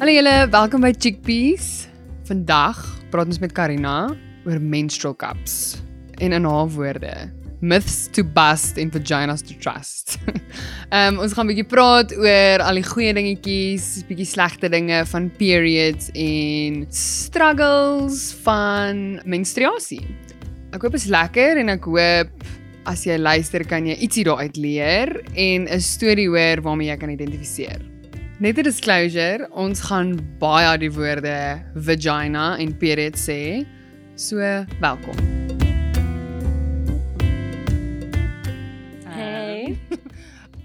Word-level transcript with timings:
Hallo 0.00 0.14
julle, 0.16 0.46
welkom 0.48 0.80
by 0.80 0.94
Chickpeas. 0.96 1.66
Vandag 2.24 2.78
praat 3.12 3.28
ons 3.28 3.36
met 3.42 3.52
Karina 3.52 4.06
oor 4.48 4.62
menstrual 4.64 5.12
cups 5.20 5.74
en 6.24 6.32
in 6.32 6.46
haar 6.48 6.70
woorde, 6.72 7.12
myths 7.60 8.06
to 8.16 8.24
bust 8.24 8.80
and 8.80 8.96
vaginas 8.96 9.44
to 9.44 9.58
trust. 9.60 10.16
Ehm 10.88 11.18
um, 11.18 11.20
ons 11.26 11.36
gaan 11.36 11.44
'n 11.44 11.52
bietjie 11.52 11.68
praat 11.68 12.16
oor 12.16 12.64
al 12.64 12.80
die 12.80 12.86
goeie 12.88 13.12
dingetjies, 13.12 13.90
bietjie 14.08 14.30
slegte 14.32 14.72
dinge 14.72 15.04
van 15.12 15.28
periods 15.36 16.08
en 16.16 16.80
struggles 16.88 18.32
van 18.40 19.20
menstruasie. 19.28 20.08
Ek 20.72 20.80
hoop 20.80 20.96
dit 20.96 21.04
is 21.04 21.12
lekker 21.12 21.60
en 21.60 21.76
ek 21.76 21.84
hoop 21.84 22.48
as 22.88 23.04
jy 23.04 23.20
luister 23.20 23.68
kan 23.68 23.84
jy 23.84 24.00
ietsie 24.00 24.24
daaruit 24.24 24.56
leer 24.56 25.18
en 25.36 25.68
'n 25.68 25.80
storie 25.92 26.30
hoor 26.32 26.64
waarmee 26.64 26.88
jy 26.88 26.96
kan 26.96 27.12
identifiseer. 27.12 27.89
Net 28.40 28.56
'n 28.56 28.64
disclosure, 28.64 29.48
ons 29.52 29.80
gaan 29.84 30.14
baie 30.40 30.78
die 30.80 30.88
woorde 30.88 31.60
vagina 31.76 32.56
en 32.56 32.70
period 32.80 33.18
sê. 33.20 33.66
So, 34.16 34.36
welkom. 34.80 35.18
Hey. 39.04 39.76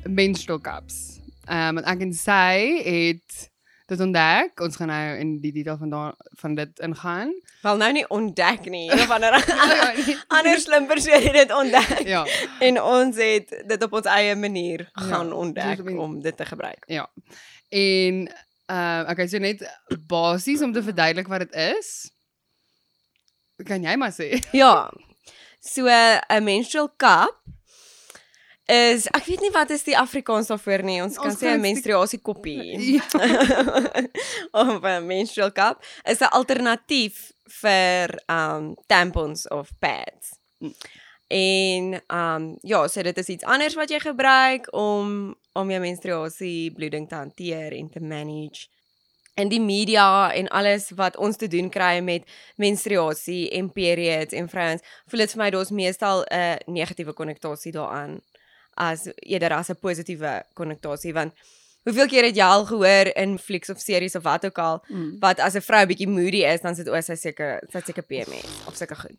menstrual 0.07 0.61
cups. 0.61 1.19
Ehm 1.51 1.77
um, 1.77 1.83
ek 1.83 1.99
kan 1.99 2.13
sê 2.15 2.79
het 2.87 3.51
dit 3.91 3.99
ontdek. 3.99 4.61
Ons 4.63 4.75
gaan 4.79 4.87
nou 4.87 5.17
in 5.19 5.33
die 5.41 5.51
detail 5.51 5.77
van 5.77 5.89
daar 5.89 6.15
van 6.39 6.55
dit 6.55 6.79
ingaan. 6.79 7.33
Wel 7.61 7.77
nou 7.77 7.91
nie 7.91 8.05
ontdek 8.09 8.69
nie, 8.69 8.87
of 8.93 9.09
ander 9.09 9.35
ja, 9.47 9.91
nee. 9.97 10.17
ander 10.27 10.59
slim 10.59 10.87
persoon 10.87 11.21
het 11.21 11.33
dit 11.33 11.51
ontdek. 11.53 12.07
Ja. 12.07 12.23
En 12.59 12.81
ons 12.81 13.19
het 13.19 13.51
dit 13.67 13.83
op 13.83 13.99
ons 13.99 14.09
eie 14.15 14.35
manier 14.35 14.87
gaan 14.93 15.27
Ja, 15.27 15.33
ontdek 15.33 15.83
om 15.99 16.21
dit 16.21 16.37
te 16.37 16.45
gebruik. 16.45 16.83
Ja. 16.87 17.09
En 17.69 18.25
uh 18.71 19.05
okay, 19.09 19.27
so 19.27 19.37
net 19.37 19.61
basies 20.09 20.61
om 20.61 20.73
te 20.73 20.83
verduidelik 20.83 21.27
wat 21.27 21.45
dit 21.45 21.53
is. 21.53 22.11
Kan 23.63 23.83
jy 23.85 23.95
maar 23.95 24.13
sê? 24.13 24.35
Ja. 24.63 24.89
So 25.59 25.87
'n 25.89 26.43
menstrual 26.43 26.89
cup 26.97 27.41
is 28.65 29.05
ek 29.13 29.25
weet 29.25 29.41
nie 29.41 29.51
wat 29.53 29.69
is 29.69 29.83
die 29.85 29.97
Afrikaans 29.97 30.49
daarvoor 30.49 30.83
nie. 30.83 31.01
Ons 31.01 31.17
kan 31.17 31.29
Ons 31.29 31.41
sê 31.41 31.53
'n 31.53 31.61
menstruasie 31.61 32.21
koppie. 32.21 32.77
Ja. 32.97 33.05
of 34.61 34.81
'n 34.81 35.05
menstrual 35.05 35.51
cup 35.51 35.83
is 36.05 36.21
'n 36.21 36.33
alternatief 36.33 37.31
vir 37.61 38.17
um 38.29 38.75
tampons 38.87 39.47
of 39.47 39.69
pads. 39.79 40.37
Mm. 40.59 40.73
En 41.35 42.01
um 42.07 42.57
ja, 42.61 42.87
so 42.87 43.01
dit 43.01 43.17
is 43.17 43.27
iets 43.27 43.43
anders 43.43 43.73
wat 43.75 43.91
jy 43.91 43.99
gebruik 43.99 44.69
om 44.71 45.35
om 45.55 45.71
jou 45.71 45.81
menstruasie 45.83 46.71
bloeding 46.71 47.07
te 47.09 47.15
hanteer 47.15 47.75
en 47.75 47.89
te 47.89 47.99
manage. 47.99 48.67
In 49.35 49.51
die 49.51 49.59
media 49.59 50.31
en 50.31 50.47
alles 50.47 50.89
wat 50.95 51.17
ons 51.17 51.35
te 51.35 51.47
doen 51.51 51.67
kry 51.69 51.99
met 51.99 52.23
menstruasie 52.55 53.49
en 53.51 53.71
periods 53.71 54.35
en 54.35 54.47
vrouens, 54.49 54.83
voel 55.11 55.25
dit 55.25 55.35
vir 55.35 55.41
my 55.43 55.49
daar's 55.51 55.73
meestal 55.75 56.23
'n 56.23 56.71
negatiewe 56.71 57.13
konnotasie 57.13 57.71
daaraan 57.71 58.21
as 58.75 59.09
eerder 59.15 59.53
as 59.53 59.69
'n 59.69 59.79
positiewe 59.79 60.43
konnotasie 60.53 61.13
want 61.13 61.33
hoeveel 61.85 62.07
keer 62.07 62.23
het 62.27 62.35
jy 62.35 62.43
al 62.43 62.65
gehoor 62.65 63.11
in 63.15 63.37
flieks 63.39 63.69
of 63.69 63.79
series 63.79 64.15
of 64.15 64.23
wat 64.23 64.45
ook 64.45 64.57
al 64.59 64.83
Mm. 64.89 65.15
wat 65.19 65.39
as 65.39 65.53
'n 65.55 65.61
vrou 65.61 65.85
bietjie 65.85 66.07
moody 66.09 66.43
is 66.43 66.61
dan 66.61 66.75
sit 66.75 66.87
o 66.87 67.01
sy 67.01 67.15
seker 67.15 67.61
sy 67.71 67.81
seker 67.85 68.03
PMS 68.03 68.45
of 68.67 68.75
sulke 68.75 68.95
goed. 68.95 69.17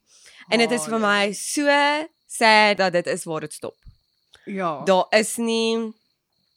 En 0.51 0.59
dit 0.59 0.71
is 0.71 0.81
Ah, 0.81 0.89
vir 0.89 1.01
ja. 1.01 1.07
my 1.07 1.33
so 1.33 2.07
sad 2.27 2.77
dat 2.77 2.93
dit 2.93 3.07
is 3.07 3.25
waar 3.25 3.41
dit 3.41 3.53
stop. 3.53 3.75
Ja. 4.45 4.83
Daar 4.85 5.07
is 5.11 5.37
nie 5.37 5.93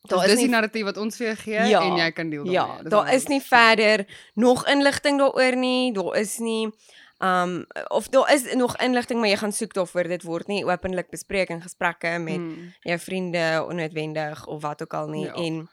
Daar 0.08 0.26
is 0.26 0.32
is 0.32 0.40
nie 0.40 0.48
narratief 0.50 0.84
wat 0.84 0.98
ons 0.98 1.18
vir 1.18 1.28
jou 1.28 1.36
gee 1.38 1.70
Ja, 1.70 1.82
en 1.82 1.96
jy 1.98 2.12
kan 2.12 2.30
deel 2.30 2.44
daarmee. 2.46 2.84
Ja, 2.84 2.90
daar 2.90 3.14
is 3.14 3.28
nie 3.28 3.42
verder 3.42 4.06
nog 4.36 4.68
inligting 4.68 5.20
daaroor 5.20 5.56
nie. 5.56 5.94
Daar 5.94 6.16
is 6.18 6.38
nie 6.40 6.70
um 7.22 7.66
of 7.90 8.08
daar 8.10 8.34
is 8.34 8.54
nog 8.54 8.78
inligting 8.78 9.20
maar 9.20 9.30
jy 9.30 9.36
gaan 9.38 9.52
soek 9.52 9.74
daarvoor. 9.74 10.04
Dit 10.08 10.24
word 10.24 10.48
nie 10.48 10.66
openlik 10.66 11.10
bespreek 11.10 11.50
in 11.50 11.62
gesprekke 11.62 12.20
met 12.20 12.38
Mm. 12.38 12.74
jou 12.82 13.00
vriende 13.00 13.66
onnoodwendig 13.70 14.48
of 14.48 14.62
wat 14.62 14.82
ook 14.82 14.94
al 14.94 15.08
nie 15.08 15.26
Ja. 15.26 15.34
en 15.34 15.70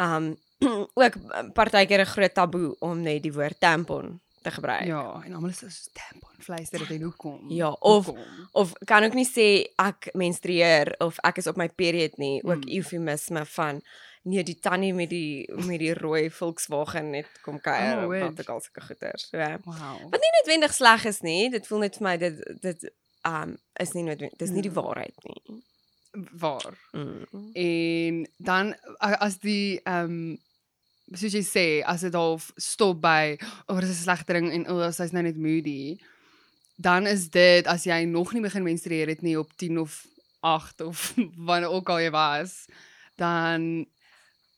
um 0.00 0.36
ook 0.94 1.14
partykeer 1.54 2.00
'n 2.00 2.06
groot 2.14 2.34
taboe 2.34 2.76
om 2.80 3.00
net 3.02 3.22
die 3.22 3.32
woord 3.32 3.60
tampon 3.60 4.20
te 4.42 4.50
gebruik. 4.50 4.84
Ja, 4.86 5.22
en 5.24 5.34
almal 5.34 5.50
is 5.50 5.58
so 5.58 5.66
tampon 5.92 6.34
fluister 6.38 6.78
dit 6.78 6.90
en 6.90 7.02
hoekom? 7.02 7.50
Ja, 7.50 7.70
of- 7.70 8.06
Hoekom? 8.06 8.48
Of 8.52 8.72
kan 8.84 9.04
ook 9.04 9.14
nie 9.14 9.26
sê 9.28 9.72
ek 9.76 10.08
menstrueer 10.14 10.94
of 10.98 11.18
ek 11.22 11.36
is 11.38 11.46
op 11.46 11.56
my 11.56 11.68
period 11.68 12.16
nie, 12.18 12.42
ook 12.44 12.64
Mm. 12.64 12.70
eufemisme 12.76 13.44
van 13.46 13.82
nee 14.22 14.42
die 14.44 14.58
tannie 14.60 14.92
met 14.94 15.08
die 15.10 15.48
met 15.54 15.78
die 15.78 15.94
rooi 15.94 16.30
Volkswagen 16.30 17.10
net 17.10 17.26
kom 17.42 17.60
kuier 17.60 18.02
Oh, 18.02 18.08
weet. 18.08 18.22
wat 18.22 18.40
ook 18.40 18.48
al 18.48 18.60
sulke 18.60 18.80
goeters. 18.80 19.28
So, 19.30 19.38
wat 19.38 19.64
Wow. 19.64 20.00
nie 20.10 20.32
noodwendig 20.42 20.74
sleg 20.74 21.04
is 21.04 21.20
nie. 21.20 21.50
Dit 21.50 21.66
voel 21.66 21.78
net 21.78 21.96
vir 21.96 22.02
my 22.02 22.16
dit 22.16 22.60
dit 22.62 22.90
um 23.26 23.56
is 23.80 23.92
nie 23.92 24.02
noodwendig 24.02 24.38
dis 24.38 24.50
nie 24.50 24.62
die 24.62 24.70
Ja. 24.74 24.82
waarheid 24.82 25.14
nie. 25.24 25.62
Waar? 26.10 26.78
Mm. 26.92 27.52
En 27.52 28.30
dan 28.36 28.74
as 28.98 29.38
die 29.38 29.80
ehm 29.82 30.04
um, 30.04 30.38
soos 31.16 31.32
jy 31.32 31.40
sê, 31.44 31.66
as 31.88 32.02
dit 32.04 32.12
half 32.12 32.50
stop 32.60 33.00
by 33.00 33.36
o, 33.66 33.74
oh, 33.74 33.80
dis 33.80 33.88
'n 33.88 34.02
slegte 34.04 34.32
ding 34.36 34.50
en 34.52 34.66
o, 34.68 34.76
oh, 34.76 34.90
sy's 34.92 35.12
nou 35.12 35.22
net 35.24 35.36
moody, 35.40 35.96
dan 36.76 37.06
is 37.06 37.28
dit 37.32 37.66
as 37.66 37.84
jy 37.84 38.04
nog 38.04 38.32
nie 38.32 38.42
begin 38.44 38.62
menstrueer 38.62 39.08
het 39.08 39.22
nie 39.22 39.38
op 39.38 39.48
10 39.56 39.78
of 39.78 40.06
8 40.40 40.80
of 40.80 41.14
wanneer 41.48 41.70
ook 41.70 41.88
al 41.88 42.00
jy 42.00 42.10
was, 42.10 42.66
dan 43.16 43.86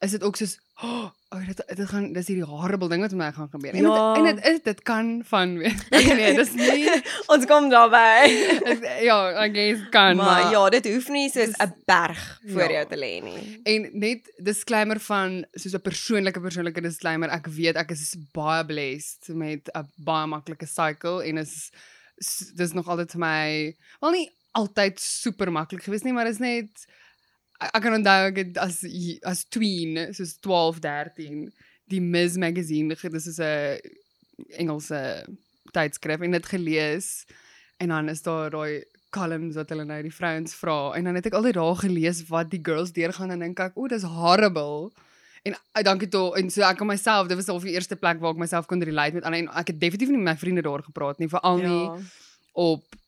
is 0.01 0.11
dit 0.11 0.23
ook 0.23 0.37
soos 0.37 0.59
oh, 0.87 1.11
oh 1.35 1.41
dit 1.47 1.63
dit 1.77 1.89
gaan 1.89 2.13
dis 2.13 2.27
hierdie 2.31 2.45
horrible 2.47 2.89
ding 2.89 3.03
wat 3.05 3.13
met 3.13 3.21
my 3.21 3.33
gaan 3.37 3.49
gebeur. 3.53 3.75
En 3.75 3.83
Ja. 3.85 4.15
dit, 4.15 4.19
en 4.19 4.37
dit 4.37 4.45
is 4.47 4.63
dit 4.63 4.83
kan 4.83 5.23
van 5.25 5.59
weet. 5.59 5.83
nee, 5.91 6.35
dis 6.37 6.53
nie 6.55 6.89
Ons 7.33 7.45
kom 7.47 7.69
daarby. 7.71 8.31
ja, 9.09 9.19
I 9.45 9.51
guess 9.53 9.85
kan 9.91 10.17
maar, 10.17 10.43
maar, 10.45 10.51
ja, 10.51 10.63
dit 10.71 10.89
hoef 10.95 11.09
nie 11.09 11.29
soos 11.31 11.53
'n 11.59 11.75
berg 11.85 12.41
voor 12.47 12.63
Ja. 12.71 12.71
jou 12.81 12.87
te 12.89 12.97
lê 12.97 13.13
nie. 13.23 13.61
En 13.65 13.89
net 13.93 14.33
disclaimer 14.39 15.01
van 15.01 15.45
soos 15.53 15.75
'n 15.75 15.81
persoonlike 15.81 16.41
persoonlike 16.41 16.81
disclaimer. 16.81 17.29
Ek 17.29 17.47
weet 17.47 17.77
ek 17.77 17.91
is 17.91 18.17
baie 18.33 18.65
blessed 18.65 19.29
met 19.35 19.69
'n 19.75 19.87
baie 19.97 20.27
maklike 20.27 20.67
cycle 20.67 21.23
en 21.25 21.39
is 21.39 21.71
dis 22.55 22.73
nog 22.73 22.89
altyd 22.89 23.11
vir 23.11 23.21
my 23.21 23.77
wel 24.01 24.11
nie 24.11 24.31
altyd 24.53 24.99
super 25.01 25.53
maklik 25.53 25.83
gewees 25.83 26.03
nie, 26.03 26.13
maar 26.13 26.27
is 26.27 26.39
net 26.39 26.87
ek 27.61 27.83
kan 27.85 27.97
onthou 27.99 28.21
ek 28.31 28.39
het 28.41 28.61
as 28.63 28.81
as 29.29 29.45
tween 29.53 29.99
soos 30.17 30.37
12, 30.41 30.81
13 30.81 31.43
die 31.91 32.01
Ms 32.01 32.39
magazine, 32.39 32.95
dis 32.95 33.27
is 33.27 33.41
'n 33.41 33.79
Engelse 34.57 35.27
tydskrif 35.73 36.21
en 36.21 36.31
dit 36.31 36.47
gelees 36.47 37.27
en 37.79 37.89
dan 37.89 38.09
is 38.09 38.23
daar 38.23 38.51
daai 38.51 38.85
columns 39.11 39.57
wat 39.59 39.69
hulle 39.69 39.85
nou 39.85 40.01
die 40.03 40.15
vrouens 40.15 40.55
vra 40.55 40.95
en 40.95 41.05
dan 41.05 41.19
het 41.19 41.27
ek 41.27 41.37
altyd 41.39 41.59
daar 41.59 41.77
gelees 41.77 42.23
wat 42.29 42.51
die 42.51 42.63
girls 42.63 42.93
deurgaan 42.93 43.35
en 43.35 43.45
dink 43.47 43.61
ek 43.61 43.77
o 43.77 43.89
dis 43.91 44.07
horrible. 44.07 44.91
En 45.43 45.57
uh, 45.57 45.83
dankie 45.83 46.09
toe 46.09 46.37
en 46.37 46.51
so 46.51 46.63
ek 46.63 46.81
aan 46.81 46.93
myself 46.93 47.29
dit 47.29 47.37
was 47.37 47.49
al 47.49 47.61
die 47.61 47.75
eerste 47.75 47.97
plek 47.97 48.21
waar 48.21 48.37
ek 48.37 48.43
myself 48.45 48.67
kon 48.67 48.83
relate 48.83 49.15
met 49.15 49.25
ander 49.25 49.41
en 49.41 49.53
ek 49.63 49.73
het 49.75 49.81
definitief 49.81 50.13
nie 50.13 50.21
met 50.21 50.33
my 50.33 50.37
vriende 50.39 50.63
daar 50.63 50.85
gepraat 50.85 51.19
nie 51.19 51.29
veral 51.29 51.59
nie 51.59 52.09
op 52.53 52.99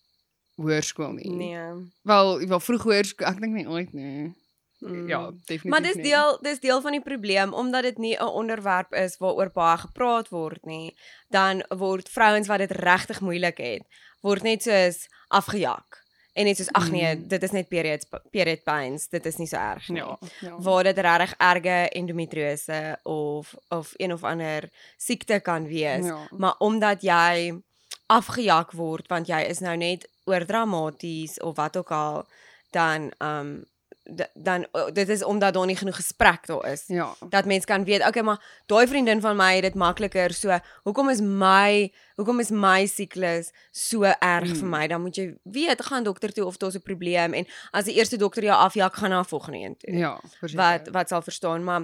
hoërskool 0.56 1.12
nie. 1.12 1.30
Nee. 1.30 1.66
wel 2.02 2.46
wel 2.48 2.60
vroeg 2.60 2.82
hoërskool 2.82 3.28
ek 3.28 3.40
dink 3.40 3.54
nie 3.54 3.68
ooit 3.68 3.92
nie 3.92 4.32
Mm. 4.82 5.08
ja 5.08 5.30
definitief 5.30 5.64
Maar 5.70 5.82
dis 5.82 5.94
nie. 5.94 6.02
deel 6.02 6.38
dis 6.40 6.60
deel 6.60 6.80
van 6.80 6.92
die 6.92 7.00
probleem 7.02 7.52
omdat 7.54 7.82
dit 7.82 7.98
nie 7.98 8.16
'n 8.16 8.24
onderwerp 8.24 8.92
is 8.92 9.16
waaroor 9.18 9.50
baie 9.54 9.78
gepraat 9.78 10.28
word 10.28 10.64
nie. 10.64 10.96
Dan 11.30 11.64
word 11.68 12.08
vrouens 12.08 12.46
wat 12.48 12.58
dit 12.58 12.70
regtig 12.70 13.20
moeilik 13.20 13.58
het, 13.58 13.82
word 14.20 14.42
net 14.42 14.62
soos 14.62 15.08
afgejak. 15.28 16.00
En 16.34 16.44
net 16.44 16.56
soos 16.56 16.72
ag 16.72 16.90
nee, 16.90 17.14
Mm. 17.16 17.28
dit 17.28 17.42
is 17.42 17.50
net 17.50 17.68
periods 17.68 18.06
period 18.30 18.62
pains, 18.64 19.08
dit 19.08 19.26
is 19.26 19.36
nie 19.36 19.46
so 19.46 19.56
erg 19.56 19.88
nie. 19.88 19.98
ja 20.02 20.18
ja 20.40 20.56
Waar 20.58 20.82
dit 20.84 20.98
regtig 20.98 21.34
erge 21.38 21.88
endometriose 21.90 22.98
of 23.02 23.54
of 23.68 23.92
een 23.96 24.12
of 24.12 24.24
ander 24.24 24.70
siekte 24.96 25.40
kan 25.40 25.66
wees. 25.66 26.04
ja 26.06 26.26
Maar 26.30 26.54
omdat 26.58 27.02
jy 27.02 27.60
afgejak 28.06 28.72
word 28.72 29.08
want 29.08 29.26
jy 29.26 29.40
is 29.48 29.58
nou 29.58 29.76
net 29.76 30.08
oordramaties 30.24 31.40
of 31.40 31.56
wat 31.56 31.76
ook 31.76 31.90
al, 31.90 32.26
dan 32.70 33.12
um 33.18 33.60
d- 33.60 33.66
dan 34.34 34.66
o, 34.72 34.90
dit 34.92 35.08
is 35.08 35.22
omdat 35.24 35.54
daar 35.54 35.66
nie 35.66 35.76
genoeg 35.76 35.96
gesprek 35.96 36.46
daar 36.46 36.72
is. 36.72 36.84
ja 36.86 37.14
Dat 37.28 37.44
mens 37.44 37.64
kan 37.64 37.84
weet, 37.84 38.06
okay, 38.06 38.22
maar 38.22 38.40
daai 38.66 38.86
vriendin 38.86 39.20
van 39.20 39.36
my 39.36 39.54
het 39.54 39.62
dit 39.62 39.74
makliker, 39.74 40.32
so 40.34 40.58
hoekom 40.82 41.08
is 41.10 41.20
my 41.20 41.92
hoekom 42.16 42.40
is 42.40 42.50
my 42.50 42.86
siklus 42.86 43.50
so 43.70 44.02
erg 44.02 44.48
Mm. 44.48 44.56
vir 44.56 44.66
my? 44.68 44.86
Dan 44.88 45.00
moet 45.02 45.16
jy 45.16 45.34
weet, 45.42 45.82
gaan 45.82 46.04
dokter 46.04 46.32
toe 46.32 46.44
of 46.46 46.56
daar's 46.56 46.74
'n 46.74 46.82
probleem 46.82 47.32
en 47.34 47.46
as 47.70 47.84
die 47.84 47.94
eerste 47.94 48.16
dokter 48.16 48.42
jou 48.42 48.56
afjak, 48.56 48.94
gaan 48.94 49.10
na 49.10 49.24
volgende 49.24 49.58
een 49.58 49.76
toe 49.76 49.96
ja 49.98 50.20
verseker. 50.40 50.56
wat 50.64 50.88
wat 50.88 51.08
sal 51.08 51.22
verstaan 51.22 51.64
maar 51.64 51.82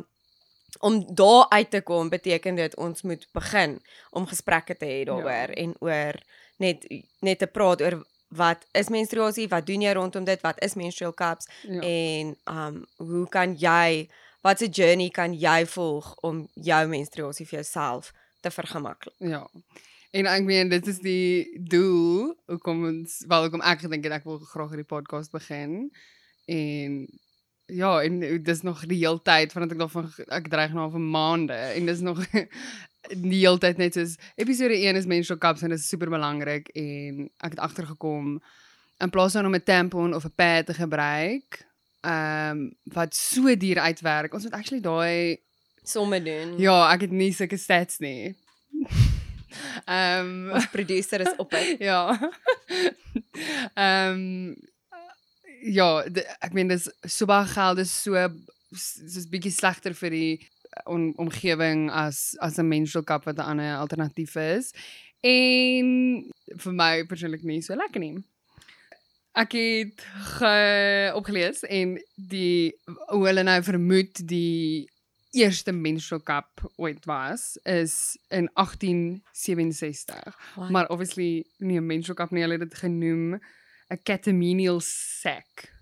om 0.80 1.14
daar 1.14 1.46
uit 1.48 1.70
te 1.70 1.80
kom 1.80 2.08
beteken 2.08 2.54
dit 2.54 2.76
ons 2.76 3.02
moet 3.02 3.26
begin 3.32 3.82
om 4.10 4.26
gesprekke 4.26 4.76
te 4.76 4.84
hê 4.84 5.04
daaroor 5.04 5.48
Ja. 5.48 5.54
en 5.54 5.74
oor 5.78 6.14
net 6.56 6.86
net 7.20 7.38
te 7.38 7.46
praat 7.46 7.80
oor 7.82 8.04
wat 8.28 8.66
is 8.72 8.88
menstruasie, 8.88 9.48
wat 9.48 9.66
doen 9.66 9.82
jy 9.82 9.92
rondom 9.96 10.24
dit, 10.24 10.40
wat 10.40 10.60
is 10.62 10.74
menstrual 10.74 11.14
cups 11.14 11.48
ja. 11.62 11.80
en 11.80 12.36
um 12.44 12.84
hoe 12.96 13.26
kan 13.28 13.54
jy 13.58 14.08
wat 14.40 14.62
'n 14.62 14.70
journey 14.70 15.10
kan 15.10 15.34
jy 15.34 15.66
volg 15.66 16.14
om 16.20 16.48
jou 16.54 16.86
menstruasie 16.88 17.46
vir 17.46 17.58
jouself 17.58 18.12
te 18.40 18.50
vergemaklik? 18.50 19.14
Ja. 19.18 19.48
En 20.10 20.26
ek 20.26 20.44
meen 20.44 20.68
dit 20.68 20.86
is 20.86 20.98
die 20.98 21.60
doel 21.68 22.34
hoekom 22.46 22.84
ons 22.84 23.24
wel 23.28 23.42
hoekom 23.42 23.60
ek 23.60 23.84
gedink 23.84 24.04
het 24.04 24.12
ek 24.12 24.24
wil 24.24 24.38
graag 24.38 24.72
hierdie 24.72 24.88
podcast 24.88 25.32
begin. 25.32 25.90
En 26.46 27.08
ja, 27.66 28.02
en 28.02 28.42
dis 28.42 28.62
nog 28.62 28.86
die 28.86 29.02
hele 29.04 29.20
tyd 29.22 29.52
vandat 29.52 29.72
ek 29.72 29.78
daarvan 29.82 30.08
ek 30.28 30.48
dreig 30.48 30.72
nou 30.72 30.88
vir 30.90 31.00
maande 31.00 31.58
en 31.76 31.86
dis 31.86 32.00
nog 32.00 32.22
die 33.14 33.40
hele 33.40 33.58
tyd 33.58 33.78
net 33.80 33.94
soos 33.94 34.16
episode 34.36 34.74
1 34.76 34.96
is 34.96 35.06
menstrual 35.06 35.38
cups 35.38 35.62
en 35.62 35.70
dit 35.74 35.78
is 35.80 35.88
super 35.88 36.10
belangrik 36.12 36.68
en 36.74 37.26
ek 37.40 37.56
het 37.56 37.62
agtergekom 37.64 38.38
in 38.98 39.10
plaas 39.14 39.32
van 39.32 39.46
om 39.46 39.54
'n 39.54 39.62
tampon 39.62 40.14
of 40.14 40.24
'n 40.24 40.34
pad 40.34 40.66
te 40.66 40.74
gebruik, 40.74 41.66
ehm 42.00 42.50
um, 42.50 42.74
wat 42.84 43.14
so 43.14 43.54
duur 43.56 43.78
uitwerk. 43.78 44.34
Ons 44.34 44.42
moet 44.44 44.52
actually 44.52 44.82
daai 44.82 45.38
somme 45.82 46.22
doen. 46.22 46.58
Ja, 46.58 46.92
ek 46.92 47.00
het 47.00 47.10
nie 47.10 47.32
sulke 47.32 47.56
stats 47.56 47.98
nie. 47.98 48.34
Ehm 49.86 50.48
um, 50.48 50.50
Ons 50.52 50.66
producer 50.68 51.20
is 51.20 51.36
op 51.36 51.50
dit. 51.56 51.78
ja. 51.78 52.32
Ehm 53.74 54.12
um, 54.12 54.56
ja, 55.62 56.04
ek 56.40 56.52
meen 56.52 56.68
dis 56.68 56.90
so 57.02 57.26
baie 57.26 57.46
geld, 57.46 57.76
dis 57.76 58.02
so 58.02 58.28
soos 58.76 59.26
bietjie 59.30 59.52
slegter 59.52 59.94
vir 59.94 60.10
die 60.10 60.48
om, 60.84 61.12
omgewing 61.16 61.90
as 61.90 62.36
as 62.38 62.58
'n 62.58 62.68
menstrual 62.68 63.04
cup 63.04 63.24
wat 63.24 63.36
'n 63.36 63.50
ander 63.50 63.76
alternatief 63.76 64.34
is. 64.34 64.72
En 65.20 65.86
vir 66.56 66.72
my 66.72 67.04
persoonlik 67.06 67.42
nie 67.42 67.62
so 67.62 67.74
lekker 67.74 68.00
nie. 68.00 68.24
Ek 69.32 69.52
het 69.52 70.04
ge, 70.38 71.12
opgelees 71.14 71.62
en 71.62 71.98
die 72.14 72.74
hoe 73.06 73.26
hulle 73.26 73.42
nou 73.42 73.62
vermoed 73.62 74.28
die 74.28 74.88
eerste 75.30 75.72
menstrual 75.72 76.22
cup 76.22 76.72
ooit 76.76 77.04
was 77.04 77.58
is 77.62 78.16
in 78.28 78.50
1867. 78.54 80.38
Wow. 80.54 80.70
Maar 80.70 80.88
obviously 80.88 81.44
nie 81.58 81.78
'n 81.78 81.86
menstrual 81.86 82.16
cup 82.16 82.30
nie, 82.30 82.42
hulle 82.42 82.58
het 82.58 82.70
dit 82.70 82.78
genoem 82.78 83.40
'n 83.88 84.02
catamenial 84.02 84.80
sac. 84.80 85.72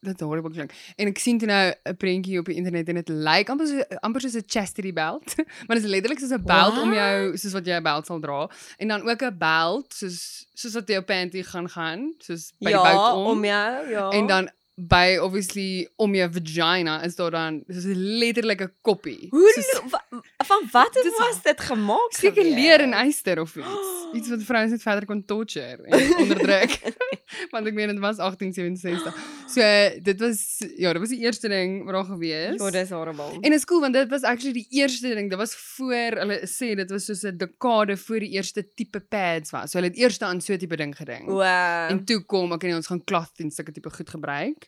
Dit 0.00 0.20
hoor 0.20 0.38
ek 0.40 0.44
ook 0.44 0.52
klink. 0.52 0.72
En 0.96 1.10
ek 1.10 1.18
sien 1.18 1.38
toe 1.38 1.48
nou 1.48 1.72
'n 1.72 1.96
prentjie 1.96 2.38
op 2.38 2.46
die 2.46 2.56
internet 2.56 2.88
en 2.88 3.00
dit 3.00 3.08
lyk 3.08 3.48
amper 3.48 3.66
so 3.66 3.98
amper 4.00 4.20
soos 4.20 4.36
'n 4.36 4.46
chastity 4.46 4.92
belt, 4.92 5.36
maar 5.66 5.76
dit 5.76 5.84
is 5.84 5.90
letterlik 5.90 6.18
soos 6.18 6.36
'n 6.36 6.44
belt 6.44 6.78
om 6.78 6.92
jou 6.92 7.36
soos 7.36 7.52
wat 7.52 7.66
jy 7.66 7.76
'n 7.78 7.82
belt 7.82 8.06
sal 8.06 8.20
dra 8.20 8.50
en 8.78 8.88
dan 8.88 9.08
ook 9.08 9.22
'n 9.22 9.38
belt 9.38 9.94
soos 9.94 10.46
soos 10.54 10.74
wat 10.74 10.88
jy 10.88 10.96
op 10.96 11.06
panty 11.06 11.42
gaan 11.42 11.68
gaan, 11.68 12.14
soos 12.18 12.52
by 12.58 12.70
ja, 12.70 12.82
die 12.82 12.92
bout 12.92 13.16
om. 13.16 13.26
om 13.26 13.44
jou, 13.44 13.88
ja. 13.90 14.08
En 14.10 14.26
dan 14.26 14.50
by 14.88 15.18
obviously 15.20 15.88
om 15.96 16.14
jou 16.14 16.28
vagina 16.32 17.02
is 17.04 17.16
daar 17.16 17.30
dan 17.30 17.62
soos 17.68 17.84
letterlik 17.94 18.60
'n 18.62 18.72
koppie. 18.82 19.26
hoe 19.30 19.52
Soos- 19.54 19.90
wa, 19.90 20.00
van 20.44 20.68
wat 20.72 20.92
Dis- 20.92 21.18
was 21.18 21.42
dit 21.42 21.60
gemaak? 21.60 22.12
Seker 22.12 22.44
leer 22.44 22.80
en 22.80 23.06
yster 23.06 23.40
of 23.40 23.56
iets. 23.56 23.98
Iets 24.16 24.28
wat 24.28 24.42
vrouens 24.42 24.70
net 24.70 24.82
verder 24.82 25.04
kon 25.06 25.24
torture 25.24 25.78
en 25.84 26.16
onderdruk. 26.18 26.78
Want 27.52 27.66
ek 27.66 27.74
meen 27.74 27.88
dit 27.88 27.98
was 27.98 28.16
1867. 28.16 29.14
So 29.50 29.62
dit 30.02 30.20
was 30.20 30.40
ja, 30.76 30.92
dit 30.92 31.00
was 31.02 31.08
die 31.08 31.20
eerste 31.20 31.48
ding 31.48 31.84
wat 31.84 31.94
daar 31.94 32.04
gewees. 32.04 32.58
Ja, 32.58 32.70
dis 32.70 32.90
horrible. 32.90 33.30
En 33.40 33.50
dit 33.50 33.58
is 33.58 33.64
cool 33.64 33.80
want 33.80 33.94
dit 33.94 34.08
was 34.10 34.22
actually 34.22 34.52
die 34.52 34.66
eerste 34.70 35.14
ding. 35.14 35.30
Dit 35.30 35.38
was 35.38 35.54
voor 35.54 36.18
hulle 36.22 36.40
sê 36.46 36.74
dit 36.74 36.90
was 36.90 37.04
soos 37.04 37.22
'n 37.22 37.36
dekade 37.36 37.96
voor 37.96 38.18
die 38.20 38.30
eerste 38.30 38.66
tipe 38.74 39.00
pads 39.00 39.50
was. 39.50 39.70
So 39.70 39.78
hulle 39.78 39.90
het 39.90 39.98
eers 39.98 40.18
aan 40.20 40.40
so 40.40 40.52
'n 40.52 40.58
tipe 40.58 40.76
ding 40.76 40.96
gedink. 40.96 41.26
Wow. 41.26 41.90
En 41.90 42.04
toe 42.04 42.20
kom 42.24 42.52
ek 42.52 42.64
en 42.64 42.74
ons 42.74 42.86
gaan 42.86 43.04
cloth 43.04 43.38
en 43.38 43.50
sulke 43.50 43.72
tipe 43.72 43.90
goed 43.90 44.10
gebruik. 44.10 44.66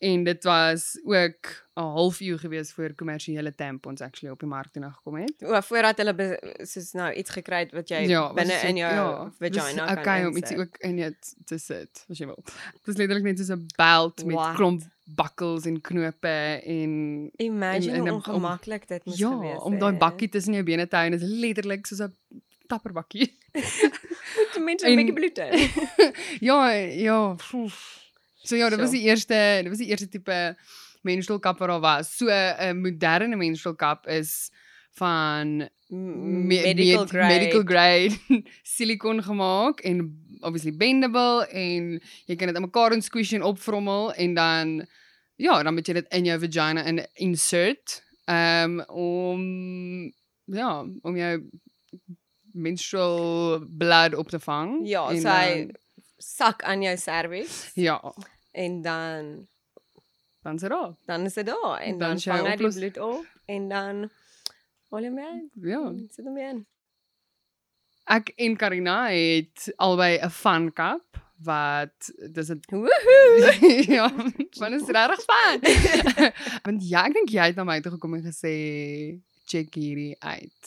En 0.00 0.24
dit 0.24 0.44
was 0.44 1.00
ook 1.04 1.68
'n 1.74 1.80
halfuur 1.80 2.38
gewees 2.38 2.72
voor 2.72 2.94
kommersiële 2.94 3.54
tampons 3.54 4.00
actually 4.00 4.32
op 4.32 4.40
die 4.40 4.48
mark 4.48 4.70
toe 4.72 4.80
nou 4.82 4.92
gekom 4.92 5.16
het. 5.16 5.34
O, 5.44 5.60
voordat 5.60 5.96
hulle 5.96 6.40
soos 6.62 6.92
nou 6.92 7.12
iets 7.12 7.30
gekry 7.30 7.58
het 7.58 7.72
wat 7.72 7.88
jy 7.88 7.96
Ja, 8.08 8.32
binne 8.32 8.52
in 8.52 8.76
jou 8.76 8.92
ja, 8.94 9.32
vagina 9.38 9.84
was 9.84 9.94
kan 9.94 9.98
okay 9.98 10.24
om 10.24 10.36
insit. 10.36 10.58
ook 10.58 10.76
in 10.78 10.96
jou 10.96 11.14
te 11.44 11.58
sit 11.58 12.04
as 12.08 12.18
jy 12.18 12.26
wil. 12.26 12.38
Dit 12.44 12.80
was 12.84 12.96
letterlik 12.96 13.24
net 13.24 13.38
soos 13.38 13.48
'n 13.50 13.66
belt 13.76 14.24
met 14.24 14.34
What? 14.36 14.54
klomp 14.54 14.82
buckles 15.04 15.64
en 15.64 15.80
knope 15.80 16.60
en 16.64 17.30
Imagine 17.36 17.86
in- 17.86 17.94
in 17.94 18.00
hoe 18.00 18.10
ongemaklik 18.12 18.88
dit 18.88 19.04
moes 19.04 19.18
ja, 19.18 19.28
gewees 19.28 19.52
het. 19.52 19.62
om 19.62 19.78
daai 19.78 19.96
bakkie 19.96 20.28
tussen 20.28 20.52
jou 20.52 20.64
bene 20.64 20.88
te 20.88 20.96
hou 20.96 21.04
en 21.06 21.12
dit 21.18 21.22
is 21.22 21.28
letterlik 21.28 21.86
soos 21.86 21.98
'n 22.00 22.16
tapperbakkie. 22.66 23.38
Moet 24.36 24.64
mense 24.64 24.86
en- 24.86 24.92
'n 24.92 24.96
bietjie 24.96 25.12
bloed 25.12 25.38
hê. 25.38 25.48
ja, 26.48 26.70
ja. 26.72 27.36
oef. 27.54 27.98
So 28.42 28.56
ja, 28.56 28.68
dit 28.70 28.78
was 28.78 28.90
So. 28.90 28.96
die 28.96 29.04
eerste, 29.08 29.60
dit 29.62 29.68
was 29.68 29.78
die 29.78 29.88
eerste 29.88 30.08
tipe 30.08 30.56
menstrual 31.02 31.38
cup 31.40 31.58
wat 31.58 31.68
daar 31.68 31.80
was. 31.80 32.16
So 32.16 32.26
'n 32.28 32.80
moderne 32.80 33.36
menstrual 33.36 33.76
cup 33.76 34.06
is 34.08 34.50
van 34.96 35.68
me- 35.88 36.62
medical 36.62 37.00
med- 37.04 37.08
grade. 37.10 37.34
medical 37.38 37.62
grade 37.64 38.18
silikon 38.76 39.22
gemaak 39.22 39.80
en 39.80 40.24
obviously 40.40 40.72
bendable 40.76 41.46
en 41.52 42.00
jy 42.26 42.36
kan 42.36 42.46
dit 42.46 42.56
aan 42.56 42.62
mekaar 42.62 42.92
in 42.92 43.02
squish 43.02 43.32
en 43.32 43.42
opvrommel 43.42 44.12
en 44.14 44.34
dan 44.34 44.86
ja, 45.36 45.62
dan 45.62 45.74
moet 45.74 45.86
jy 45.86 45.94
dit 45.94 46.06
in 46.12 46.24
jou 46.24 46.38
vagina 46.40 46.84
in 46.84 47.06
insert 47.14 48.02
um 48.26 48.80
om 48.88 50.12
ja, 50.44 50.84
om 51.02 51.16
jou 51.16 51.42
menstrual 52.52 53.58
blood 53.78 54.14
op 54.14 54.28
te 54.28 54.38
vang. 54.38 54.80
Ja, 54.88 55.08
en 55.10 55.20
sy 55.20 55.22
dan- 55.64 55.70
sak 56.20 56.62
aan 56.62 56.82
jou 56.84 56.96
cervix 57.00 57.70
ja, 57.74 57.98
en 58.52 58.82
dan 58.82 59.30
dan 60.42 60.54
is 60.56 60.60
dit 60.64 60.70
daar. 60.70 60.94
dan 61.06 61.24
is 61.28 61.34
dit 61.34 61.46
daar 61.46 61.80
en 61.80 61.98
Dan 61.98 62.16
dan, 62.16 62.20
vang 62.20 62.46
hy 62.48 62.56
die 62.56 62.68
bloed 62.72 62.98
op 62.98 63.24
en 63.46 63.68
dan 63.68 64.10
haal 64.90 65.04
hom 65.06 65.18
uit. 65.18 65.50
Ja. 65.62 65.80
Sit 66.10 66.24
hom 66.26 66.38
in. 66.38 66.66
Ek 68.10 68.32
en 68.42 68.56
Karina 68.56 69.06
het 69.12 69.68
albei 69.76 70.18
'n 70.18 70.30
fun 70.30 70.72
cup 70.72 71.20
wat 71.44 72.10
dis 72.34 72.48
'n 72.50 72.60
ja, 73.96 74.08
want 74.58 74.74
is 74.74 74.88
regtig 74.88 75.22
fun. 75.30 75.58
Want 76.64 76.88
ja, 76.88 77.04
ek 77.06 77.14
dink 77.14 77.28
jy 77.30 77.46
het 77.52 77.56
na 77.56 77.64
my 77.64 77.80
toe 77.80 77.92
gekom 77.92 78.14
en 78.14 78.24
gesê 78.24 78.54
check 79.46 79.74
hierdie 79.74 80.16
uit. 80.18 80.62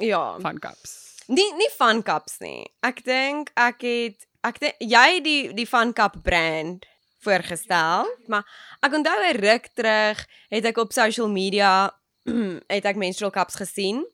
Ja. 0.00 0.38
Fun 0.40 0.58
cups. 0.58 1.18
Nie 1.26 1.52
nie 1.56 1.70
Fun 1.70 2.02
Cups 2.02 2.38
nie. 2.40 2.66
Ek 2.82 3.04
dink 3.04 3.52
ek 3.54 3.82
het 3.86 4.26
ek 4.44 4.58
dink 4.60 4.74
jy 4.78 5.20
die 5.22 5.52
die 5.54 5.66
Fun 5.66 5.92
Cup 5.92 6.16
brand 6.22 6.86
voorgestel, 7.22 8.08
maar 8.26 8.44
ek 8.82 8.92
onthou 8.92 9.18
'n 9.30 9.36
ruk 9.38 9.68
terug 9.74 10.26
het 10.50 10.64
ek 10.64 10.76
op 10.78 10.92
social 10.92 11.28
media 11.28 11.90
het 12.74 12.84
ek 12.84 12.96
menstrual 12.96 13.30
cups 13.30 13.54
gesien. 13.54 14.06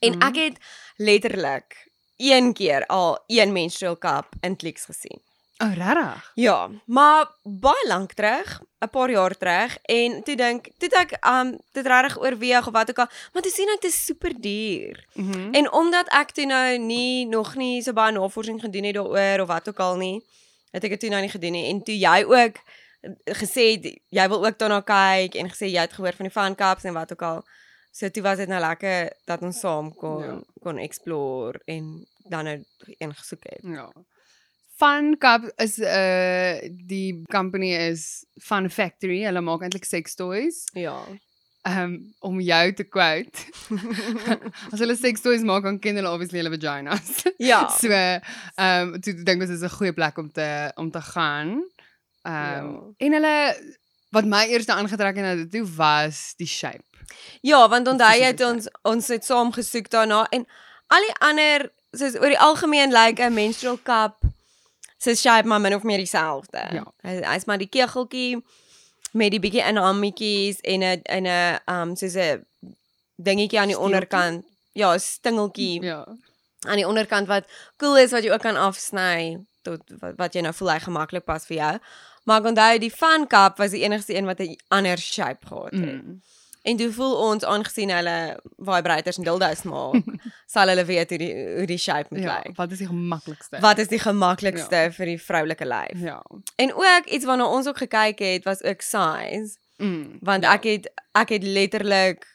En 0.00 0.12
Mhm. 0.16 0.22
ek 0.22 0.36
het 0.36 0.56
letterlik 0.96 1.88
een 2.16 2.52
keer 2.52 2.86
al 2.86 3.18
een 3.26 3.52
menstrual 3.52 3.98
cup 3.98 4.34
in 4.42 4.56
Clicks 4.56 4.84
gesien. 4.84 5.20
O, 5.60 5.64
oh, 5.66 5.74
regtig? 5.76 6.30
Ja, 6.34 6.68
maar 6.86 7.28
baie 7.42 7.86
lank 7.88 8.12
terug, 8.12 8.60
'n 8.80 8.88
paar 8.88 9.10
jaar 9.10 9.36
terug 9.36 9.78
en 9.82 10.22
toe 10.22 10.36
dink, 10.36 10.68
toe 10.78 10.88
ek 10.88 11.16
um 11.26 11.58
dit 11.72 11.86
regtig 11.86 12.18
oorweeg 12.20 12.66
of 12.66 12.72
wat 12.72 12.90
ook 12.90 12.98
al, 12.98 13.08
maar 13.32 13.42
toe 13.42 13.52
sien 13.52 13.68
ek 13.68 13.80
dit 13.80 13.90
is 13.90 14.04
super 14.04 14.32
duur. 14.40 15.04
Mm 15.14 15.54
En 15.54 15.72
omdat 15.72 16.08
ek 16.08 16.30
toe 16.30 16.46
nou 16.46 16.78
nie 16.78 17.26
nog 17.26 17.54
nie 17.56 17.82
so 17.82 17.92
baie 17.92 18.12
navorsing 18.12 18.60
gedoen 18.60 18.84
het 18.84 18.94
daaroor 18.94 19.40
of 19.40 19.48
wat 19.48 19.68
ook 19.68 19.78
al 19.78 19.96
nie, 19.96 20.22
het 20.72 20.84
ek 20.84 20.90
dit 20.90 21.00
toe 21.00 21.10
nou 21.10 21.20
nie 21.20 21.30
gedoen 21.30 21.52
nie. 21.52 21.68
En 21.70 21.82
toe 21.82 21.98
jy 21.98 22.24
ook 22.24 22.56
eh, 23.00 23.10
gesê 23.36 23.64
jy 24.08 24.28
wil 24.28 24.46
ook 24.46 24.58
daarna 24.58 24.80
kyk 24.80 25.34
en 25.34 25.50
gesê 25.50 25.66
jy 25.68 25.80
het 25.80 25.92
gehoor 25.92 26.12
van 26.16 26.24
die 26.26 26.32
fan 26.32 26.54
cups 26.54 26.84
en 26.84 26.94
wat 26.94 27.12
ook 27.12 27.22
al. 27.22 27.44
So 27.92 28.08
toe 28.08 28.22
was 28.22 28.38
dit 28.38 28.48
nou 28.48 28.60
lekker 28.60 29.12
dat 29.26 29.42
ons 29.42 29.58
saam 29.60 29.94
kon 29.94 30.22
Ja. 30.22 30.40
kon 30.62 30.78
explore 30.78 31.60
en 31.66 32.06
dan 32.28 32.44
nou 32.44 32.64
een 32.98 33.14
gesoek 33.14 33.42
het. 33.42 33.60
Ja. 33.62 33.90
Fun 34.80 35.16
Cup 35.18 35.44
is 35.60 35.78
uh 35.78 36.60
die 36.88 37.22
company 37.30 37.74
is 37.76 38.24
Fun 38.40 38.70
Factory. 38.70 39.20
Hulle 39.28 39.42
maak 39.44 39.66
eintlik 39.66 39.84
sex 39.84 40.16
toys. 40.16 40.62
Ja. 40.72 40.96
Um 41.68 41.98
om 42.24 42.40
jou 42.40 42.72
te 42.72 42.86
quote. 42.88 43.44
As 44.72 44.80
hulle 44.80 44.96
sex 44.96 45.20
toys 45.20 45.44
maak, 45.44 45.66
dan 45.68 45.76
ken 45.84 46.00
hulle 46.00 46.08
obviously 46.08 46.40
hulle 46.40 46.54
vaginas. 46.54 47.26
Ja. 47.36 47.66
So, 47.82 47.92
um, 48.56 48.96
toe 49.04 49.14
dink 49.20 49.44
ons 49.44 49.52
is 49.52 49.66
'n 49.66 49.76
goeie 49.76 49.92
plek 49.92 50.16
om 50.18 50.32
te 50.32 50.48
om 50.76 50.88
te 50.90 51.04
gaan. 51.12 51.60
Um, 52.24 52.94
en 52.96 53.18
hulle 53.18 53.36
wat 54.16 54.24
my 54.24 54.46
eerste 54.48 54.72
aangetrek 54.72 55.16
het 55.16 55.24
na 55.24 55.34
dit 55.34 55.52
toe 55.52 55.64
was 55.76 56.34
die 56.40 56.48
shape. 56.48 56.84
Ja, 57.44 57.68
want 57.68 57.88
onthou 57.88 58.16
jy 58.16 58.32
het 58.32 58.40
ons 58.40 58.68
ons 58.82 59.12
het 59.12 59.24
saam 59.24 59.52
gesoek 59.52 59.92
daarna 59.92 60.24
en 60.32 60.48
al 60.88 61.06
die 61.08 61.16
ander 61.20 61.70
soos 61.92 62.16
oor 62.16 62.32
die 62.32 62.44
algemeen 62.48 62.92
lyk 62.92 63.18
like 63.18 63.28
'n 63.28 63.34
menstrual 63.34 63.80
cup 63.82 64.24
se 65.00 65.14
shape 65.16 65.48
maar 65.48 65.60
min 65.60 65.74
of 65.74 65.82
meer 65.82 65.98
dieselfde. 66.02 66.60
Ja. 66.76 66.84
Hy 67.06 67.14
hy's 67.24 67.46
maar 67.48 67.58
die 67.58 67.68
kegeltjie 67.72 68.42
met 69.16 69.32
die 69.32 69.40
bietjie 69.40 69.64
inhammetjies 69.66 70.60
en 70.62 70.82
'n 70.84 71.00
en 71.16 71.26
'n 71.26 71.58
um 71.66 71.96
soos 71.96 72.14
'n 72.16 72.44
dingetjie 73.16 73.58
aan 73.60 73.68
die 73.72 73.76
Steeltjie? 73.76 73.78
onderkant. 73.84 74.44
Ja, 74.72 74.92
'n 74.94 75.00
stingeltjie 75.00 75.82
Ja. 75.82 76.04
aan 76.68 76.76
die 76.76 76.86
onderkant 76.86 77.26
wat 77.26 77.44
cool 77.78 77.96
is 77.96 78.10
wat 78.12 78.22
jy 78.22 78.30
ook 78.30 78.42
kan 78.42 78.56
afsny 78.56 79.38
tot 79.62 79.80
wat, 80.00 80.14
wat 80.16 80.34
jy 80.34 80.40
nou 80.40 80.52
voel 80.54 80.70
hy 80.72 80.78
gemaklik 80.78 81.24
pas 81.24 81.46
vir 81.46 81.56
jou. 81.56 81.78
Maar 82.24 82.40
ek 82.40 82.46
onthou 82.46 82.78
die 82.78 82.90
fan 82.90 83.26
cup 83.26 83.56
was 83.58 83.70
die 83.70 83.82
enigste 83.82 84.14
een 84.14 84.26
wat 84.26 84.38
'n 84.40 84.56
ander 84.68 84.98
shape 84.98 85.46
gehad 85.46 85.72
het. 85.72 86.04
Mm. 86.04 86.20
En 86.62 86.76
toe 86.76 86.90
voel 86.92 87.14
ons 87.16 87.44
aangesien 87.44 87.90
hulle 87.90 88.40
vibrators 88.58 89.16
en 89.16 89.24
dildos 89.24 89.62
maak, 89.62 90.04
sal 90.54 90.68
hulle 90.68 90.84
weet 90.84 91.08
hoe 91.08 91.18
die 91.18 91.32
hoe 91.56 91.66
die 91.66 91.78
shape 91.78 92.06
moet 92.10 92.22
Ja, 92.22 92.40
lyk. 92.44 92.56
wat 92.56 92.70
is 92.72 92.78
die 92.78 92.86
gemaklikste? 92.86 93.60
Wat 93.60 93.78
is 93.78 93.88
die 93.88 93.98
gemaklikste 93.98 94.76
ja. 94.76 94.90
vir 94.92 95.06
die 95.06 95.18
vroulike 95.22 95.64
lyf? 95.64 96.00
Ja. 96.04 96.18
En 96.56 96.74
ook 96.74 97.06
iets 97.06 97.24
waarna 97.24 97.46
ons 97.48 97.66
ook 97.68 97.78
gekyk 97.78 98.18
het 98.18 98.44
was 98.44 98.62
ook 98.62 98.80
size, 98.80 99.56
Mm. 99.80 100.18
want 100.20 100.44
ja. 100.44 100.52
ek 100.52 100.64
het 100.64 100.90
ek 101.16 101.28
het 101.28 101.42
letterlik 101.42 102.26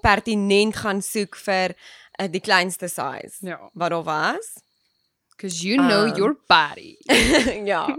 pertinent 0.00 0.76
gaan 0.76 1.02
soek 1.02 1.34
vir 1.36 1.74
uh, 2.20 2.28
die 2.30 2.40
kleinste 2.40 2.88
size 2.88 3.34
Ja. 3.40 3.58
wat 3.72 3.90
daar 3.90 4.02
was. 4.06 4.52
Cause 5.36 5.66
you 5.66 5.76
know 5.82 6.06
Um, 6.08 6.16
your 6.16 6.36
body. 6.46 6.96
ja. 7.72 7.86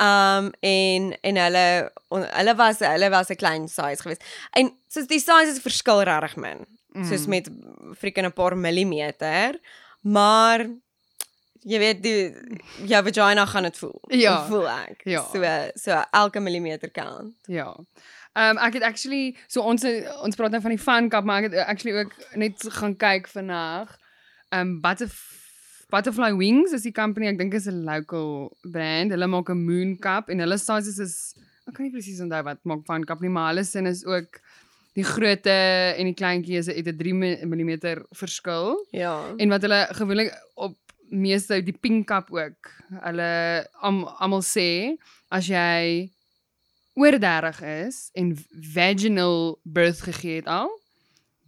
Um 0.00 0.50
en 0.60 1.12
en 1.20 1.36
hulle 1.36 1.92
on, 2.08 2.22
hulle 2.22 2.54
was 2.54 2.78
hulle 2.78 3.10
was 3.10 3.30
'n 3.30 3.36
klein 3.36 3.68
size 3.68 4.02
geweest. 4.02 4.24
En 4.52 4.72
soos 4.88 5.06
die 5.06 5.20
sizes 5.20 5.58
verskil 5.60 6.02
regtig 6.02 6.36
min. 6.36 6.66
Mm. 6.92 7.04
Soos 7.04 7.26
met 7.26 7.50
freaking 7.98 8.26
'n 8.26 8.32
paar 8.32 8.56
millimeter, 8.56 9.58
maar 10.00 10.66
jy 11.62 11.78
weet 11.78 12.02
die 12.02 12.34
jou 12.86 13.02
vagina 13.04 13.46
gaan 13.46 13.62
dit 13.62 13.78
voel. 13.78 14.00
Ja. 14.06 14.46
voel 14.46 14.68
ek. 14.68 15.00
Ja. 15.04 15.22
So 15.32 15.42
so 15.74 16.02
elke 16.10 16.40
millimeter 16.40 16.90
count. 16.90 17.34
Ja. 17.46 17.76
Ehm 18.32 18.56
um, 18.56 18.58
ek 18.58 18.72
het 18.72 18.82
actually 18.82 19.36
so 19.46 19.62
ons 19.62 19.84
ons 20.22 20.36
praat 20.36 20.50
nou 20.50 20.62
van 20.62 20.70
die 20.70 20.82
fan 20.82 21.08
cup, 21.08 21.24
maar 21.24 21.42
ek 21.42 21.50
het 21.50 21.66
actually 21.66 21.98
ook 21.98 22.12
net 22.34 22.64
gaan 22.68 22.96
kyk 22.96 23.28
vandag. 23.28 23.98
Ehm 24.48 24.60
um, 24.60 24.80
Butterf 24.80 25.37
Butterfly 25.88 26.34
Wings 26.36 26.72
is 26.76 26.82
die 26.84 26.92
company, 26.92 27.30
ek 27.30 27.38
dink 27.38 27.54
is 27.56 27.66
'n 27.66 27.84
local 27.84 28.52
brand. 28.60 29.10
Hulle 29.10 29.26
maak 29.26 29.48
'n 29.48 29.64
moon 29.64 29.96
cup 29.96 30.28
en 30.28 30.38
hulle 30.44 30.58
sizes 30.58 30.98
is 30.98 31.34
ek 31.66 31.74
kan 31.74 31.84
nie 31.84 31.92
presies 31.92 32.20
onthou 32.20 32.42
wat 32.44 32.60
maak 32.64 32.84
fan 32.84 33.04
cup 33.04 33.20
nie, 33.20 33.32
maar 33.32 33.52
hulle 33.52 33.64
sin 33.64 33.86
is 33.86 34.04
ook 34.04 34.40
die 34.94 35.04
grootte 35.04 35.56
en 35.96 36.04
die 36.04 36.18
kleintjies 36.20 36.68
het 36.68 36.88
'n 36.92 36.98
3 36.98 37.14
mm 37.48 37.72
verskil. 38.12 38.76
Ja. 38.92 39.32
En 39.38 39.48
wat 39.48 39.62
hulle 39.62 39.88
gewoonlik 39.96 40.32
op 40.56 40.76
meeste 41.08 41.62
die 41.64 41.72
pink 41.72 42.06
cup 42.06 42.28
ook. 42.30 42.70
Hulle 43.00 43.66
am, 43.80 44.04
almal 44.04 44.42
sê 44.42 44.96
as 45.30 45.48
jy 45.48 46.10
oor 46.94 47.18
30 47.18 47.62
is 47.86 48.10
en 48.12 48.36
vaginal 48.74 49.58
birth 49.64 50.02
gegee 50.02 50.36
het 50.36 50.46
al, 50.46 50.68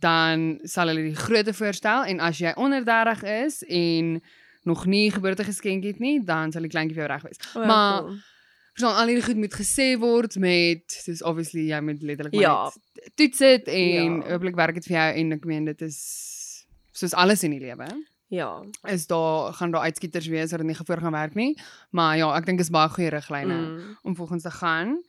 dan 0.00 0.58
sal 0.64 0.88
hulle 0.92 1.02
die 1.10 1.16
grootte 1.16 1.52
voorstel 1.56 2.04
en 2.10 2.20
as 2.20 2.38
jy 2.40 2.52
onder 2.56 2.84
30 2.84 3.22
is 3.44 3.60
en 3.68 4.20
nog 4.68 4.84
nie 4.86 5.10
geboortegeskenk 5.12 5.84
het 5.84 5.98
nie, 6.02 6.18
dan 6.24 6.52
sal 6.52 6.62
die 6.66 6.70
kleintjie 6.72 6.96
vir 6.98 7.06
jou 7.06 7.12
reg 7.14 7.22
wees. 7.28 7.40
O, 7.56 7.64
maar- 7.66 8.02
cool. 8.02 8.18
Verstaan 8.70 8.96
al 9.02 9.08
hierdie 9.10 9.24
goed 9.26 9.36
moet 9.36 9.54
gesê 9.56 9.86
word 9.98 10.36
met 10.40 10.84
soos 11.04 11.22
obviously 11.26 11.64
jy 11.68 11.80
moet 11.82 12.02
letterlik 12.06 12.32
maar 12.34 12.42
Ja. 12.42 12.70
net 12.94 13.10
toets 13.16 13.38
dit 13.38 13.66
en 13.68 14.20
Ja. 14.22 14.30
hopelik 14.30 14.54
werk 14.56 14.74
dit 14.74 14.86
vir 14.86 14.96
jou 14.96 15.08
en 15.20 15.32
ek 15.32 15.44
meen 15.44 15.64
dit 15.64 15.82
is 15.82 15.98
soos 16.92 17.12
alles 17.14 17.42
in 17.42 17.50
die 17.50 17.60
lewe 17.60 17.88
ja. 18.28 18.62
is 18.86 19.06
daar 19.06 19.52
gaan 19.58 19.70
daar 19.74 19.82
uitskieters 19.90 20.26
wees 20.28 20.50
wat 20.50 20.60
dit 20.60 20.66
nie 20.68 20.76
gevoor 20.78 21.00
gaan 21.00 21.12
werk 21.12 21.34
nie. 21.34 21.56
Maar 21.90 22.16
ja, 22.16 22.36
ek 22.36 22.46
dink 22.46 22.60
is 22.60 22.70
baie 22.70 22.88
goeie 22.88 23.10
riglyne 23.10 23.54
mm. 23.54 23.96
Om 24.02 24.16
volgens 24.16 24.42
te 24.42 24.50
gaan. 24.50 25.02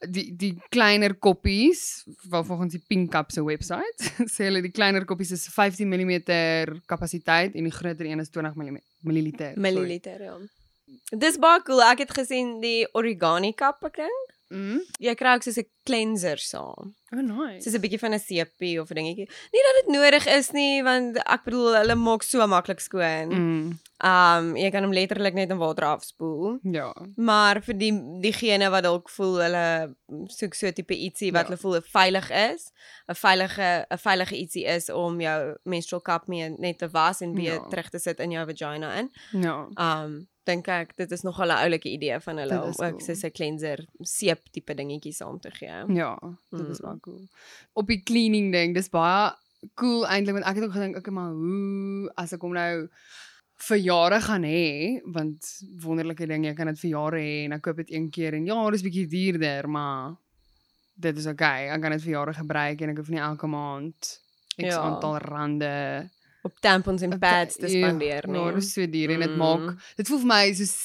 Die 0.00 0.26
die 0.36 0.52
kleiner 0.68 1.14
koppies, 1.14 2.04
wel 2.28 2.44
volgens 2.44 2.74
die 2.76 2.82
Pink 2.84 3.10
Cup 3.12 3.30
se 3.32 3.44
webwerf, 3.44 4.10
sê 4.34 4.50
hulle 4.50 4.60
die 4.60 4.74
kleiner 4.74 5.06
koppies 5.08 5.32
is 5.32 5.46
15 5.48 5.88
mm 5.88 6.12
kapasiteit 6.86 7.56
en 7.56 7.64
die 7.64 7.72
groter 7.72 8.04
een 8.10 8.20
is 8.20 8.30
20 8.30 8.54
mm 8.54 8.78
milliliter. 9.00 9.54
sorry. 9.54 9.62
Milliliter, 9.70 10.22
ja. 10.22 10.36
Dis 11.16 11.38
baie 11.40 11.62
cool. 11.66 11.80
Ek 11.82 12.04
het 12.04 12.12
gesien 12.14 12.58
die 12.60 12.84
origami 12.92 13.54
cup 13.56 13.84
ek 13.88 14.02
dink. 14.04 14.35
Mm. 14.48 14.78
Jy 15.02 15.14
kry 15.18 15.34
ook 15.34 15.42
soos 15.42 15.56
'n 15.58 15.66
cleanser 15.84 16.38
saam. 16.38 16.94
Oh 17.12 17.20
nice. 17.22 17.62
Soos 17.64 17.74
'n 17.74 17.80
bietjie 17.80 17.98
van 17.98 18.14
'n 18.14 18.20
CP 18.20 18.78
of 18.80 18.90
'n 18.90 18.94
dingetjie. 18.94 19.28
Nie 19.52 19.62
dat 19.66 19.74
dit 19.84 19.88
nodig 19.94 20.26
is 20.26 20.50
nie, 20.52 20.82
want 20.82 21.16
ek 21.18 21.44
bedoel 21.44 21.74
hulle 21.74 21.94
maak 21.94 22.22
so 22.22 22.46
maklik 22.46 22.80
skoon. 22.80 23.28
Mm. 23.28 23.78
Um 24.04 24.56
jy 24.56 24.70
kan 24.70 24.82
hom 24.84 24.92
letterlik 24.92 25.34
net 25.34 25.50
in 25.50 25.58
water 25.58 25.84
afspoel. 25.84 26.58
Ja. 26.62 26.94
Maar 27.16 27.60
vir 27.62 27.74
die 27.78 27.92
diegene 28.20 28.70
wat 28.70 28.82
dalk 28.84 29.08
voel 29.10 29.40
hulle 29.40 29.96
soek 30.28 30.54
so 30.54 30.66
'n 30.66 30.72
tipe 30.72 30.94
ietsie 30.94 31.32
wat 31.32 31.42
Ja. 31.42 31.46
hulle 31.48 31.58
voel 31.58 31.80
veilig 31.82 32.30
is, 32.30 32.70
'n 33.08 33.14
veilige 33.14 33.86
'n 33.90 33.98
veilige 33.98 34.36
ietsie 34.36 34.64
is 34.64 34.90
om 34.90 35.20
jou 35.20 35.56
menstrual 35.64 36.02
cup 36.02 36.28
mee 36.28 36.48
net 36.58 36.78
te 36.78 36.88
was 36.88 37.20
en 37.20 37.34
weer 37.34 37.54
Ja. 37.54 37.68
terug 37.68 37.88
te 37.90 37.98
sit 37.98 38.20
in 38.20 38.30
jou 38.30 38.46
vagina 38.46 38.94
in. 38.94 39.10
Ja. 39.32 39.66
Um 39.76 40.28
dink 40.46 40.68
ek 40.68 40.94
dit 40.96 41.10
is 41.12 41.22
nog 41.26 41.38
'n 41.40 41.50
oulike 41.50 41.88
idee 41.90 42.20
van 42.20 42.36
hulle 42.38 42.62
om 42.62 42.68
is 42.70 42.78
ook 42.80 42.90
cool. 42.98 43.00
soos 43.00 43.22
'n 43.24 43.30
cleanser 43.30 43.86
seep 44.02 44.40
tipe 44.52 44.74
dingetjie 44.74 45.12
saam 45.12 45.38
te 45.40 45.50
gee. 45.50 45.84
Ja, 45.94 46.18
dit 46.50 46.68
is 46.68 46.80
Mm. 46.80 46.86
baie 46.86 47.00
cool. 47.00 47.28
Op 47.74 47.86
die 47.86 48.02
cleaning 48.02 48.52
ding, 48.52 48.74
dis 48.74 48.88
baie 48.88 49.32
cool 49.74 50.06
eintlik 50.06 50.34
want 50.34 50.46
ek 50.46 50.54
het 50.56 50.64
ook 50.64 50.72
gedink, 50.72 50.96
okay, 50.96 51.12
maar 51.14 51.30
hoe 51.32 52.10
as 52.16 52.32
ek 52.32 52.40
hom 52.42 52.52
nou 52.52 52.88
vir 53.58 53.76
jare 53.78 54.20
gaan 54.20 54.42
hê, 54.44 55.00
want 55.04 55.62
wonderlike 55.82 56.26
ding, 56.26 56.44
jy 56.44 56.54
kan 56.54 56.66
dit 56.66 56.78
vir 56.78 56.90
jare 56.90 57.16
hê 57.16 57.44
en 57.44 57.52
ek 57.52 57.62
koop 57.62 57.76
dit 57.76 57.90
een 57.90 58.10
keer 58.10 58.34
en 58.34 58.44
ja, 58.46 58.70
dis 58.70 58.82
bietjie 58.82 59.06
duurder, 59.08 59.68
maar 59.68 60.14
dit 60.98 61.16
is 61.18 61.26
okay. 61.26 61.68
Ek 61.68 61.80
kan 61.82 61.90
dit 61.92 62.02
vir 62.02 62.12
jare 62.12 62.34
gebruik 62.34 62.80
en 62.82 62.90
ek 62.90 62.96
hoef 62.96 63.08
nie 63.08 63.18
elke 63.20 63.46
maand 63.46 64.20
x 64.58 64.64
Ja. 64.74 64.78
aantal 64.80 65.18
rande 65.18 66.10
Op 66.46 66.60
tampons 66.64 67.02
en 67.02 67.18
pads 67.18 67.56
te 67.60 67.68
spandeer, 67.68 68.24
nee. 68.30 68.40
Ja, 68.40 68.52
dit 68.54 68.62
is 68.62 68.72
so 68.76 68.86
duur 68.90 69.10
en 69.16 69.20
dit 69.26 69.30
Mm. 69.34 69.42
maak 69.42 69.82
dit 69.96 70.08
voel 70.08 70.18
vir 70.24 70.30
my 70.34 70.44
soos 70.54 70.76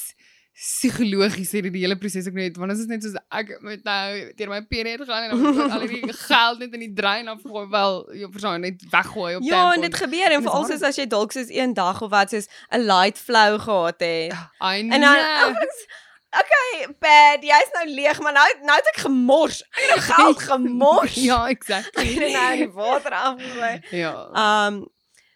psigologies 0.62 1.51
hierdie 1.56 1.72
die 1.74 1.82
hele 1.86 1.96
proses 1.98 2.27
ook 2.30 2.36
net 2.38 2.58
want 2.60 2.74
dit 2.74 2.82
is 2.84 2.89
net 2.89 3.03
soos 3.06 3.15
ek 3.39 3.53
moet 3.65 3.84
nou 3.88 4.08
deur 4.38 4.50
my 4.51 4.60
period 4.70 5.01
gaan 5.08 5.30
en 5.30 5.41
dan 5.41 5.62
ek 5.65 5.75
al 5.77 5.86
hierdie 5.86 6.13
geld 6.30 6.60
net 6.62 6.75
in 6.77 6.84
die 6.86 6.91
drein 6.98 7.32
afgooi 7.32 7.63
wel 7.72 7.96
jy 8.20 8.30
verstaan 8.36 8.62
net 8.68 8.84
weggooi 8.94 9.32
op 9.39 9.48
Ja, 9.48 9.62
en 9.75 9.82
dit 9.88 9.96
gebeur 10.03 10.27
en 10.36 10.38
dis 10.44 10.48
veral 10.50 10.68
soos 10.70 10.86
as 10.91 11.00
jy 11.01 11.08
dalk 11.15 11.34
soos 11.36 11.50
een 11.56 11.74
dag 11.77 12.01
of 12.06 12.12
wat 12.13 12.36
soos 12.36 12.48
'n 12.70 12.84
light 12.91 13.18
flow 13.18 13.58
gehad 13.63 14.00
het. 14.06 14.34
I 14.62 14.86
En 14.89 15.01
dan. 15.01 15.56
Okay, 16.32 16.88
pad, 17.03 17.41
jy's 17.44 17.72
nou 17.75 17.89
leeg, 17.91 18.20
maar 18.24 18.32
nou 18.32 18.46
nou 18.63 18.75
het 18.77 18.88
ek 18.94 19.01
gemors. 19.03 19.58
Ek 19.68 19.82
het 19.82 19.89
nou 19.89 20.00
geld 20.15 20.39
gemors. 20.51 21.15
ja, 21.20 21.41
Ek 21.50 21.58
exactly. 21.58 22.06
het 22.13 22.32
nou 22.38 22.56
die 22.62 22.70
water 22.72 23.12
afgegooi. 23.12 23.74
ja. 23.91 24.13
Um 24.68 24.77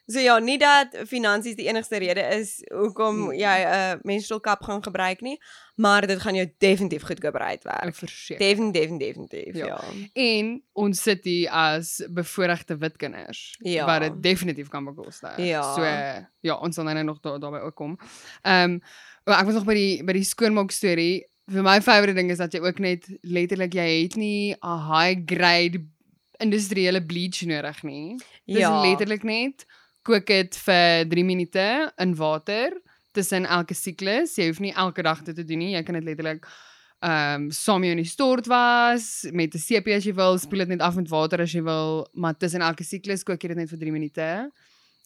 so 0.08 0.20
ja, 0.20 0.38
nie 0.40 0.58
dat 0.58 0.96
finansies 1.08 1.56
die 1.56 1.68
enigste 1.68 1.98
rede 1.98 2.22
is 2.38 2.62
hoekom 2.74 3.16
Hmm. 3.16 3.34
jy 3.34 3.58
'n 3.64 3.68
uh, 3.74 3.94
menstrual 4.04 4.40
cup 4.42 4.64
gaan 4.64 4.84
gebruik 4.84 5.22
nie, 5.22 5.40
maar 5.76 6.08
dit 6.08 6.20
gaan 6.20 6.36
jou 6.36 6.48
definitief 6.58 7.02
goedkoper 7.04 7.42
uitwerk. 7.42 7.96
verseker. 7.96 8.40
Definitief, 8.48 8.98
definitief, 8.98 9.56
Ja. 9.56 9.66
ja. 9.66 9.80
En 10.14 10.64
ons 10.74 11.02
sit 11.02 11.24
hier 11.24 11.50
as 11.50 12.04
bevoorregte 12.10 12.78
wit 12.78 12.98
kinders 12.98 13.56
Ja. 13.60 13.86
wat 13.86 14.02
dit 14.02 14.24
definitief 14.24 14.68
kan 14.70 14.86
bekostig. 14.86 15.38
Ja. 15.38 15.62
So 15.76 15.82
ja, 16.42 16.56
ons 16.56 16.76
sal 16.76 16.84
nou 16.84 17.04
nog 17.04 17.20
daar 17.22 17.40
daarbey 17.40 17.62
ook 17.62 17.76
kom. 17.76 17.98
Ehm 18.42 18.72
um, 18.72 18.82
ek 19.34 19.46
was 19.46 19.54
nog 19.54 19.66
by 19.66 19.74
die 19.74 20.04
by 20.04 20.14
die 20.14 20.24
skoonmaak 20.24 20.72
storie. 20.72 21.26
Vir 21.48 21.62
my 21.64 21.82
favourite 21.82 22.14
ding 22.16 22.32
is 22.32 22.38
dat 22.38 22.52
jy 22.54 22.60
ook 22.60 22.80
net 22.80 23.06
letterlik 23.22 23.74
jy 23.74 24.02
het 24.04 24.16
nie 24.16 24.56
'n 24.62 24.92
high 24.92 25.22
grade 25.26 25.82
industriële 26.40 27.02
bleach 27.06 27.42
nodig 27.46 27.84
nie. 27.84 28.18
Dis 28.46 28.58
Ja. 28.60 28.82
letterlik 28.82 29.24
net 29.24 29.66
kook 30.06 30.28
dit 30.30 30.58
vir 30.68 31.06
3 31.12 31.24
minute 31.26 31.66
in 32.04 32.16
water 32.16 32.76
tussen 33.16 33.46
elke 33.48 33.74
siklus. 33.74 34.36
Jy 34.38 34.48
hoef 34.52 34.60
nie 34.64 34.74
elke 34.76 35.02
dag 35.06 35.24
dit 35.26 35.36
te 35.36 35.44
doen 35.48 35.58
nie. 35.64 35.74
Jy 35.76 35.84
kan 35.88 35.96
dit 36.00 36.04
letterlik 36.04 36.46
ehm 37.06 37.44
um, 37.44 37.50
saam 37.54 37.84
jou 37.84 37.92
in 37.92 38.00
die 38.02 38.08
stort 38.10 38.48
was 38.48 39.26
met 39.32 39.54
'n 39.54 39.60
CP 39.60 39.88
as 39.98 40.06
jy 40.06 40.14
wil, 40.16 40.38
spoel 40.40 40.60
dit 40.66 40.68
net 40.70 40.82
af 40.82 40.96
met 40.96 41.10
water 41.10 41.42
as 41.42 41.52
jy 41.54 41.62
wil, 41.62 42.08
maar 42.14 42.34
tussen 42.38 42.62
elke 42.62 42.84
siklus 42.84 43.24
kook 43.24 43.42
jy 43.44 43.48
dit 43.50 43.58
net 43.58 43.70
vir 43.70 43.78
3 43.80 43.92
minute 43.92 44.52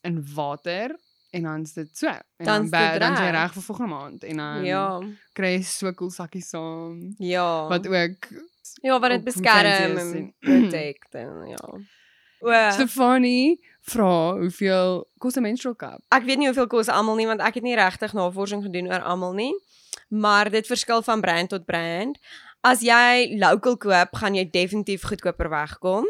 in 0.03 0.22
water 0.36 0.96
en 1.34 1.44
dan 1.44 1.62
is 1.62 1.74
dit 1.74 1.89
so. 1.98 2.08
En 2.08 2.46
Dan 2.46 2.70
dan 2.70 3.13
is 3.13 3.20
jy 3.20 3.32
reg. 3.32 3.53
vir 3.53 3.62
volgende 3.63 3.89
maand 3.96 4.24
en 4.24 4.38
dan 4.38 4.65
Ja. 4.65 5.00
kry 5.34 5.58
jy 5.58 5.62
so 5.63 5.91
cool 5.94 6.10
sakkies 6.12 6.50
saam 6.50 7.15
Ja. 7.20 7.68
wat 7.68 7.88
ook 7.88 8.27
ja, 8.84 9.00
wat 9.00 9.12
dit 9.12 9.24
beskerm 9.24 9.98
en- 9.98 10.34
protect 10.39 11.15
en 11.15 11.48
ja. 11.48 11.79
O, 12.39 12.72
Stefanie 12.72 13.60
vra 13.89 14.36
hoeveel 14.38 15.08
kos 15.19 15.36
'n 15.36 15.41
menstrual 15.41 15.75
cup? 15.75 16.03
ek 16.10 16.24
weet 16.24 16.38
nie 16.38 16.48
hoeveel 16.48 16.67
kos 16.67 16.88
almal 16.88 17.15
nie 17.15 17.27
want 17.27 17.41
ek 17.41 17.55
het 17.55 17.63
nie 17.63 17.75
regtig 17.75 18.13
navorsing 18.13 18.63
gedoen 18.63 18.88
oor 18.88 19.01
almal 19.01 19.34
nie. 19.34 19.53
Maar 20.10 20.50
dit 20.50 20.67
verskil 20.67 21.01
van 21.01 21.22
brand 21.22 21.50
tot 21.50 21.65
brand. 21.65 22.17
As 22.62 22.81
jy 22.81 23.38
local 23.39 23.77
koop, 23.77 24.15
gaan 24.15 24.36
jy 24.36 24.50
definitief 24.50 25.03
goedkoper 25.03 25.50
wegkom. 25.50 26.05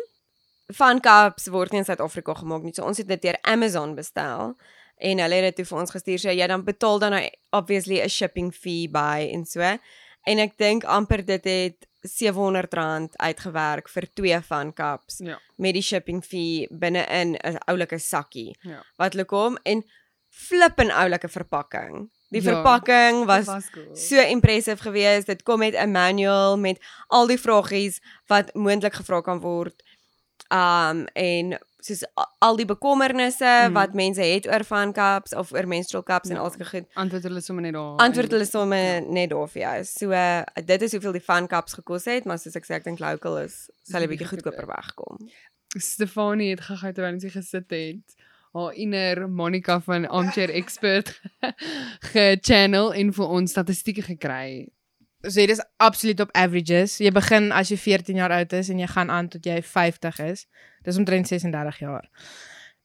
Van 0.67 0.99
cups 0.99 1.47
word 1.47 1.71
nie 1.71 1.79
in 1.79 1.85
Suid-Afrika 1.85 2.33
gemaak 2.33 2.63
nie. 2.63 2.73
So 2.73 2.83
ons 2.83 2.97
het 2.97 3.07
dit 3.07 3.21
deur 3.21 3.37
Amazon 3.41 3.95
bestel 3.95 4.55
en 4.97 5.19
hulle 5.19 5.35
het 5.35 5.49
dit 5.49 5.55
toe 5.55 5.65
vir 5.65 5.79
ons 5.79 5.91
gestuur. 5.91 6.19
So 6.19 6.29
jy 6.29 6.47
dan 6.47 6.63
betaal 6.63 6.99
dan 6.99 7.11
nou 7.11 7.23
obviously 7.51 8.01
'n 8.01 8.09
shipping 8.09 8.53
fee 8.53 8.89
by 8.89 9.29
en 9.33 9.45
so. 9.45 9.61
En 9.61 10.39
ek 10.39 10.57
dink 10.57 10.83
amper 10.83 11.25
dit 11.25 11.43
het 11.43 11.88
R700 12.07 13.15
uitgewerk 13.17 13.89
vir 13.89 14.07
twee 14.15 14.39
van 14.41 14.73
cups 14.73 15.17
Ja. 15.23 15.39
met 15.57 15.73
die 15.73 15.81
shipping 15.83 16.23
fee 16.25 16.67
binne-in 16.71 17.35
'n 17.35 17.57
oulike 17.67 17.97
sakkie 17.99 18.55
Ja. 18.61 18.83
wat 18.97 19.13
hulle 19.13 19.25
kom 19.25 19.57
en 19.65 19.83
flip 20.29 20.79
'n 20.79 20.91
oulike 20.91 21.27
verpakking. 21.29 22.09
Die 22.31 22.41
Ja, 22.41 22.51
verpakking 22.53 23.25
was 23.25 23.45
was 23.45 23.69
cool. 23.71 23.95
so 23.95 24.15
impressive 24.21 24.81
geweest. 24.81 25.25
Dit 25.27 25.43
kom 25.43 25.59
met 25.59 25.73
'n 25.75 25.91
manual 25.91 26.57
met 26.57 26.77
al 27.07 27.27
die 27.27 27.37
vragies 27.39 27.99
wat 28.27 28.53
moontlik 28.53 28.93
gevra 28.93 29.21
kan 29.21 29.39
word. 29.39 29.83
Um 30.51 31.05
en 31.13 31.59
soos 31.79 32.03
al 32.39 32.57
die 32.59 32.65
bekommernisse 32.67 33.67
Mm. 33.67 33.73
wat 33.73 33.93
mense 33.93 34.21
het 34.21 34.47
oor 34.47 34.63
van 34.63 34.93
cups 34.93 35.33
of 35.33 35.51
oor 35.53 35.67
menstrual 35.67 36.03
cups 36.03 36.29
ja. 36.29 36.35
en 36.35 36.41
alsulke 36.41 36.65
goed. 36.65 36.87
antwoord 36.93 37.23
hulle 37.23 37.41
sommer 37.41 37.63
net 37.63 37.73
daar. 37.73 37.95
Antwoord 37.95 38.31
hulle 38.31 38.45
sommer 38.45 38.77
ja. 38.77 38.99
net 38.99 39.29
daar 39.29 39.47
vir 39.49 39.61
jou. 39.61 39.83
So 39.83 40.11
uh, 40.11 40.43
dit 40.65 40.81
is 40.81 40.91
hoeveel 40.91 41.11
die 41.11 41.23
van 41.23 41.47
cups 41.47 41.73
gekos 41.73 42.05
het, 42.05 42.25
maar 42.25 42.39
soos 42.39 42.55
ek 42.55 42.65
sê 42.65 42.79
ek 42.79 42.83
dink 42.83 42.99
local 42.99 43.37
is 43.37 43.69
sal 43.83 44.01
'n 44.03 44.09
bietjie 44.11 44.27
goedkoper 44.27 44.67
wegkom. 44.67 45.17
Stefanie 45.77 46.49
het 46.49 46.61
gegaan 46.61 46.93
terwyl 46.93 47.19
sy 47.19 47.29
gesit 47.29 47.69
het. 47.69 48.15
Haar 48.53 48.73
inner 48.73 49.29
Monica 49.29 49.79
van 49.79 50.07
Armchair 50.07 50.49
Expert 50.49 51.21
ge-channel 52.11 52.93
en 52.93 53.13
vir 53.13 53.27
ons 53.27 53.51
statistieke 53.51 54.01
gekry. 54.01 54.67
So 55.21 55.35
dit 55.41 55.49
is 55.49 55.63
absoluut 55.77 56.19
op 56.19 56.31
averages. 56.31 56.97
Jy 57.03 57.11
begin 57.11 57.51
as 57.51 57.69
jy 57.69 57.77
14 57.77 58.15
jaar 58.15 58.31
oud 58.31 58.53
is 58.55 58.69
en 58.71 58.79
jy 58.79 58.87
gaan 58.87 59.09
aan 59.11 59.27
tot 59.27 59.43
jy 59.45 59.57
50 59.61 60.19
is. 60.23 60.45
Dis 60.87 60.97
omtrent 60.97 61.27
36 61.27 61.79
jaar. 61.83 62.07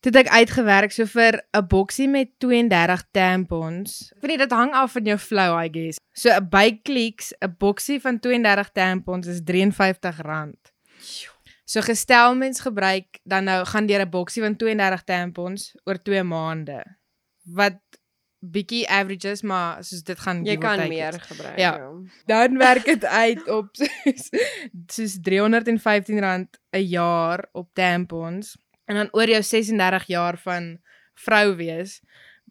Toe 0.03 0.11
het 0.13 0.27
ek 0.27 0.33
uitgewerk 0.35 0.93
so 0.93 1.07
vir 1.07 1.39
'n 1.55 1.67
boksie 1.67 2.09
met 2.09 2.29
32 2.39 3.05
tampons. 3.11 4.13
Ek 4.17 4.23
weet 4.23 4.31
nie 4.31 4.43
dit 4.43 4.53
hang 4.53 4.73
af 4.75 4.93
van 4.93 5.05
jou 5.05 5.17
flow 5.19 5.55
I 5.63 5.69
guess. 5.73 5.99
So 6.13 6.29
'n 6.29 6.49
bykliks, 6.49 7.33
'n 7.41 7.55
boksie 7.59 8.01
van 8.01 8.19
32 8.19 8.71
tampons 8.73 9.27
is 9.27 9.41
R53. 9.41 10.75
So 11.65 11.81
gestel 11.81 12.35
mens 12.35 12.61
gebruik 12.61 13.21
dan 13.25 13.45
nou 13.45 13.65
gaan 13.65 13.87
deur 13.87 14.05
'n 14.05 14.11
boksie 14.11 14.43
van 14.43 14.57
32 14.57 15.05
tampons 15.05 15.75
oor 15.85 16.03
2 16.03 16.23
maande. 16.23 16.83
Wat 17.45 17.79
bietjie 18.51 18.89
averages, 18.89 19.43
maar 19.43 19.85
soos 19.85 20.03
dit 20.03 20.19
gaan 20.19 20.45
Jy 20.45 20.57
kan 20.57 20.89
meer 20.89 21.15
is. 21.15 21.23
gebruik. 21.23 21.59
Ja. 21.59 21.91
Dan 22.27 22.59
werk 22.59 22.85
dit 22.85 23.05
uit 23.05 23.49
op 23.49 23.69
soos, 23.79 24.29
soos 24.87 25.17
R315 25.19 26.49
'n 26.73 26.87
jaar 26.89 27.49
op 27.53 27.71
tampons 27.73 28.57
en 28.85 28.95
dan 28.95 29.09
oor 29.13 29.29
jou 29.29 29.43
36 29.43 30.07
jaar 30.07 30.39
van 30.39 30.79
vrou 31.15 31.57
wees 31.57 32.01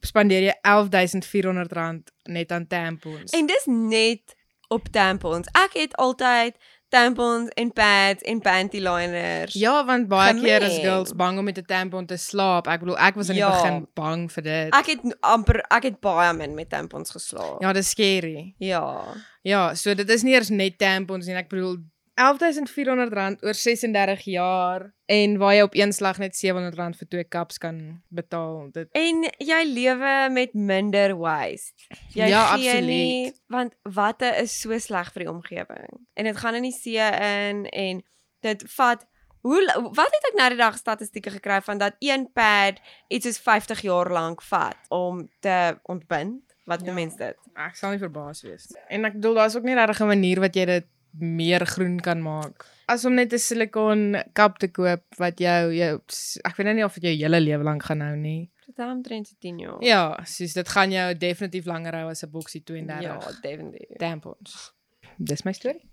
spandeer 0.03 0.41
jy 0.41 0.55
R11400 0.67 2.11
net 2.23 2.51
aan 2.51 2.67
tampons. 2.67 3.31
En 3.31 3.45
dis 3.45 3.65
net 3.65 4.35
op 4.73 4.87
tampons. 4.91 5.47
Ek 5.53 5.73
het 5.77 5.93
altyd 6.01 6.57
tampons 6.93 7.49
en 7.57 7.71
pads 7.73 8.21
en 8.29 8.39
panty 8.45 8.77
liners. 8.85 9.53
ja, 9.57 9.79
want 9.85 10.07
baie 10.11 10.33
keer 10.39 10.61
is 10.61 10.75
gemeng. 10.75 10.83
girls 10.85 11.13
bang 11.17 11.37
om 11.41 11.45
met 11.49 11.57
'n 11.57 11.65
tampon 11.65 12.05
te 12.05 12.17
slaap. 12.17 12.67
Ek 12.67 12.79
bedoel 12.79 12.97
ek 12.97 13.15
was 13.15 13.29
in 13.29 13.35
die 13.35 13.43
Ja. 13.43 13.49
begin 13.49 13.87
bang 13.95 14.31
vir 14.31 14.43
dit. 14.43 14.73
Ek 14.73 14.85
het 14.85 15.17
amper 15.21 15.63
ek 15.69 15.83
het 15.83 15.99
baie 15.99 16.33
min 16.33 16.53
met 16.55 16.69
tampons 16.69 17.09
geslaap. 17.11 17.61
ja, 17.61 17.73
dis 17.73 17.89
scary. 17.89 18.53
Ja. 18.59 19.03
Ja, 19.41 19.73
so 19.75 19.93
dit 19.93 20.09
is 20.09 20.23
nie 20.23 20.33
eers 20.33 20.49
net 20.49 20.77
tampons 20.77 21.25
nie. 21.25 21.35
Ek 21.35 21.49
bedoel 21.49 21.77
R11400 22.21 23.41
oor 23.43 23.53
36 23.57 24.21
jaar 24.29 24.93
en 25.05 25.37
waar 25.41 25.53
jy 25.55 25.61
op 25.65 25.75
een 25.75 25.93
slag 25.93 26.17
net 26.21 26.35
R700 26.37 26.97
vir 26.99 27.07
twee 27.09 27.23
cups 27.27 27.57
kan 27.57 27.79
betaal. 28.13 28.69
Dit 28.71 28.87
En 28.91 29.23
jy 29.41 29.61
lewe 29.65 30.29
met 30.33 30.53
minder 30.53 31.15
waste. 31.17 31.73
Jy 32.13 32.27
Ja, 32.29 32.43
absoluut. 32.53 32.85
nie 32.85 33.33
want 33.47 33.73
watte 33.83 34.29
is 34.41 34.53
so 34.61 34.77
sleg 34.77 35.11
vir 35.13 35.25
die 35.25 35.31
omgewing. 35.31 35.89
En 36.13 36.23
dit 36.29 36.37
gaan 36.37 36.55
in 36.55 36.61
die 36.69 36.75
see 36.75 37.01
in 37.01 37.65
en 37.65 38.03
dit 38.45 38.63
vat 38.77 39.05
hoe 39.43 39.59
wat 39.95 40.13
het 40.15 40.29
ek 40.31 40.37
nou 40.39 40.49
die 40.53 40.57
dag 40.61 40.77
statistieke 40.77 41.29
gekry 41.33 41.61
van 41.61 41.77
dat 41.77 41.95
een 41.99 42.29
pad 42.33 42.79
iets 43.09 43.25
soos 43.25 43.39
50 43.43 43.81
jaar 43.81 44.09
lank 44.11 44.41
vat 44.41 44.77
om 44.89 45.29
te 45.41 45.79
ontbind. 45.83 46.41
Wat 46.65 46.81
Ja. 46.85 46.93
mense 46.93 47.17
dit? 47.17 47.35
ek 47.55 47.75
sal 47.75 47.89
nie 47.91 47.99
verbaas 47.99 48.41
wees. 48.41 48.69
En 48.87 49.05
ek 49.05 49.13
bedoel 49.13 49.33
daar's 49.33 49.55
ook 49.55 49.63
nie 49.63 49.75
regtig 49.75 49.99
'n 50.01 50.07
manier 50.07 50.39
wat 50.39 50.55
jy 50.55 50.65
dit 50.65 50.85
meer 51.19 51.65
groen 51.65 51.99
kan 51.99 52.21
maak. 52.21 52.65
As 52.85 53.05
om 53.05 53.13
net 53.13 53.33
'n 53.33 53.39
silikon 53.39 54.15
kap 54.33 54.57
te 54.59 54.67
koop 54.67 55.03
wat 55.17 55.39
jou 55.39 55.73
jou 55.73 56.01
ek 56.43 56.55
weet 56.57 56.65
nou 56.65 56.75
nie 56.75 56.85
of 56.85 56.93
dit 56.93 57.03
jou 57.03 57.15
hele 57.15 57.39
lewe 57.39 57.63
lank 57.63 57.83
gaan 57.83 58.01
hou 58.01 58.15
nie. 58.15 58.51
Dit 58.65 58.77
is 58.77 58.85
omtrent 58.85 59.27
so 59.27 59.35
10 59.39 59.59
jaar. 59.59 59.83
Ja, 59.83 60.19
soos 60.23 60.53
dit 60.53 60.69
gaan 60.69 60.91
jou 60.91 61.13
definitief 61.15 61.65
langer 61.65 61.93
hou 61.93 62.09
as 62.09 62.23
'n 62.23 62.31
boksie 62.31 62.63
32 62.63 63.03
ja 63.03 63.41
definitief. 63.41 63.97
tampons. 63.97 64.73
Dis 65.17 65.43
my 65.43 65.53
storie. 65.53 65.89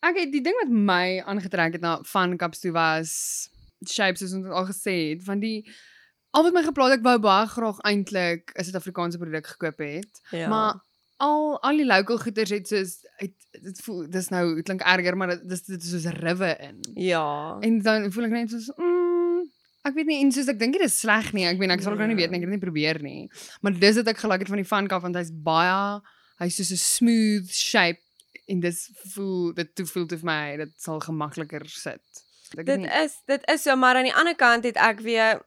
Het 0.00 0.32
die 0.32 0.42
ding 0.42 0.54
wat 0.62 0.70
my 0.70 1.20
aangetrek 1.20 1.72
het 1.72 1.80
na 1.80 1.98
van 2.02 2.36
Caps 2.36 2.60
toe 2.60 2.72
was 2.72 3.50
shapes 3.84 4.20
soos 4.20 4.32
ons 4.32 4.46
al 4.46 4.66
gesê 4.66 5.10
het, 5.10 5.24
van 5.24 5.40
die 5.40 5.66
al 6.36 6.42
wat 6.42 6.52
my 6.52 6.62
geplaas 6.62 6.92
het, 6.92 7.00
ek 7.00 7.06
wou 7.06 7.18
baie 7.18 7.46
graag 7.48 7.78
eintlik 7.88 8.52
'n 8.54 8.64
Suid-Afrikaanse 8.64 9.18
produk 9.18 9.46
gekoop 9.46 9.78
het. 9.78 10.20
Ja. 10.30 10.48
Maar 10.48 10.80
al 11.18 11.58
al 11.64 11.76
die 11.80 11.86
local 11.86 12.18
goeders 12.18 12.50
het 12.50 12.68
soos 12.68 12.96
het 13.20 13.32
dit 13.62 13.78
voel 13.84 14.06
dis 14.12 14.28
nou 14.28 14.54
dit 14.58 14.64
klink 14.68 14.82
erger 14.84 15.16
maar 15.16 15.32
dis 15.42 15.62
dit 15.64 15.82
is 15.82 15.90
soos 15.90 16.04
riwe 16.20 16.50
in. 16.60 16.80
ja. 16.94 17.56
En 17.60 17.78
dan 17.82 18.10
voel 18.12 18.24
ek 18.28 18.30
net 18.36 18.50
soos 18.50 18.68
mm, 18.76 19.46
ek 19.88 19.94
weet 19.94 20.06
nie 20.10 20.20
en 20.24 20.32
soos 20.32 20.48
ek 20.52 20.58
dink 20.58 20.72
dit 20.76 20.82
is 20.84 20.98
sleg 21.00 21.32
nie. 21.32 21.46
Ek 21.46 21.58
weet 21.58 21.70
ek 21.70 21.80
sal 21.82 21.92
ook 21.94 21.98
nou 22.02 22.08
nie 22.10 22.16
weet 22.18 22.30
nie, 22.30 22.38
ek 22.40 22.44
het 22.44 22.50
dit 22.52 22.58
nie 22.60 22.66
probeer 22.66 23.00
nie. 23.02 23.30
Maar 23.62 23.78
dis 23.80 23.96
wat 23.96 24.08
ek 24.12 24.18
gelike 24.24 24.44
het 24.44 24.48
van 24.52 24.60
die 24.60 24.68
Fun 24.68 24.88
Cup 24.92 25.02
want 25.06 25.16
hy's 25.16 25.30
baie 25.32 26.00
hy's 26.42 26.56
soos 26.60 26.72
'n 26.74 26.82
smooth 26.84 27.48
shape 27.50 28.02
en 28.48 28.60
dis 28.60 28.90
voel 29.14 29.54
dit 29.54 29.74
toe 29.74 29.86
voel 29.86 30.06
dit 30.06 30.20
vir 30.20 30.26
my 30.28 30.56
dit 30.56 30.72
sal 30.78 31.00
gemakliker 31.00 31.64
sit. 31.68 32.02
Ek 32.58 32.66
Dit 32.66 32.80
nie. 32.84 32.90
is 33.04 33.16
dit 33.26 33.42
is 33.50 33.62
so 33.62 33.74
maar 33.76 33.96
aan 33.96 34.04
die 34.10 34.14
ander 34.14 34.36
kant 34.36 34.64
het 34.64 34.76
ek 34.76 35.00
weer 35.00 35.40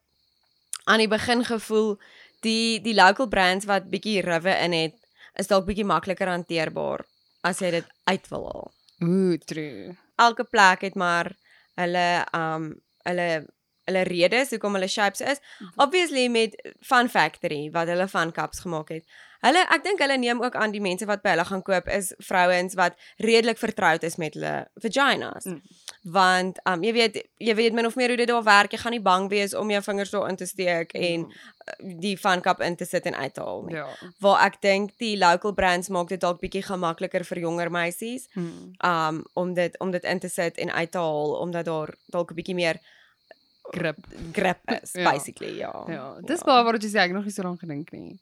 aan 0.86 1.00
die 1.00 1.08
begin 1.08 1.46
gevoel 1.46 2.00
die 2.42 2.80
die 2.82 2.96
local 2.96 3.28
brands 3.28 3.66
wat 3.70 3.90
bietjie 3.92 4.22
riwe 4.26 4.56
in 4.66 4.74
het 4.74 4.96
is 5.40 5.48
dalk 5.52 5.68
bietjie 5.70 5.88
makliker 5.88 6.30
hanteerbaar 6.32 7.06
as 7.48 7.62
jy 7.64 7.72
dit 7.80 7.88
uit 8.12 8.28
wil 8.34 8.50
haal. 8.52 8.68
Ooh, 9.06 9.38
true. 9.48 9.96
Elke 10.20 10.44
plek 10.44 10.84
het 10.88 11.00
maar 11.00 11.32
hulle 11.80 12.10
um 12.36 12.74
hulle 13.08 13.30
hulle 13.90 14.04
redes 14.06 14.52
hoekom 14.54 14.76
hulle 14.78 14.90
shapes 14.92 15.22
is. 15.22 15.42
Obviously 15.82 16.28
met 16.30 16.56
Fun 16.86 17.10
Factory 17.10 17.70
wat 17.74 17.90
hulle 17.90 18.08
van 18.12 18.32
cups 18.36 18.62
gemaak 18.66 18.92
het. 18.94 19.06
Hulle 19.46 19.64
ek 19.72 19.86
dink 19.86 20.02
hulle 20.04 20.18
neem 20.20 20.42
ook 20.44 20.58
aan 20.60 20.76
die 20.76 20.84
mense 20.84 21.08
wat 21.10 21.24
by 21.24 21.34
hulle 21.34 21.48
gaan 21.48 21.64
koop 21.66 21.88
is 21.96 22.12
vrouens 22.28 22.76
wat 22.80 23.00
redelik 23.24 23.58
vertroud 23.62 24.04
is 24.04 24.20
met 24.22 24.36
hulle 24.38 24.54
vaginas. 24.84 25.48
Mm. 25.48 25.62
Want 26.04 26.60
um 26.64 26.84
jy 26.84 26.94
weet 26.94 27.18
jy 27.38 27.56
weet 27.56 27.74
min 27.74 27.86
of 27.86 27.96
meer 27.96 28.08
hoe 28.08 28.18
dit 28.18 28.28
daar 28.28 28.44
werk. 28.44 28.72
Jy 28.72 28.78
gaan 28.78 28.92
nie 28.92 29.02
bang 29.02 29.30
wees 29.30 29.54
om 29.54 29.70
jou 29.70 29.82
vingers 29.84 30.10
daarin 30.10 30.36
te 30.36 30.46
steek 30.46 30.94
en 30.94 31.26
die 32.00 32.18
fun 32.18 32.42
cup 32.42 32.62
in 32.62 32.76
te 32.76 32.86
sit 32.86 33.06
en 33.06 33.16
uit 33.16 33.34
te 33.34 33.42
haal 33.42 33.64
nie. 33.68 33.76
ja. 33.76 33.88
Waar 34.20 34.46
ek 34.46 34.62
dink 34.62 34.92
die 34.98 35.18
local 35.18 35.54
brands 35.54 35.90
maak 35.90 36.08
dit 36.08 36.20
dalk 36.22 36.40
bietjie 36.42 36.64
gemakliker 36.64 37.24
vir 37.26 37.40
jonger 37.40 37.70
meisies 37.72 38.28
Hmm. 38.34 38.72
um 38.84 39.26
om 39.34 39.54
dit 39.54 39.76
om 39.80 39.92
dit 39.92 40.04
in 40.04 40.20
te 40.20 40.30
sit 40.30 40.58
en 40.58 40.72
uit 40.72 40.92
te 40.92 40.98
haal 40.98 41.36
omdat 41.40 41.66
daar 41.66 41.94
dalk 42.08 42.32
'n 42.32 42.36
bietjie 42.36 42.56
meer 42.56 42.80
Grip. 43.72 43.98
grip 44.34 44.60
is 44.82 44.92
Ja. 44.94 45.12
basically 45.12 45.58
ja. 45.58 45.84
Ja, 45.88 46.16
dis 46.26 46.42
baie 46.44 46.64
wat 46.64 46.82
jy 46.84 46.90
sê 46.90 47.00
ek 47.06 47.12
nog 47.12 47.24
nie 47.24 47.32
so 47.34 47.44
lank 47.44 47.60
gedink 47.60 47.92
nie. 47.92 48.20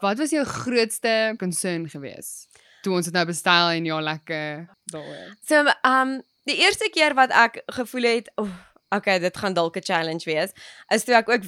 Wat 0.00 0.18
was 0.18 0.30
jou 0.30 0.44
grootste 0.44 1.34
concern 1.38 1.88
geweest 1.88 2.48
toe 2.82 2.94
ons 2.94 3.04
dit 3.04 3.14
nou 3.14 3.26
bestel 3.26 3.68
en 3.76 3.84
ja 3.84 4.00
lekker 4.00 4.68
daaroor? 4.92 5.36
So 5.46 5.66
um 5.84 6.22
die 6.44 6.56
eerste 6.56 6.88
keer 6.92 7.14
wat 7.14 7.30
ek 7.30 7.62
gevoel 7.66 8.02
het, 8.02 8.30
oh, 8.36 8.48
okay, 8.90 9.18
dit 9.18 9.36
gaan 9.36 9.54
dalk 9.54 9.76
'n 9.76 9.82
challenge 9.82 10.24
wees, 10.24 10.52
is 10.90 11.04
toe 11.04 11.14
ek 11.14 11.28
ook 11.28 11.42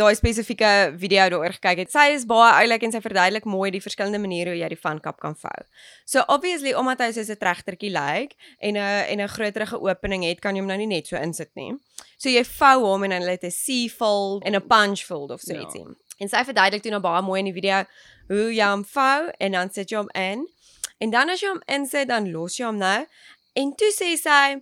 daai 0.00 0.14
spesifieke 0.14 0.94
video 0.96 1.28
daaroor 1.28 1.52
gekyk 1.52 1.78
het. 1.78 1.90
Sy 1.92 2.14
is 2.14 2.24
baie 2.24 2.52
oulik 2.62 2.82
en 2.82 2.92
sy 2.92 3.00
verduidelik 3.00 3.44
mooi 3.44 3.70
die 3.70 3.82
verskillende 3.84 4.18
maniere 4.18 4.50
hoe 4.50 4.58
jy 4.58 4.68
die 4.68 4.80
vankap 4.80 5.20
kan 5.20 5.36
vou. 5.36 5.58
So 6.06 6.24
obviously 6.28 6.72
omdat 6.74 6.98
hy 7.00 7.12
soos 7.12 7.28
'n 7.28 7.36
tregtertjie 7.36 7.90
lyk 7.92 8.32
en 8.60 8.76
'n 8.76 9.04
en 9.12 9.20
'n 9.20 9.28
groterige 9.28 9.76
opening 9.80 10.24
het, 10.24 10.40
kan 10.40 10.54
jy 10.54 10.60
hom 10.60 10.68
nou 10.68 10.78
nie 10.78 10.86
net 10.86 11.06
so 11.06 11.16
insit 11.16 11.50
nie. 11.54 11.74
So 12.16 12.28
jy 12.30 12.44
vou 12.44 12.84
hom 12.86 13.04
en 13.04 13.10
dan 13.10 13.22
het 13.28 13.44
'n 13.44 13.50
C-fold 13.50 14.44
en 14.44 14.54
'n 14.54 14.66
punch 14.66 15.04
fold 15.04 15.30
of 15.30 15.40
so 15.40 15.52
Ja. 15.52 15.60
ietsie. 15.60 15.84
En 16.18 16.28
sy 16.28 16.44
verduidelik 16.44 16.82
toe 16.82 16.90
nou 16.90 17.00
baie 17.00 17.22
mooi 17.22 17.38
in 17.40 17.52
die 17.52 17.60
video 17.60 17.84
hoe 18.28 18.54
jy 18.54 18.64
hom 18.70 18.84
vou 18.84 19.30
en 19.38 19.52
dan 19.52 19.70
sit 19.70 19.90
jy 19.90 19.96
hom 19.96 20.08
in. 20.14 20.48
En 20.98 21.10
dan 21.10 21.28
as 21.30 21.40
jy 21.40 21.48
hom 21.48 21.62
insit, 21.66 22.08
dan 22.08 22.30
los 22.30 22.56
jy 22.56 22.64
hom 22.66 22.78
nou. 22.78 23.06
En 23.52 23.72
toe 23.76 23.90
sê 23.94 24.14
sy 24.20 24.60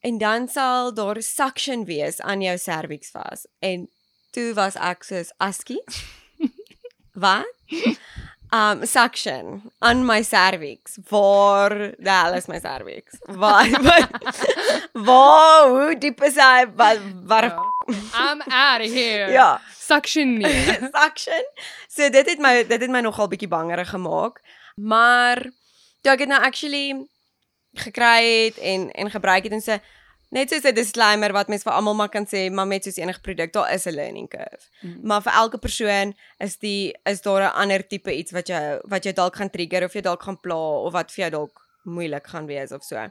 en 0.00 0.18
dan 0.18 0.48
sal 0.48 0.94
daar 0.94 1.18
suction 1.22 1.84
wees 1.84 2.20
aan 2.20 2.40
jou 2.40 2.56
cervix 2.58 3.10
vas. 3.10 3.46
En 3.60 3.88
toe 4.32 4.52
was 4.54 4.76
ek 4.76 5.04
soos 5.04 5.32
askie. 5.38 5.82
Wat? 7.24 7.44
Um 8.50 8.80
suction 8.86 9.70
aan 9.78 10.04
my 10.06 10.22
cervix. 10.26 10.96
Waar 11.08 11.94
daar 11.98 12.36
is 12.36 12.46
my 12.50 12.58
cervix. 12.60 13.18
Waar 13.26 13.70
wat 13.86 14.40
Waar 14.92 15.68
hoe 15.68 15.98
diep 15.98 16.22
is 16.26 16.34
hy? 16.34 16.66
Wat 16.74 16.98
waar 17.26 17.44
Ja. 17.50 17.66
I'm 18.14 18.40
out 18.42 18.80
of 18.86 18.92
here. 18.92 19.30
ja. 19.32 19.60
Suction 19.78 20.38
nie. 20.38 20.64
suction. 20.96 21.44
So 21.88 22.08
dit 22.10 22.26
het 22.30 22.38
my 22.38 22.64
dit 22.66 22.80
het 22.80 22.90
my 22.90 23.00
nogal 23.00 23.28
bietjie 23.28 23.48
bangerig 23.50 23.90
gemaak. 23.90 24.40
Maar 24.74 25.42
toe 26.02 26.12
ek 26.12 26.18
dit 26.24 26.28
nou 26.30 26.42
actually 26.42 26.84
gekry 27.74 28.44
het 28.44 28.58
en 28.58 28.90
en 28.90 29.10
gebruik 29.10 29.42
het 29.42 29.52
en 29.52 29.60
so 29.60 29.78
net 30.30 30.50
soos 30.50 30.64
'n 30.64 30.74
disclaimer 30.74 31.32
wat 31.32 31.48
mens 31.48 31.62
vir 31.62 31.72
almal 31.72 31.94
maar 31.94 32.08
kan 32.08 32.26
sê, 32.26 32.50
maar 32.50 32.66
met 32.66 32.84
soos 32.84 32.96
enige 32.96 33.20
produk, 33.20 33.52
daar 33.52 33.72
is 33.72 33.86
'n 33.86 33.94
learning 33.94 34.28
curve. 34.28 34.66
Mm. 34.80 35.00
Maar 35.02 35.22
vir 35.22 35.32
elke 35.32 35.58
persoon 35.58 36.14
is 36.38 36.56
die 36.58 36.96
is 37.04 37.22
daar 37.22 37.42
'n 37.42 37.54
ander 37.62 37.86
tipe 37.86 38.16
iets 38.16 38.32
wat 38.32 38.46
jou 38.46 38.80
wat 38.82 39.02
jou 39.02 39.14
dalk 39.14 39.36
gaan 39.36 39.50
trigger 39.50 39.84
of 39.84 39.92
jy 39.92 40.00
dalk 40.00 40.22
gaan 40.22 40.40
pla 40.40 40.80
of 40.86 40.92
wat 40.92 41.12
vir 41.12 41.28
jou 41.28 41.30
dalk 41.30 41.66
moeilik 41.82 42.26
gaan 42.26 42.46
wees 42.46 42.72
of 42.72 42.82
so. 42.82 43.10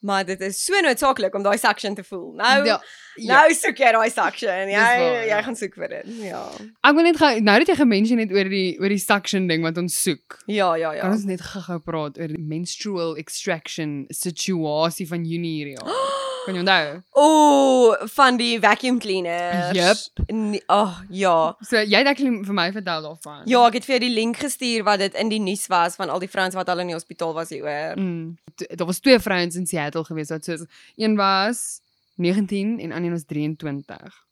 Maar 0.00 0.24
dit 0.24 0.40
is 0.46 0.60
so 0.64 0.78
noodsaaklik 0.84 1.34
om 1.34 1.42
daai 1.42 1.58
suction 1.58 1.94
te 1.94 2.04
voel. 2.06 2.32
Nou 2.38 2.66
Ja, 2.66 2.78
nou 3.26 3.54
soek 3.54 3.80
jy 3.82 3.90
daai 3.96 4.10
suction. 4.14 4.70
Jy 4.70 4.78
waar, 4.78 5.16
jy 5.24 5.32
ja. 5.32 5.40
gaan 5.42 5.58
soek 5.58 5.74
vir 5.80 5.94
dit. 5.96 6.12
Ja. 6.28 6.44
Ek 6.86 6.94
wil 6.98 7.08
net 7.08 7.18
gou 7.18 7.32
nou 7.42 7.56
dat 7.64 7.72
jy 7.72 7.76
gemention 7.80 8.22
het 8.22 8.34
oor 8.34 8.52
die 8.52 8.68
oor 8.78 8.94
die 8.94 9.02
suction 9.02 9.48
ding 9.50 9.66
wat 9.66 9.80
ons 9.80 9.96
soek. 10.04 10.38
Ja, 10.46 10.70
ja, 10.78 10.94
ja. 10.94 11.02
Kan 11.02 11.16
ons 11.18 11.26
net 11.28 11.42
gou-gou 11.50 11.80
praat 11.82 12.20
oor 12.20 12.30
die 12.30 12.38
menstrual 12.38 13.16
extraction 13.18 14.04
situasie 14.14 15.08
van 15.10 15.26
Junie 15.26 15.58
hierdie 15.58 15.78
jaar? 15.80 15.94
Kan 16.48 16.56
jy 16.56 16.62
onthou? 16.64 17.00
Ooh, 17.20 18.06
van 18.08 18.38
die 18.40 18.54
vacuum 18.60 18.98
cleaners. 18.98 20.10
Nee, 20.26 20.62
Ag, 20.66 20.88
oh, 20.88 21.00
ja. 21.12 21.56
So 21.60 21.76
jy 21.76 22.00
het 22.00 22.08
actually 22.08 22.40
vir 22.46 22.56
my 22.56 22.70
vertel 22.72 23.04
daarvan. 23.04 23.42
Ja, 23.50 23.66
ek 23.68 23.76
het 23.76 23.88
vir 23.88 23.98
jou 23.98 24.00
die 24.06 24.14
link 24.14 24.40
gestuur 24.40 24.86
wat 24.86 25.02
dit 25.02 25.18
in 25.20 25.28
die 25.28 25.42
nuus 25.44 25.66
was 25.68 25.98
van 26.00 26.08
al 26.08 26.22
die 26.24 26.30
vrouens 26.32 26.56
wat 26.56 26.72
al 26.72 26.80
in 26.80 26.94
die 26.94 26.96
hospitaal 26.96 27.34
was 27.36 27.52
hieroor. 27.52 28.00
Mm. 28.00 28.38
Daar 28.64 28.88
was 28.88 29.02
twee 29.04 29.20
vrouens 29.20 29.60
in 29.60 29.68
Seattle 29.68 30.06
gewees 30.08 30.32
wat 30.32 30.48
soos 30.48 30.64
een 30.96 31.20
was 31.20 31.82
19 32.16 32.78
en 32.80 32.96
ander 32.96 33.12
was 33.12 33.28
23. 33.28 34.24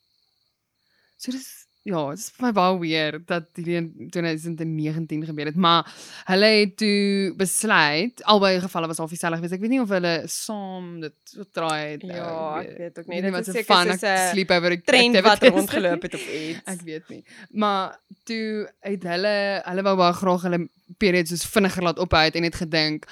So 1.21 1.37
dis 1.37 1.66
ja, 1.87 2.03
dit 2.11 2.19
is 2.19 2.31
vir 2.35 2.47
my 2.49 2.51
baie 2.57 2.79
weird 2.83 3.27
dat 3.31 3.47
hierdie 3.55 3.77
in 3.79 4.11
2019 4.11 5.25
gebeur 5.29 5.51
het, 5.51 5.59
maar 5.67 5.87
hulle 6.27 6.49
het 6.57 6.73
toe 6.81 7.35
besluit 7.39 8.23
albei 8.33 8.57
gevalle 8.65 8.91
was 8.91 8.99
half 9.03 9.13
dieselfde 9.15 9.39
gewees. 9.39 9.55
Ek 9.55 9.63
weet 9.63 9.75
nie 9.75 9.83
of 9.83 9.93
hulle 9.95 10.15
saam 10.33 10.89
dit 11.05 11.35
getraai 11.37 11.93
het. 11.93 12.07
Ja, 12.11 12.27
ou, 12.27 12.63
ek 12.63 12.81
weet 12.81 12.99
ook 13.03 13.13
nie. 13.13 13.21
Dit 13.27 13.51
fun 13.69 13.95
ek 13.95 14.03
'n 14.03 14.17
sleep 14.33 14.55
over 14.57 14.77
trend 14.83 15.21
wat 15.29 15.47
rondgeloop 15.57 16.09
het 16.09 16.19
of 16.19 16.27
iets. 16.27 16.65
Ek 16.75 16.83
weet 16.89 17.15
nie. 17.15 17.23
Maar 17.51 17.99
toe 18.25 18.67
het 18.81 19.07
hulle 19.15 19.37
hulle 19.63 19.87
wou 19.87 19.97
baie 20.03 20.19
graag 20.23 20.49
hulle 20.49 20.63
periods 20.99 21.31
soos 21.31 21.47
vinniger 21.55 21.87
laat 21.87 22.03
ophou 22.03 22.25
het 22.25 22.35
en 22.39 22.47
het 22.47 22.59
gedink 22.65 23.07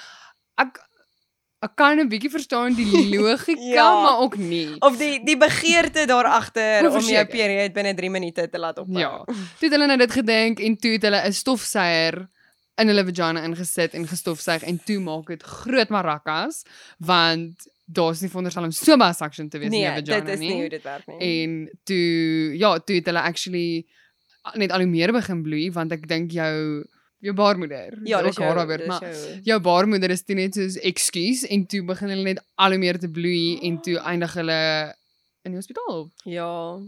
ek 0.59 0.79
ek 1.65 1.75
kan 1.75 1.99
'n 1.99 2.07
bietjie 2.09 2.29
verstaan 2.31 2.75
die 2.77 3.17
logika, 3.17 3.61
Ja. 3.77 3.89
maar 4.03 4.19
ook 4.23 4.37
nie. 4.37 4.75
Of 4.79 4.97
die 4.97 5.19
die 5.25 5.37
begeerte 5.37 6.05
daar 6.05 6.25
agter 6.25 6.85
om 6.89 6.99
jou 7.01 7.25
period 7.25 7.73
binne 7.73 7.93
3 7.95 8.09
minute 8.09 8.49
te 8.49 8.59
laat 8.59 8.77
ophou. 8.79 8.99
Ja. 8.99 9.23
Toe 9.25 9.67
het 9.67 9.71
hulle 9.71 9.87
nou 9.87 9.97
dit 9.97 10.11
gedink 10.11 10.59
en 10.59 10.77
toe 10.77 10.91
het 10.97 11.01
hulle 11.03 11.21
'n 11.27 11.33
stofsuier 11.33 12.27
in 12.77 12.87
hulle 12.91 13.05
vagina 13.05 13.43
ingesit 13.43 13.93
en 13.93 14.07
gestofsuig 14.07 14.63
en 14.63 14.79
toe 14.85 14.99
maak 14.99 15.27
dit 15.27 15.43
groot 15.43 15.89
marakas 15.89 16.63
want 16.99 17.67
daar's 17.87 18.19
nie 18.21 18.29
veronderstel 18.29 18.63
om 18.63 18.71
so 18.71 18.97
baie 18.97 19.13
suction 19.13 19.49
te 19.49 19.57
wees 19.59 19.69
in 19.69 19.71
Nee, 19.71 19.81
jou 19.85 19.93
vagina 20.01 20.19
dit 20.25 20.33
is 20.33 20.39
nie 20.39 20.49
nie. 20.49 20.59
hoe 20.59 20.69
dit 20.69 20.83
werk 20.83 21.07
nie. 21.07 21.43
En 21.43 21.69
toe 21.83 22.57
ja, 22.57 22.79
toe 22.79 22.95
het 22.95 23.05
hulle 23.05 23.21
actually 23.21 23.85
net 24.55 24.71
al 24.71 24.79
hoe 24.79 24.87
meer 24.89 25.11
begin 25.11 25.41
bloei 25.43 25.71
want 25.71 25.91
ek 25.91 26.07
dink 26.07 26.31
jou 26.31 26.83
jou 27.25 27.33
baarmoeder. 27.37 27.97
ja, 28.05 28.21
dis 28.21 28.37
haar 28.37 28.67
dis 28.77 28.87
maar 28.87 29.05
jou. 29.05 29.39
jou 29.43 29.59
baarmoeder 29.65 30.13
is 30.13 30.23
toe 30.23 30.35
net 30.37 30.53
soos 30.57 30.77
ekskuus 30.91 31.45
en 31.49 31.65
toe 31.65 31.81
begin 31.87 32.13
hulle 32.13 32.27
net 32.33 32.43
al 32.55 32.75
hoe 32.75 32.81
meer 32.81 32.99
te 33.01 33.09
bloei 33.09 33.59
en 33.67 33.79
toe 33.81 33.97
eindig 33.99 34.33
hulle 34.39 34.59
in 35.45 35.53
die 35.53 35.59
hospitaal. 35.59 36.09
Ja. 36.23 36.79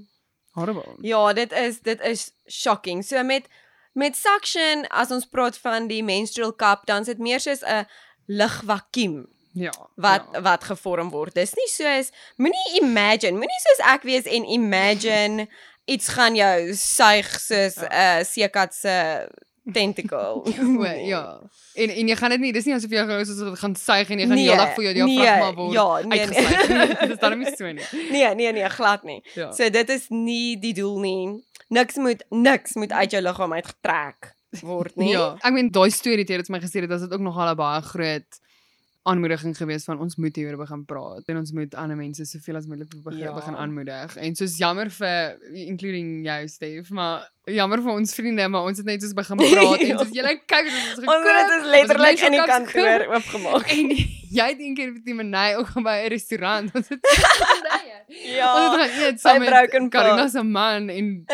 Horrible. 0.58 0.98
Ja, 1.06 1.34
dit 1.34 1.52
is 1.54 1.82
dit 1.86 2.02
is 2.02 2.32
shocking. 2.50 3.04
So 3.06 3.24
met 3.24 3.48
met 3.94 4.16
suction 4.16 4.86
as 4.94 5.12
ons 5.12 5.26
praat 5.26 5.58
van 5.58 5.88
die 5.90 6.04
menstrual 6.06 6.54
cup, 6.56 6.86
dan 6.86 7.02
is 7.02 7.10
dit 7.14 7.18
meer 7.20 7.40
soos 7.42 7.64
'n 7.66 7.86
lugvakuum 8.28 9.26
Ja. 9.58 9.74
wat 9.96 10.26
ja. 10.32 10.42
wat 10.42 10.64
gevorm 10.64 11.10
word. 11.10 11.34
Dis 11.34 11.54
nie 11.54 11.70
soos 11.70 12.12
moenie 12.36 12.82
imagine, 12.82 13.38
moenie 13.38 13.62
soos 13.66 13.86
ek 13.94 14.04
wees 14.04 14.26
en 14.26 14.46
imagine 14.46 15.48
iets 15.94 16.08
gaan 16.08 16.36
jou 16.36 16.74
suig 16.76 17.30
soos 17.40 17.78
'n 17.82 17.90
uh, 17.92 18.24
seekat 18.24 18.74
se 18.74 18.96
tentacle. 19.74 20.44
O, 20.80 20.86
ja. 20.86 21.40
En 21.74 21.90
en 21.90 22.08
jy 22.08 22.16
gaan 22.16 22.30
dit 22.30 22.40
nie, 22.40 22.54
dis 22.54 22.66
nie 22.66 22.74
asof 22.76 22.92
jy 22.92 23.04
gou 23.10 23.20
soos 23.26 23.42
dit 23.42 23.60
gaan 23.60 23.76
suig 23.76 24.10
en 24.10 24.20
jy 24.20 24.28
gaan 24.28 24.40
Nee, 24.40 24.46
die 24.46 24.52
hele 24.54 24.64
dag 24.64 24.74
vir 24.76 24.84
jou 24.84 24.94
diafragma 24.94 25.50
nee, 25.50 25.56
word. 25.56 25.74
ja, 25.74 25.88
nee, 25.98 26.08
nee. 26.08 26.20
uitgesuig. 26.20 27.10
dis 27.12 27.20
daarom 27.20 27.44
nie 27.44 27.54
so 27.58 27.72
nie. 27.72 27.88
Nee, 28.12 28.32
nee, 28.36 28.52
nee, 28.54 28.70
glad 28.70 29.04
nie. 29.04 29.20
Ja. 29.36 29.52
So 29.52 29.70
dit 29.70 29.90
is 29.90 30.08
nie 30.10 30.58
die 30.60 30.74
doel 30.74 31.00
nie. 31.04 31.22
Niks 31.70 31.96
moet 31.96 32.24
niks 32.30 32.74
moet 32.80 32.92
uit 32.92 33.12
jou 33.12 33.22
liggaam 33.22 33.54
uitgetrek 33.54 34.34
word 34.64 34.96
nie. 34.96 35.12
Ja. 35.12 35.36
Ek 35.44 35.54
meen 35.54 35.70
daai 35.72 35.92
storie 35.92 36.24
het 36.24 36.30
jy 36.32 36.38
dit 36.42 36.48
vir 36.50 36.56
my 36.58 36.64
gesê 36.64 36.84
dat 36.88 37.00
dit 37.04 37.14
ook 37.14 37.24
nogal 37.26 37.52
'n 37.52 37.60
baie 37.60 37.82
groot 37.82 38.40
aanmoediging 39.08 39.56
gewees 39.58 39.86
van 39.88 40.00
ons 40.04 40.16
moet 40.20 40.36
hieroor 40.36 40.58
begin 40.60 40.84
praat 40.90 41.24
en 41.32 41.38
ons 41.40 41.52
moet 41.56 41.76
ander 41.80 41.96
mense 41.98 42.26
soveel 42.28 42.56
as 42.60 42.66
moontlik 42.68 42.92
begin, 43.04 43.20
Ja. 43.24 43.34
begin 43.34 43.56
aanmoedig. 43.56 44.16
En 44.18 44.36
soos 44.36 44.58
jammer 44.60 44.90
vir 44.92 45.38
including 45.54 46.26
jou 46.26 46.48
Steve, 46.48 46.94
maar 46.94 47.26
jammer 47.48 47.82
vir 47.82 47.92
ons 47.94 48.14
vriende, 48.14 48.48
maar 48.52 48.64
ons 48.68 48.78
het 48.78 48.86
net 48.86 49.02
soos 49.02 49.14
begin 49.14 49.38
praat 49.42 49.80
en 49.80 49.88
Ja. 49.88 49.98
soos 49.98 50.12
julle 50.12 50.34
kyk 50.46 50.66
ons 50.68 51.00
het 51.00 51.08
Ons 51.08 51.28
het 51.56 51.66
letterlik 51.72 52.20
in 52.28 52.32
die 52.38 52.46
kantoor 52.46 53.00
gekoop. 53.00 53.16
oopgemaak. 53.16 53.72
En 54.28 54.44
jy 54.44 54.46
het 54.52 54.60
een 54.60 54.76
keer 54.76 54.92
met 54.92 55.06
die 55.06 55.14
Menai 55.16 55.56
ook 55.56 55.70
by 55.84 56.04
'n 56.04 56.10
restaurant. 56.12 56.72
Ons 56.76 56.88
het 56.90 57.00
Ja. 58.08 58.48
ons 58.56 58.76
het 58.82 58.92
gaan 58.92 59.04
eet 59.08 59.20
saam 59.20 59.40
met. 59.40 59.90
Karina 59.92 60.28
se 60.28 60.44
man 60.44 60.90
en 60.90 61.26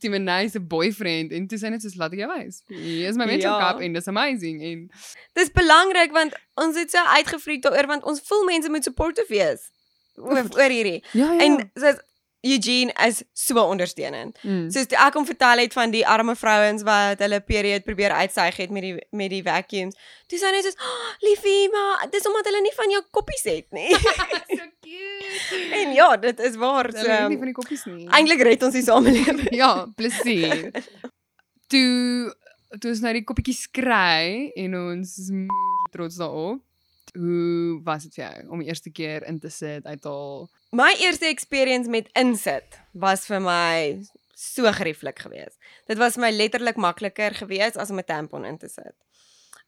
die 0.00 0.10
Menai 0.10 0.48
se 0.50 0.60
boyfriend 0.60 1.32
en 1.32 1.46
toe 1.48 1.58
sê 1.58 1.70
net 1.70 1.82
soos 1.82 1.94
laat 2.00 2.12
ek 2.12 2.18
jou 2.24 2.28
wys. 2.32 2.62
Hier 2.68 3.08
is 3.08 3.16
my 3.16 3.26
mental 3.26 3.58
Ja. 3.58 3.72
cup 3.72 3.80
en 3.82 3.92
dis 3.92 4.08
amazing 4.08 4.62
en 4.62 4.90
Dis 5.34 5.50
belangrik 5.52 6.12
want 6.12 6.34
ons 6.56 6.76
het 6.76 6.90
so 6.90 6.98
uitgefreek 6.98 7.62
daaroor 7.62 7.86
want 7.86 8.04
ons 8.04 8.20
voel 8.28 8.44
mense 8.44 8.68
moet 8.70 8.84
supportive 8.84 9.28
wees 9.28 9.70
oor, 10.16 10.44
oor 10.56 10.70
hierdie. 10.70 11.02
ja 11.12 11.32
ja. 11.32 11.40
En 11.44 11.70
soos 11.74 12.00
Eugene 12.40 12.92
is 13.06 13.24
so 13.34 13.58
ondersteunend. 13.66 14.36
mm. 14.46 14.68
Soos 14.70 14.86
ek 14.94 15.14
hom 15.18 15.24
vertel 15.26 15.58
het 15.58 15.72
van 15.74 15.90
die 15.90 16.04
arme 16.06 16.36
vrouens 16.38 16.84
wat 16.86 17.18
hulle 17.18 17.40
period 17.40 17.82
probeer 17.84 18.12
uitsuig 18.14 18.56
het 18.62 18.70
met 18.70 18.82
die 18.86 18.92
met 19.10 19.30
die 19.32 19.42
vacuums. 19.42 19.96
Toe 20.30 20.38
sê 20.38 20.46
hy 20.46 20.52
net 20.54 20.64
soos, 20.68 20.78
oh, 20.78 21.08
"Liefie, 21.26 21.68
maar 21.74 22.06
dis 22.12 22.26
omdat 22.30 22.46
hulle 22.46 22.60
nie 22.62 22.74
van 22.76 22.90
jou 22.94 23.02
koppies 23.10 23.42
het 23.42 23.66
nie." 23.74 23.90
so 24.58 24.67
cute. 24.88 25.74
en 25.80 25.92
ja, 25.92 26.16
dit 26.16 26.40
is 26.40 26.56
waar. 26.56 26.88
Hulle 26.92 27.08
weet 27.08 27.28
nie 27.28 27.36
So 27.36 27.42
van 27.44 27.50
die 27.52 27.56
koppies 27.60 27.84
nie. 27.84 28.06
eintlik 28.08 28.40
red 28.48 28.62
ons 28.62 28.74
die 28.74 28.82
samelewing. 28.82 29.42
ja, 29.62 29.72
plesier. 29.96 30.70
toe 31.68 32.34
toe 32.80 32.90
ons 32.92 33.00
nou 33.00 33.12
die 33.16 33.24
koppietjies 33.24 33.66
kry 33.72 34.50
en 34.56 34.74
ons 34.76 35.18
is 35.18 35.30
trots 35.94 36.16
daarop. 36.20 36.62
Hoe 37.16 37.80
was 37.86 38.04
dit 38.04 38.14
vir 38.18 38.24
jou 38.26 38.48
om 38.52 38.60
die 38.60 38.68
eerste 38.68 38.90
keer 38.92 39.24
in 39.26 39.38
te 39.40 39.48
sit 39.50 39.86
uithaal? 39.86 40.48
My 40.76 40.90
eerste 41.00 41.26
experience 41.26 41.88
met 41.88 42.10
insit 42.12 42.76
was 42.92 43.24
vir 43.26 43.40
my 43.40 44.02
so 44.38 44.70
gerieflik 44.76 45.18
geweest. 45.24 45.56
Dit 45.88 45.98
was 45.98 46.14
vir 46.18 46.26
my 46.26 46.30
letterlik 46.36 46.76
makliker 46.76 47.34
geweest 47.34 47.76
as 47.80 47.90
om 47.90 47.98
'n 47.98 48.04
tampon 48.04 48.44
in 48.44 48.58
te 48.58 48.68
sit. 48.68 48.94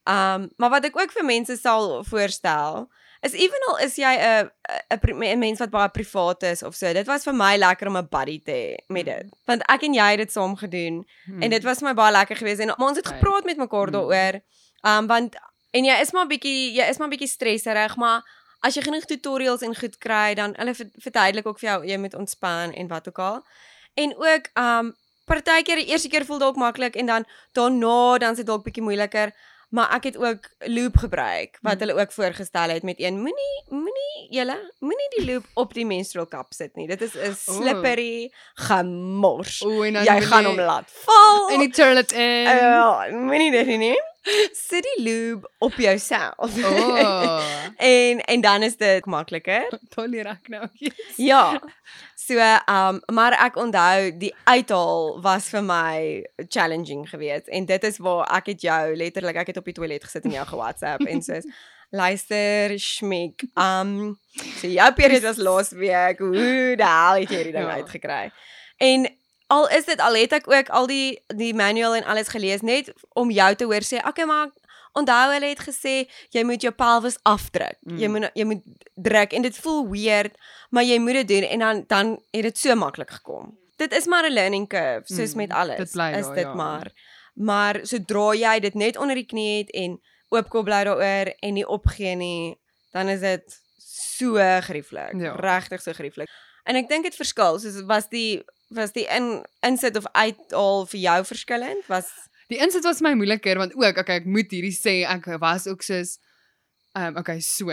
Um 0.04 0.50
maar 0.56 0.70
wat 0.70 0.84
ek 0.84 1.00
ook 1.00 1.12
vir 1.12 1.24
mense 1.24 1.56
sal 1.56 2.04
voorstel 2.04 2.88
is 3.22 3.32
ewenal 3.32 3.78
is 3.84 3.96
jy 3.96 4.12
'n 4.16 4.50
'n 4.90 5.22
'n 5.24 5.38
mens 5.38 5.58
wat 5.58 5.70
baie 5.70 5.88
privaat 5.88 6.42
is 6.42 6.62
of 6.62 6.74
so. 6.74 6.92
Dit 6.92 7.06
was 7.06 7.22
vir 7.24 7.34
my 7.34 7.56
lekker 7.56 7.86
om 7.88 7.96
'n 7.96 8.08
buddy 8.10 8.40
te 8.44 8.50
hê 8.52 8.76
met 8.88 9.04
dit. 9.04 9.26
Want 9.46 9.62
ek 9.68 9.82
en 9.82 9.94
jy 9.94 10.10
het 10.10 10.18
dit 10.18 10.32
saam 10.32 10.56
gedoen 10.56 11.06
Hmm. 11.26 11.42
en 11.42 11.50
dit 11.50 11.62
was 11.62 11.78
vir 11.78 11.88
my 11.88 11.94
baie 11.94 12.12
lekker 12.12 12.36
geweest 12.36 12.60
en 12.60 12.78
ons 12.78 12.96
het 12.96 13.06
gepraat 13.06 13.44
met 13.44 13.56
mekaar 13.56 13.88
Hmm. 13.88 13.92
daaroor. 13.92 14.40
Um 14.82 15.06
want 15.06 15.36
en 15.72 15.84
jy 15.84 16.00
is 16.00 16.12
maar 16.12 16.26
bietjie 16.26 16.72
jy 16.74 16.88
is 16.88 16.98
maar 16.98 17.08
bietjie 17.08 17.28
stresserig, 17.28 17.96
maar 17.96 18.22
as 18.62 18.74
jy 18.74 18.82
genoeg 18.82 19.04
tutorials 19.04 19.62
en 19.62 19.74
goed 19.76 19.98
kry, 19.98 20.34
dan 20.34 20.54
hulle 20.56 20.74
ver- 20.74 20.90
verduidelik 20.98 21.46
ook 21.46 21.58
vir 21.58 21.68
jou 21.70 21.84
jy 21.86 21.96
moet 21.98 22.14
ontspan 22.14 22.72
en 22.72 22.88
wat 22.88 23.08
ook 23.08 23.18
al. 23.18 23.44
En 23.94 24.14
ook 24.16 24.44
um 24.58 24.94
partykeer 25.26 25.76
die 25.76 25.86
eerste 25.86 26.08
keer 26.08 26.24
voel 26.24 26.38
dalk 26.38 26.56
maklik 26.56 26.96
en 26.96 27.06
dan 27.06 27.24
daarna 27.52 28.18
dan 28.18 28.34
dit 28.34 28.46
dalk 28.46 28.64
bietjie 28.64 28.82
moeiliker. 28.82 29.32
Maar 29.70 29.90
ek 29.94 30.04
het 30.04 30.16
ook 30.18 30.48
loop 30.58 30.96
gebruik 30.96 31.58
wat 31.62 31.72
Hmm. 31.78 31.80
hulle 31.88 32.00
ook 32.02 32.12
voorgestel 32.12 32.68
het 32.68 32.82
met 32.82 32.98
een 33.00 33.14
moenie 33.20 33.62
moenie 33.68 34.26
julle 34.30 34.72
moenie 34.78 35.08
die 35.16 35.24
loop 35.32 35.44
op 35.54 35.74
die 35.74 35.86
menstrual 35.86 36.26
cup 36.28 36.52
sit 36.52 36.74
nie. 36.76 36.86
Dit 36.86 37.02
is 37.02 37.14
'n 37.14 37.34
slippery 37.34 38.32
gemors. 38.54 39.62
O, 39.64 39.84
Jy 39.84 40.20
gaan 40.20 40.44
hom 40.44 40.56
laat 40.60 40.90
val. 41.04 41.48
en 41.50 41.58
die 41.58 41.70
toilet 41.70 42.12
in. 42.12 42.42
Ja, 42.42 43.06
moenie 43.10 43.50
dit 43.50 43.66
nie. 43.66 44.00
Sit 44.52 44.82
die 44.84 45.02
lube 45.02 45.48
op 45.58 45.72
jouself. 45.80 46.50
oh. 46.64 47.42
en 47.76 48.20
en 48.20 48.40
dan 48.40 48.62
is 48.62 48.76
dit 48.76 49.04
makliker. 49.06 49.78
Tolie 49.94 50.22
raak 50.22 50.48
nou. 50.48 50.66
Yes. 50.72 51.16
Ja. 51.16 51.60
So, 52.14 52.36
um 52.68 53.00
maar 53.12 53.32
ek 53.46 53.56
onthou 53.56 54.10
die 54.18 54.34
uithaal 54.44 55.20
was 55.24 55.48
vir 55.50 55.62
my 55.64 56.26
challenging 56.48 57.08
geweest 57.08 57.48
en 57.48 57.64
dit 57.66 57.84
is 57.88 57.98
waar 57.98 58.28
ek 58.36 58.46
het 58.52 58.60
jou 58.62 58.96
letterlik 58.96 59.36
ek 59.40 59.46
het 59.54 59.56
op 59.56 59.64
die 59.64 59.74
toilet 59.74 60.04
gesit 60.04 60.24
en 60.28 60.36
jou 60.36 60.46
ge-WhatsApp 60.46 61.06
en 61.08 61.22
soos 61.22 61.48
luister 62.00 62.76
Schmik. 62.78 63.48
Um 63.58 64.18
so 64.60 64.68
jou 64.68 64.92
period 64.94 65.22
was 65.26 65.36
laas 65.42 65.70
week. 65.72 66.18
Hoe 66.20 66.76
die 66.76 66.86
hel 66.86 67.22
het 67.24 67.30
jy 67.32 67.36
hierdie 67.40 67.56
ding 67.56 67.66
Ja. 67.66 67.80
uitgekry? 67.80 68.30
En 68.80 69.08
al 69.50 69.66
is 69.74 69.84
dit 69.88 70.00
al 70.00 70.14
het 70.14 70.32
ek 70.38 70.46
ook 70.50 70.68
al 70.70 70.86
die 70.86 71.18
die 71.34 71.52
manual 71.54 71.94
en 71.98 72.04
alles 72.06 72.28
gelees 72.30 72.62
net 72.62 72.92
om 73.18 73.30
jou 73.34 73.54
te 73.58 73.64
hoor 73.66 73.82
sê, 73.86 73.98
okay 74.06 74.24
maar 74.24 74.50
onthou 74.98 75.32
hulle 75.32 75.46
het 75.52 75.60
gesê 75.62 75.94
jy 76.34 76.42
moet 76.46 76.62
jou 76.62 76.72
pelvis 76.74 77.18
afdruk. 77.22 77.76
Mm. 77.82 77.98
Jy 77.98 78.06
Mm. 78.08 78.12
moet 78.12 78.30
jy 78.34 78.44
moet 78.44 78.62
druk 78.94 79.32
en 79.32 79.42
dit 79.42 79.56
voel 79.58 79.88
weird, 79.90 80.34
maar 80.70 80.84
jy 80.84 80.98
moet 80.98 81.20
dit 81.22 81.28
doen 81.28 81.48
en 81.48 81.58
dan 81.58 81.84
dan 81.88 82.12
het 82.30 82.42
dit 82.42 82.58
so 82.58 82.74
maklik 82.74 83.10
gekom. 83.10 83.56
Dit 83.76 83.92
is 83.92 84.06
maar 84.06 84.24
'n 84.28 84.32
learning 84.32 84.68
curve 84.68 85.06
soos 85.14 85.32
Mm, 85.34 85.36
met 85.36 85.50
alles. 85.52 85.76
dit 85.78 85.92
bly 85.92 86.10
is 86.18 86.26
dit 86.28 86.44
ja. 86.46 86.54
maar. 86.54 86.92
Maar 87.34 87.80
sodra 87.82 88.34
jy 88.34 88.58
dit 88.60 88.74
net 88.74 88.96
onder 88.96 89.14
die 89.14 89.26
knie 89.26 89.58
het 89.58 89.70
en 89.70 90.00
oopkop 90.28 90.64
bly 90.64 90.84
daaroor 90.84 91.34
en 91.40 91.54
nie 91.54 91.66
opgee 91.66 92.14
nie, 92.16 92.58
dan 92.92 93.08
is 93.08 93.20
dit 93.20 93.60
so 93.78 94.34
grieflik. 94.60 95.14
Ja. 95.20 95.32
Regtig 95.34 95.80
so 95.82 95.92
grieflik. 95.92 96.28
En 96.64 96.76
ek 96.76 96.88
dink 96.88 97.04
dit 97.04 97.14
verskil. 97.16 97.58
Soos 97.58 97.82
was 97.86 98.08
die 98.08 98.42
was 98.70 98.92
die 98.94 99.06
in 99.10 99.42
insit 99.66 99.96
of 99.98 100.06
uithaal 100.14 100.86
vir 100.90 101.00
jou 101.00 101.18
verskillend? 101.32 101.86
Was 101.90 102.10
Die 102.50 102.58
insit 102.58 102.82
was 102.86 103.00
my 103.04 103.12
moeiliker 103.14 103.58
want 103.62 103.74
ook 103.78 103.98
okay, 104.02 104.16
ek 104.22 104.26
moet 104.26 104.50
hierdie 104.50 104.74
sê 104.74 105.00
ek 105.06 105.28
was 105.42 105.68
ook 105.70 105.82
soos 105.86 106.16
ehm 106.98 107.12
um, 107.14 107.20
okay, 107.22 107.38
so 107.40 107.70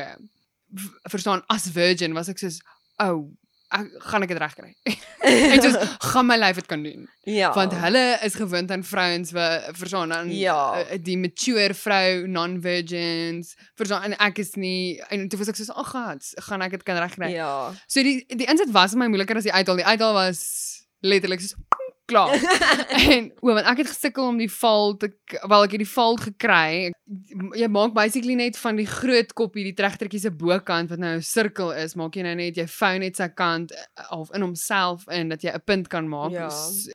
verstaan 1.09 1.41
as 1.49 1.69
virgin 1.73 2.13
was 2.13 2.29
ek 2.29 2.37
soos 2.41 2.59
ou 3.01 3.13
oh, 3.15 3.27
ek 3.73 3.87
gaan 4.07 4.23
ek 4.23 4.29
dit 4.31 4.39
reg 4.39 4.53
kry. 4.55 4.69
en 5.27 5.61
soos 5.63 5.75
gaan 6.11 6.27
my 6.29 6.37
lyf 6.39 6.59
dit 6.61 6.67
kan 6.69 6.83
doen. 6.85 7.07
ja. 7.27 7.49
Want 7.55 7.73
hulle 7.81 8.03
is 8.23 8.37
gewoond 8.39 8.71
aan 8.71 8.83
vrouens 8.87 9.33
wat 9.35 9.65
verstaan 9.75 10.13
aan 10.15 10.29
Ja. 10.31 10.79
uh, 10.85 10.99
die 11.03 11.17
mature 11.19 11.73
vrou 11.75 12.27
non-virgins. 12.31 13.55
Verstaan 13.75 14.03
en 14.11 14.15
ek 14.29 14.39
is 14.45 14.53
nie 14.55 15.01
en 15.09 15.27
toe 15.27 15.39
was 15.41 15.51
ek 15.51 15.59
soos 15.59 15.73
ag 15.73 15.89
god, 15.91 16.29
gaan 16.47 16.61
ek 16.63 16.77
dit 16.77 16.83
kan 16.87 17.01
reg 17.01 17.15
kry. 17.17 17.33
Ja. 17.35 17.73
So 17.87 18.03
die 18.05 18.21
die 18.29 18.47
insit 18.47 18.71
was 18.71 18.95
my 18.95 19.09
moeiliker 19.11 19.35
as 19.41 19.47
die 19.49 19.55
uithaal. 19.55 19.81
Die 19.81 19.89
uithaal 19.89 20.13
was 20.15 20.76
letterlik 21.01 21.41
soos 21.41 21.55
klaar. 22.07 22.33
en 23.11 23.27
o, 23.41 23.51
want 23.51 23.67
ek 23.67 23.81
het 23.83 23.89
gesukkel 23.91 24.29
om 24.31 24.37
die 24.39 24.49
val 24.51 24.95
te 24.99 25.09
wel 25.43 25.65
ek 25.65 25.75
het 25.75 25.83
die 25.83 25.89
val 25.91 26.15
gekry. 26.21 26.91
Jy 27.59 27.69
maak 27.71 27.93
basically 27.97 28.37
net 28.39 28.59
van 28.61 28.79
die 28.79 28.87
groot 28.87 29.33
koppie 29.37 29.65
die 29.67 29.75
tregtertjie 29.77 30.21
se 30.23 30.31
bokant 30.31 30.93
wat 30.93 31.03
nou 31.03 31.17
'n 31.17 31.25
sirkel 31.25 31.73
is, 31.75 31.97
maak 31.99 32.15
jy 32.15 32.23
nou 32.27 32.35
net 32.39 32.59
jy 32.59 32.67
vou 32.77 32.93
net 33.03 33.19
sy 33.19 33.27
kant 33.35 33.75
eh, 33.75 34.07
of 34.15 34.31
in 34.35 34.45
homself 34.45 35.07
in 35.11 35.29
dat 35.33 35.43
jy 35.43 35.51
'n 35.51 35.65
punt 35.65 35.91
kan 35.91 36.07
maak. 36.07 36.31
Ja. 36.31 36.49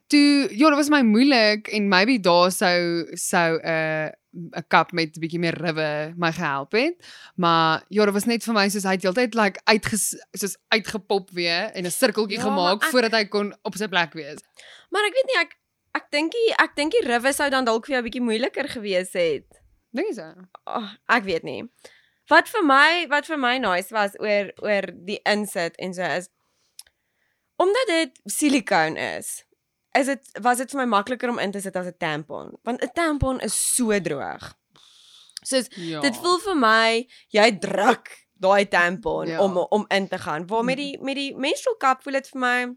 Toe 0.09 0.49
ja, 0.51 0.69
dit 0.73 0.81
was 0.81 0.91
my 0.91 1.03
moeilik 1.03 1.69
en 1.69 1.89
maybe 1.89 2.19
daar 2.19 2.51
sou 2.51 3.07
sou 3.15 3.61
'n 3.61 3.69
uh, 3.69 4.11
'n 4.35 4.65
kap 4.69 4.93
met 4.93 5.17
'n 5.17 5.21
bietjie 5.21 5.39
meer 5.39 5.55
riwe 5.55 6.15
my 6.17 6.33
gehelp 6.33 6.73
het. 6.73 6.97
Maar 7.37 7.83
ja, 7.89 8.05
dit 8.05 8.15
was 8.15 8.25
net 8.25 8.45
vir 8.45 8.55
my 8.55 8.69
soos 8.69 8.83
hy 8.85 8.91
het 8.97 9.03
heeltyd 9.03 9.35
like 9.35 9.61
uitges 9.65 10.17
soos 10.33 10.57
uitgepop 10.69 11.31
weer 11.31 11.71
en 11.75 11.85
'n 11.87 11.91
sirkeltjie 11.91 12.39
Ja, 12.39 12.45
gemaak 12.45 12.83
ek- 12.83 12.91
voordat 12.91 13.13
hy 13.13 13.25
kon 13.25 13.55
op 13.63 13.75
sy 13.77 13.87
plek 13.89 14.13
wees. 14.13 14.39
Maar 14.91 15.05
ek 15.05 15.13
weet 15.15 15.27
nie 15.27 15.41
ek 15.41 15.57
ek 15.95 16.11
dink 16.11 16.33
die 16.33 16.55
ek 16.59 16.77
dink 16.77 16.93
die 16.93 17.07
riwe 17.07 17.33
sou 17.33 17.51
dan 17.51 17.65
dalk 17.65 17.87
vir 17.87 17.93
jou 17.95 18.03
'n 18.03 18.09
bietjie 18.11 18.23
moeiliker 18.25 18.69
gewees 18.69 19.13
het. 19.13 19.45
Dink 19.93 20.09
jy 20.09 20.15
so? 20.15 20.33
Oh, 20.67 20.89
ek 21.09 21.25
weet 21.25 21.43
nie. 21.43 21.65
Wat 22.29 22.49
vir 22.49 22.63
my 22.65 23.07
wat 23.09 23.27
vir 23.27 23.37
my 23.39 23.59
nice 23.59 23.91
was 23.93 24.13
oor 24.19 24.53
oor 24.63 24.83
die 25.05 25.21
insit 25.27 25.77
en 25.79 25.93
so 25.95 26.03
is 26.03 26.29
omdat 27.57 27.87
dit 27.87 28.21
silikoon 28.25 28.97
is. 28.97 29.45
Is 29.99 30.07
dit 30.07 30.39
was 30.41 30.59
dit 30.59 30.71
vir 30.71 30.81
my 30.81 30.87
makliker 30.99 31.29
om 31.29 31.39
in 31.39 31.51
te 31.53 31.61
sit 31.61 31.77
as 31.77 31.87
'n 31.87 31.95
tampon, 31.99 32.53
want 32.65 32.83
'n 32.83 32.91
tampon 32.95 33.41
is 33.41 33.75
so 33.75 34.01
droog. 34.01 34.55
Soos 35.45 35.67
Ja. 35.77 36.01
dit 36.01 36.17
voel 36.17 36.39
vir 36.39 36.57
my 36.57 37.07
jy 37.29 37.59
druk 37.59 38.09
daai 38.41 38.65
tampon 38.69 39.27
Ja. 39.27 39.41
om 39.43 39.57
om 39.57 39.85
in 39.89 40.09
te 40.09 40.19
gaan. 40.19 40.47
Waar 40.47 40.65
met 40.65 40.77
die 40.77 40.99
met 41.03 41.15
die 41.15 41.37
menstrual 41.37 41.77
cup 41.77 42.03
voel 42.03 42.13
dit 42.13 42.29
vir 42.29 42.41
my 42.41 42.75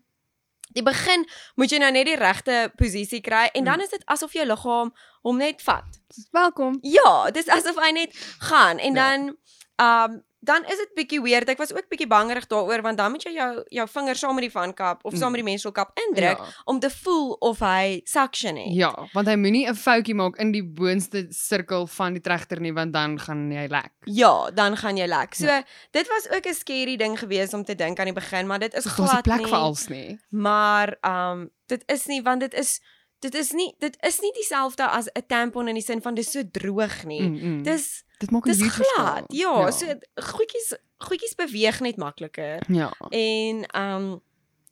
die 0.74 0.84
begin 0.84 1.26
moet 1.56 1.70
jy 1.72 1.78
nou 1.78 1.92
net 1.92 2.06
die 2.06 2.16
regte 2.16 2.72
posisie 2.76 3.22
kry 3.22 3.50
en 3.54 3.64
dan 3.64 3.82
is 3.82 3.90
dit 3.90 4.04
asof 4.06 4.34
jou 4.34 4.46
liggaam 4.46 4.92
hom 5.24 5.38
net 5.38 5.62
vat. 5.62 5.86
Welkom. 6.32 6.78
Ja, 6.82 7.32
dis 7.32 7.48
asof 7.48 7.76
hy 7.76 7.92
net 7.92 8.14
gaan 8.40 8.80
en 8.80 8.94
Ja. 8.96 9.12
dan 9.12 9.38
um 9.80 10.24
dan 10.46 10.64
is 10.70 10.78
dit 10.78 10.92
bietjie 10.96 11.22
weird. 11.22 11.50
Ek 11.50 11.58
was 11.58 11.72
ook 11.74 11.88
bietjie 11.90 12.08
bangerig 12.08 12.46
daaroor 12.48 12.82
want 12.86 12.98
dan 12.98 13.12
moet 13.12 13.24
jy 13.26 13.32
jou 13.34 13.64
jou 13.74 13.88
vinger 13.88 14.16
saam 14.16 14.36
met 14.36 14.46
die 14.46 14.52
vankap 14.54 15.02
of 15.06 15.16
saam 15.18 15.32
met 15.34 15.42
die 15.42 15.50
menstrual 15.50 15.74
cup 15.74 15.92
indruk 16.08 16.38
Ja. 16.38 16.46
om 16.66 16.80
te 16.80 16.90
voel 16.90 17.32
of 17.40 17.60
hy 17.60 18.02
suction 18.06 18.56
het. 18.58 18.74
Ja, 18.76 18.92
want 19.14 19.28
hy 19.28 19.36
moenie 19.36 19.68
'n 19.68 19.76
foutjie 19.76 20.16
maak 20.16 20.38
in 20.38 20.52
die 20.52 20.64
boonste 20.64 21.26
sirkel 21.30 21.88
van 21.88 22.14
die 22.14 22.22
tregter 22.22 22.60
nie 22.62 22.74
want 22.74 22.94
dan 22.94 23.20
gaan 23.20 23.52
hy 23.52 23.68
lek. 23.68 23.92
Ja, 24.06 24.52
dan 24.52 24.78
gaan 24.78 24.98
jy 24.98 25.08
lek. 25.08 25.34
So 25.36 25.48
dit 25.92 26.08
was 26.08 26.30
ook 26.30 26.46
'n 26.46 26.54
scary 26.54 26.96
ding 26.98 27.20
geweest 27.20 27.54
om 27.54 27.64
te 27.64 27.76
dink 27.76 28.00
aan 28.00 28.06
die 28.06 28.14
begin, 28.14 28.48
maar 28.48 28.60
dit 28.60 28.74
is 28.74 28.84
Daar's 28.84 29.00
'n 29.00 29.04
glad 29.08 29.24
plek 29.24 29.38
nie. 29.40 29.48
vir 29.48 29.58
als 29.58 29.88
nie. 29.88 30.20
Maar 30.30 30.98
um 31.04 31.50
dit 31.68 31.84
is 31.88 32.06
nie 32.06 32.22
want 32.22 32.40
dit 32.42 32.54
is 32.54 32.82
dit 33.20 33.34
is 33.36 33.52
nie 33.52 33.74
dit 33.80 33.98
is 34.04 34.20
nie 34.22 34.32
dieselfde 34.34 34.88
as 34.88 35.08
'n 35.16 35.24
tampon 35.28 35.68
in 35.68 35.74
die 35.76 35.84
sin 35.84 36.02
van 36.02 36.14
dis 36.16 36.32
so 36.32 36.44
droog 36.52 37.04
nie. 37.06 37.22
Mm, 37.22 37.40
mm. 37.42 37.64
Dis 37.64 38.04
dit 38.18 38.32
maak 38.32 38.46
verskil. 38.46 38.84
glad. 38.84 39.24
Ja, 39.28 39.60
ja, 39.60 39.72
so 39.72 39.86
goedjies 40.16 40.76
goedjies 40.98 41.36
beweeg 41.36 41.80
net 41.80 41.98
makliker. 41.98 42.64
ja. 42.68 42.92
En 43.10 43.66
um 43.82 44.22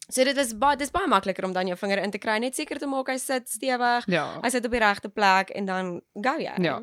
so 0.10 0.24
dit 0.28 0.38
is 0.38 0.52
baie 0.60 0.78
dis 0.80 0.92
baie 0.92 1.08
makliker 1.08 1.46
om 1.48 1.54
dan 1.56 1.68
jou 1.70 1.78
vinger 1.80 2.02
in 2.04 2.12
te 2.12 2.20
kry 2.22 2.36
net 2.44 2.58
seker 2.58 2.80
te 2.80 2.88
maak 2.90 3.08
hy 3.12 3.18
sit 3.22 3.48
stewig. 3.50 4.08
Ja. 4.12 4.26
Hy 4.44 4.52
sit 4.52 4.66
op 4.68 4.76
die 4.76 4.82
regte 4.84 5.10
plek 5.10 5.54
en 5.56 5.70
dan 5.70 5.92
go 6.14 6.36
jy. 6.42 6.56
Ja. 6.64 6.80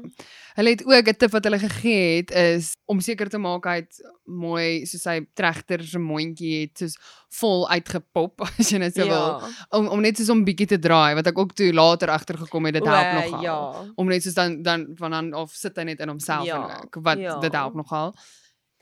Hulle 0.57 0.75
het 0.75 0.85
ook 0.87 1.09
'n 1.09 1.17
tip 1.17 1.33
wat 1.33 1.45
hulle 1.45 1.59
gegee 1.59 2.17
het 2.17 2.31
is 2.31 2.73
om 2.87 3.01
seker 3.01 3.29
te 3.29 3.39
maak 3.39 3.65
hy 3.65 3.77
het 3.83 4.01
mooi 4.25 4.87
soos 4.87 5.03
sy 5.03 5.21
tregter 5.35 5.83
se 5.83 5.99
mondjie 5.99 6.61
het 6.63 6.79
soos 6.79 6.97
vol 7.41 7.69
uitgepop 7.69 8.41
as 8.59 8.71
jy 8.71 8.79
net 8.79 8.95
so 8.95 9.07
wil. 9.07 9.43
Om 9.71 9.89
om 9.89 10.01
net 10.01 10.17
soos 10.17 10.31
om 10.31 10.45
bietjie 10.45 10.67
te 10.67 10.79
draai 10.79 11.15
wat 11.15 11.27
ek 11.27 11.39
ook 11.39 11.53
toe 11.53 11.73
later 11.73 12.11
agtergekom 12.11 12.65
het 12.65 12.75
dit 12.75 12.87
help 12.87 13.13
nogal. 13.13 13.43
Ja. 13.43 13.59
Om 13.97 14.07
net 14.07 14.23
soos 14.23 14.35
dan 14.35 14.63
dan 14.63 14.89
van 14.97 15.11
dan 15.11 15.35
of 15.35 15.53
sit 15.53 15.77
hy 15.77 15.83
net 15.83 16.01
in 16.01 16.09
homself 16.09 16.47
Ja, 16.47 16.65
en 16.65 16.87
ek 16.87 16.97
wat 17.03 17.19
ja. 17.19 17.39
dit 17.39 17.53
help 17.53 17.75
nogal. 17.75 18.15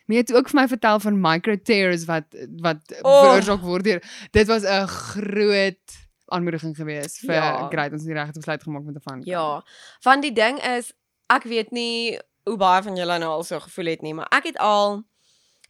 Maar 0.09 0.17
jy 0.17 0.23
het 0.25 0.33
ook 0.35 0.49
vir 0.49 0.61
my 0.61 0.67
vertel 0.69 1.01
van 1.05 1.21
micro 1.21 1.57
tears 1.61 2.05
wat 2.09 2.25
wat 2.65 2.81
Oh. 3.03 3.21
veroorsaak 3.23 3.61
word 3.61 3.85
deur 3.85 4.01
dit 4.33 4.47
was 4.49 4.65
'n 4.65 4.87
groot 4.87 5.97
aanmoediging 6.33 6.77
geweest 6.77 7.19
vir 7.25 7.35
Ja. 7.35 7.69
great 7.69 7.93
ons 7.93 8.03
het 8.03 8.11
die 8.11 8.17
regte 8.19 8.39
besluit 8.41 8.63
gemaak 8.63 8.83
met 8.85 8.95
'n 8.97 9.01
van. 9.05 9.21
Ja. 9.25 9.63
Van 10.01 10.21
die 10.21 10.33
ding 10.33 10.59
is 10.65 10.93
ek 11.29 11.45
weet 11.45 11.71
nie 11.73 12.19
hoe 12.45 12.57
baie 12.57 12.83
van 12.83 12.97
julle 12.97 13.19
nou 13.19 13.31
al 13.31 13.45
so 13.45 13.61
gevoel 13.61 13.87
het 13.87 14.03
nie, 14.03 14.15
maar 14.15 14.27
ek 14.31 14.45
het 14.45 14.59
al 14.59 15.05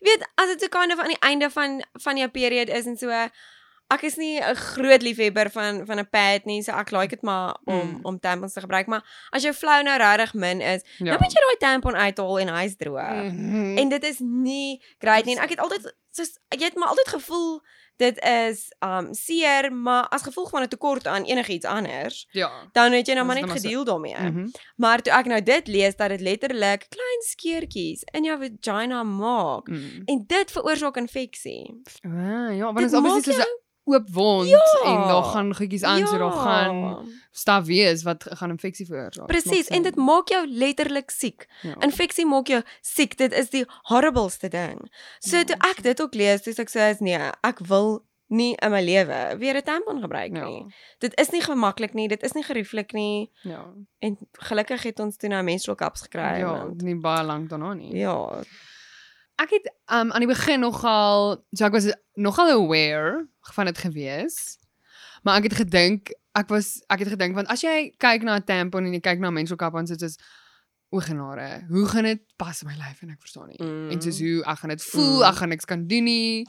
weet 0.00 0.22
as 0.36 0.46
dit 0.48 0.60
so 0.60 0.68
kind 0.68 0.92
of 0.92 0.98
aan 1.00 1.08
die 1.08 1.20
einde 1.20 1.50
van 1.50 1.82
van 1.92 2.16
jou 2.16 2.28
period 2.30 2.68
is 2.68 2.86
en 2.86 2.96
so 2.96 3.10
ek 3.90 4.02
is 4.02 4.16
nie 4.16 4.40
'n 4.40 4.54
groot 4.54 5.02
liefhebber 5.02 5.50
van 5.50 5.86
van 5.86 5.98
'n 5.98 6.08
pad 6.10 6.44
nie, 6.44 6.62
so 6.62 6.72
ek 6.72 6.90
like 6.90 7.08
dit 7.14 7.22
maar 7.22 7.56
om 7.64 7.88
Mm. 7.88 8.00
om 8.02 8.18
tampons 8.20 8.52
te 8.52 8.60
gebruik, 8.60 8.86
maar 8.86 9.04
as 9.30 9.42
jou 9.42 9.54
flow 9.54 9.82
nou 9.82 9.96
regtig 9.98 10.34
min 10.34 10.60
is, 10.60 10.82
ja. 10.98 11.04
dan 11.10 11.18
moet 11.20 11.32
jy 11.32 11.40
daai 11.40 11.56
tampon 11.58 11.96
uithaal 11.96 12.38
en 12.38 12.48
hy's 12.48 12.76
droog. 12.76 13.32
Mhm. 13.32 13.78
En 13.78 13.88
dit 13.88 14.04
is 14.04 14.18
nie 14.18 14.82
great 14.98 15.24
nie. 15.24 15.36
En 15.36 15.42
ek 15.42 15.50
het 15.50 15.58
altyd 15.60 15.94
soos 16.10 16.38
jy 16.48 16.64
het 16.64 16.74
maar 16.76 16.88
altyd 16.88 17.08
gevoel 17.08 17.60
dit 17.96 18.18
is 18.24 18.72
um 18.80 19.14
seer, 19.14 19.72
maar 19.72 20.06
as 20.08 20.22
gevolg 20.22 20.50
van 20.50 20.62
'n 20.62 20.68
tekort 20.68 21.06
aan 21.06 21.24
enigiets 21.24 21.64
anders, 21.66 22.26
ja. 22.30 22.50
dan 22.72 22.92
het 22.92 23.06
jy 23.06 23.14
nou 23.14 23.26
maar 23.26 23.34
net 23.40 23.48
so. 23.48 23.54
gedeel 23.54 23.84
daarmee. 23.84 24.14
Mhm. 24.18 24.46
Maar 24.76 25.02
toe 25.02 25.12
ek 25.12 25.26
nou 25.26 25.42
dit 25.42 25.66
lees 25.66 25.96
dat 25.96 26.08
dit 26.08 26.20
letterlik 26.20 26.86
klein 26.88 27.20
skeurtjies 27.20 28.02
in 28.12 28.24
jou 28.24 28.38
vagina 28.60 29.02
maak 29.02 29.68
Mm. 29.68 30.02
en 30.04 30.24
dit 30.26 30.50
veroorsaak 30.50 30.96
infeksie. 30.96 31.82
Ah, 32.04 32.56
ja, 32.56 32.64
want 32.64 32.78
Dit 32.78 32.92
is 32.92 32.98
obviously 32.98 33.34
'n 33.34 33.66
oop 33.88 34.08
wond 34.12 34.48
Ja. 34.48 34.60
en 34.84 35.08
daar 35.08 35.22
gaan 35.24 35.54
goedjies 35.54 35.82
aan, 35.82 36.06
so 36.06 36.18
daar 36.18 36.32
gaan 36.32 37.08
staf 37.30 37.64
wees 37.66 38.02
wat 38.02 38.24
gaan 38.28 38.50
infeksie 38.50 38.86
veroorsaak. 38.86 39.26
Presies, 39.26 39.68
en 39.68 39.82
dit 39.82 39.96
maak 39.96 40.28
jou 40.28 40.46
letterlik 40.48 41.10
siek. 41.10 41.46
ja. 41.62 41.74
Infeksie 41.80 42.26
maak 42.26 42.46
jou 42.46 42.62
siek. 42.80 43.16
Dit 43.16 43.32
is 43.32 43.50
die 43.50 43.64
horribleste 43.82 44.48
ding. 44.48 44.90
So 45.18 45.36
Ja. 45.36 45.44
toe 45.44 45.56
ek 45.70 45.82
dit 45.82 46.00
ook 46.02 46.14
lees, 46.14 46.42
dis 46.42 46.58
ek 46.58 46.68
sê 46.70 47.00
nee, 47.00 47.30
ek 47.42 47.58
wil 47.66 48.04
nie 48.30 48.56
in 48.60 48.70
my 48.70 48.82
lewe 48.84 49.36
weer 49.38 49.54
'n 49.56 49.62
tampon 49.62 50.00
gebruik 50.00 50.36
ja. 50.36 50.44
nie. 50.44 50.64
Dit 50.98 51.18
is 51.20 51.30
nie 51.30 51.40
gemaklik 51.42 51.94
nie, 51.94 52.08
dit 52.08 52.22
is 52.22 52.32
nie 52.32 52.42
gerieflik 52.44 52.92
nie 52.92 53.30
Ja. 53.42 53.64
en 54.00 54.18
gelukkig 54.32 54.82
het 54.82 55.00
ons 55.00 55.16
toe 55.16 55.28
nou 55.30 55.42
menstrual 55.42 55.76
cups 55.76 56.00
gekry. 56.02 56.38
Ja, 56.38 56.52
want- 56.52 56.82
nie 56.82 56.94
baie 57.00 57.24
lank 57.24 57.48
daarna 57.48 57.72
nie. 57.74 57.94
ja. 57.96 58.42
Ek 59.40 59.50
het 59.50 59.68
um 59.92 60.10
aan 60.12 60.18
die 60.24 60.26
begin 60.26 60.60
nogal 60.60 61.44
so 61.54 61.64
ek 61.64 61.72
was 61.72 61.86
nogal 62.18 62.50
aware 62.50 63.28
van 63.54 63.66
dit 63.66 63.78
gewees. 63.78 64.58
Maar 65.22 65.38
ek 65.38 65.50
het 65.50 65.54
gedink 65.64 66.12
ek 66.38 66.48
was 66.48 66.82
ek 66.88 66.98
het 67.02 67.08
gedink 67.16 67.34
want 67.34 67.48
as 67.48 67.62
jy 67.64 67.90
kyk 67.98 68.22
na 68.22 68.36
'n 68.38 68.44
tampon 68.44 68.84
en 68.86 68.92
jy 68.92 69.00
kyk 69.00 69.18
na 69.18 69.30
menstrual 69.30 69.58
cup 69.58 69.74
sit 69.88 69.98
dit 69.98 70.16
o 70.90 71.00
genade, 71.04 71.64
hoe 71.68 71.86
gaan 71.86 72.04
dit 72.04 72.20
pas 72.36 72.62
in 72.62 72.68
my 72.68 72.74
lyf 72.74 73.02
en 73.02 73.10
ek 73.10 73.20
verstaan 73.20 73.48
nie. 73.48 73.58
Mm. 73.60 73.90
En 73.90 74.00
soos 74.00 74.18
hoe 74.20 74.44
ek 74.44 74.58
gaan 74.58 74.70
dit 74.70 74.82
voel, 74.82 75.18
Mm. 75.18 75.28
ek 75.28 75.36
gaan 75.36 75.48
niks 75.48 75.64
kan 75.64 75.86
doen 75.86 76.04
nie. 76.04 76.46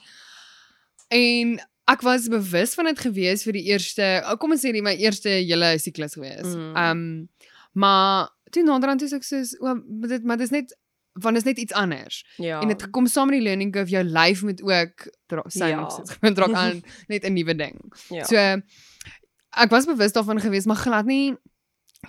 En 1.09 1.59
ek 1.89 2.01
was 2.01 2.27
bewus 2.29 2.73
van 2.77 2.85
dit 2.85 2.99
gewees 2.99 3.43
vir 3.43 3.53
die 3.53 3.63
eerste, 3.71 4.21
oh, 4.25 4.37
kom 4.37 4.51
ons 4.51 4.61
sê 4.63 4.71
die 4.71 4.81
my 4.85 4.93
eerste 4.95 5.29
hele 5.29 5.73
siklus 5.81 6.13
gewees. 6.13 6.55
Mm. 6.55 6.75
Um 6.77 7.29
maar 7.73 8.29
toe 8.49 8.63
naderhand 8.63 8.99
toe 8.99 9.11
ek 9.17 9.23
soos 9.23 9.55
o, 9.61 9.75
dit 10.07 10.23
maar 10.23 10.37
dit 10.37 10.47
is 10.47 10.51
net 10.55 10.73
want 11.21 11.35
dit 11.35 11.45
is 11.45 11.49
net 11.51 11.57
iets 11.57 11.73
anders. 11.73 12.25
Ja. 12.37 12.61
En 12.61 12.67
dit 12.67 12.89
kom 12.89 13.07
saam 13.07 13.27
met 13.29 13.39
die 13.39 13.43
learning 13.47 13.71
curve 13.73 13.89
jou 13.91 14.03
lyf 14.03 14.41
moet 14.43 14.61
ook 14.61 15.07
dra 15.27 15.43
sy 15.47 15.67
Ja. 15.67 15.67
ja. 15.87 16.03
moet 16.21 16.35
draak 16.35 16.53
aan 16.53 16.81
net 17.11 17.23
'n 17.23 17.33
nuwe 17.33 17.55
ding. 17.55 17.93
ja. 18.09 18.23
So 18.23 18.35
ek 19.57 19.69
was 19.69 19.85
bewus 19.85 20.11
daarvan 20.13 20.39
gewees, 20.39 20.65
maar 20.65 20.75
glad 20.75 21.05
nie 21.05 21.35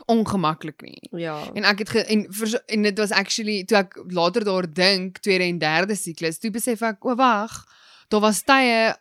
ongemaklik 0.06 0.80
nie. 0.82 1.08
Ja. 1.10 1.50
En 1.54 1.64
ek 1.64 1.78
het 1.78 1.88
ge, 1.88 2.04
en 2.04 2.26
vers, 2.28 2.64
en 2.66 2.82
dit 2.82 2.98
was 2.98 3.10
actually 3.10 3.64
toe 3.64 3.78
ek 3.80 3.96
later 4.14 4.44
daar 4.44 4.68
dink 4.72 5.18
tweede 5.18 5.44
en 5.44 5.58
derde 5.58 5.96
siklus, 5.98 6.38
toe 6.38 6.50
besef 6.50 6.82
ek 6.86 7.04
o 7.04 7.14
wag, 7.18 7.64
daar 8.08 8.20
was 8.20 8.42
tye 8.46 8.94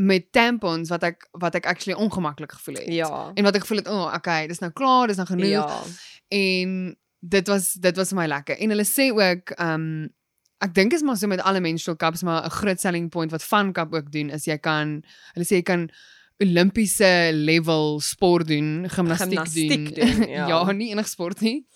met 0.00 0.32
tampons 0.32 0.88
wat 0.88 1.02
ek 1.04 1.28
wat 1.38 1.54
ek 1.54 1.66
actually 1.66 1.98
ongemaklik 2.00 2.52
gevoel 2.52 2.74
het. 2.80 2.88
Ja. 2.94 3.30
En 3.34 3.44
wat 3.44 3.54
ek 3.54 3.60
gevoel 3.66 3.82
het, 3.84 3.88
o, 3.88 3.94
oh, 4.06 4.14
okay, 4.16 4.46
dis 4.48 4.58
nou 4.64 4.72
klaar, 4.72 5.06
dis 5.06 5.16
nou 5.20 5.26
genoeg. 5.28 5.52
Ja. 5.52 5.82
En 6.28 6.96
dit 7.22 7.48
was 7.48 7.72
dit 7.78 7.96
was 7.96 8.10
vir 8.10 8.18
my 8.18 8.26
lekker. 8.26 8.58
En 8.58 8.74
hulle 8.74 8.86
sê 8.88 9.10
ook 9.14 9.54
um 9.62 9.86
ek 10.62 10.74
dink 10.74 10.94
is 10.94 11.02
maar 11.02 11.16
so 11.18 11.26
met 11.30 11.42
alle 11.42 11.60
menstrual 11.60 11.96
cups 11.98 12.22
maar 12.22 12.44
'n 12.46 12.50
groot 12.50 12.80
selling 12.80 13.10
point 13.10 13.30
wat 13.30 13.42
Fun 13.42 13.72
Cup 13.72 13.94
ook 13.94 14.12
doen 14.12 14.30
is 14.30 14.44
jy 14.46 14.58
kan 14.58 15.02
hulle 15.34 15.46
sê 15.46 15.62
jy 15.62 15.62
kan 15.62 15.90
Olimpiese 16.42 17.30
level 17.32 18.00
sport 18.00 18.48
doen, 18.48 18.88
gimnastiek, 18.90 19.28
Gimnastiek 19.28 19.94
doen. 19.94 20.14
doen, 20.16 20.28
ja. 20.36 20.48
ja, 20.48 20.72
nie 20.72 20.90
enig 20.90 21.08
sport 21.08 21.40
nie. 21.40 21.66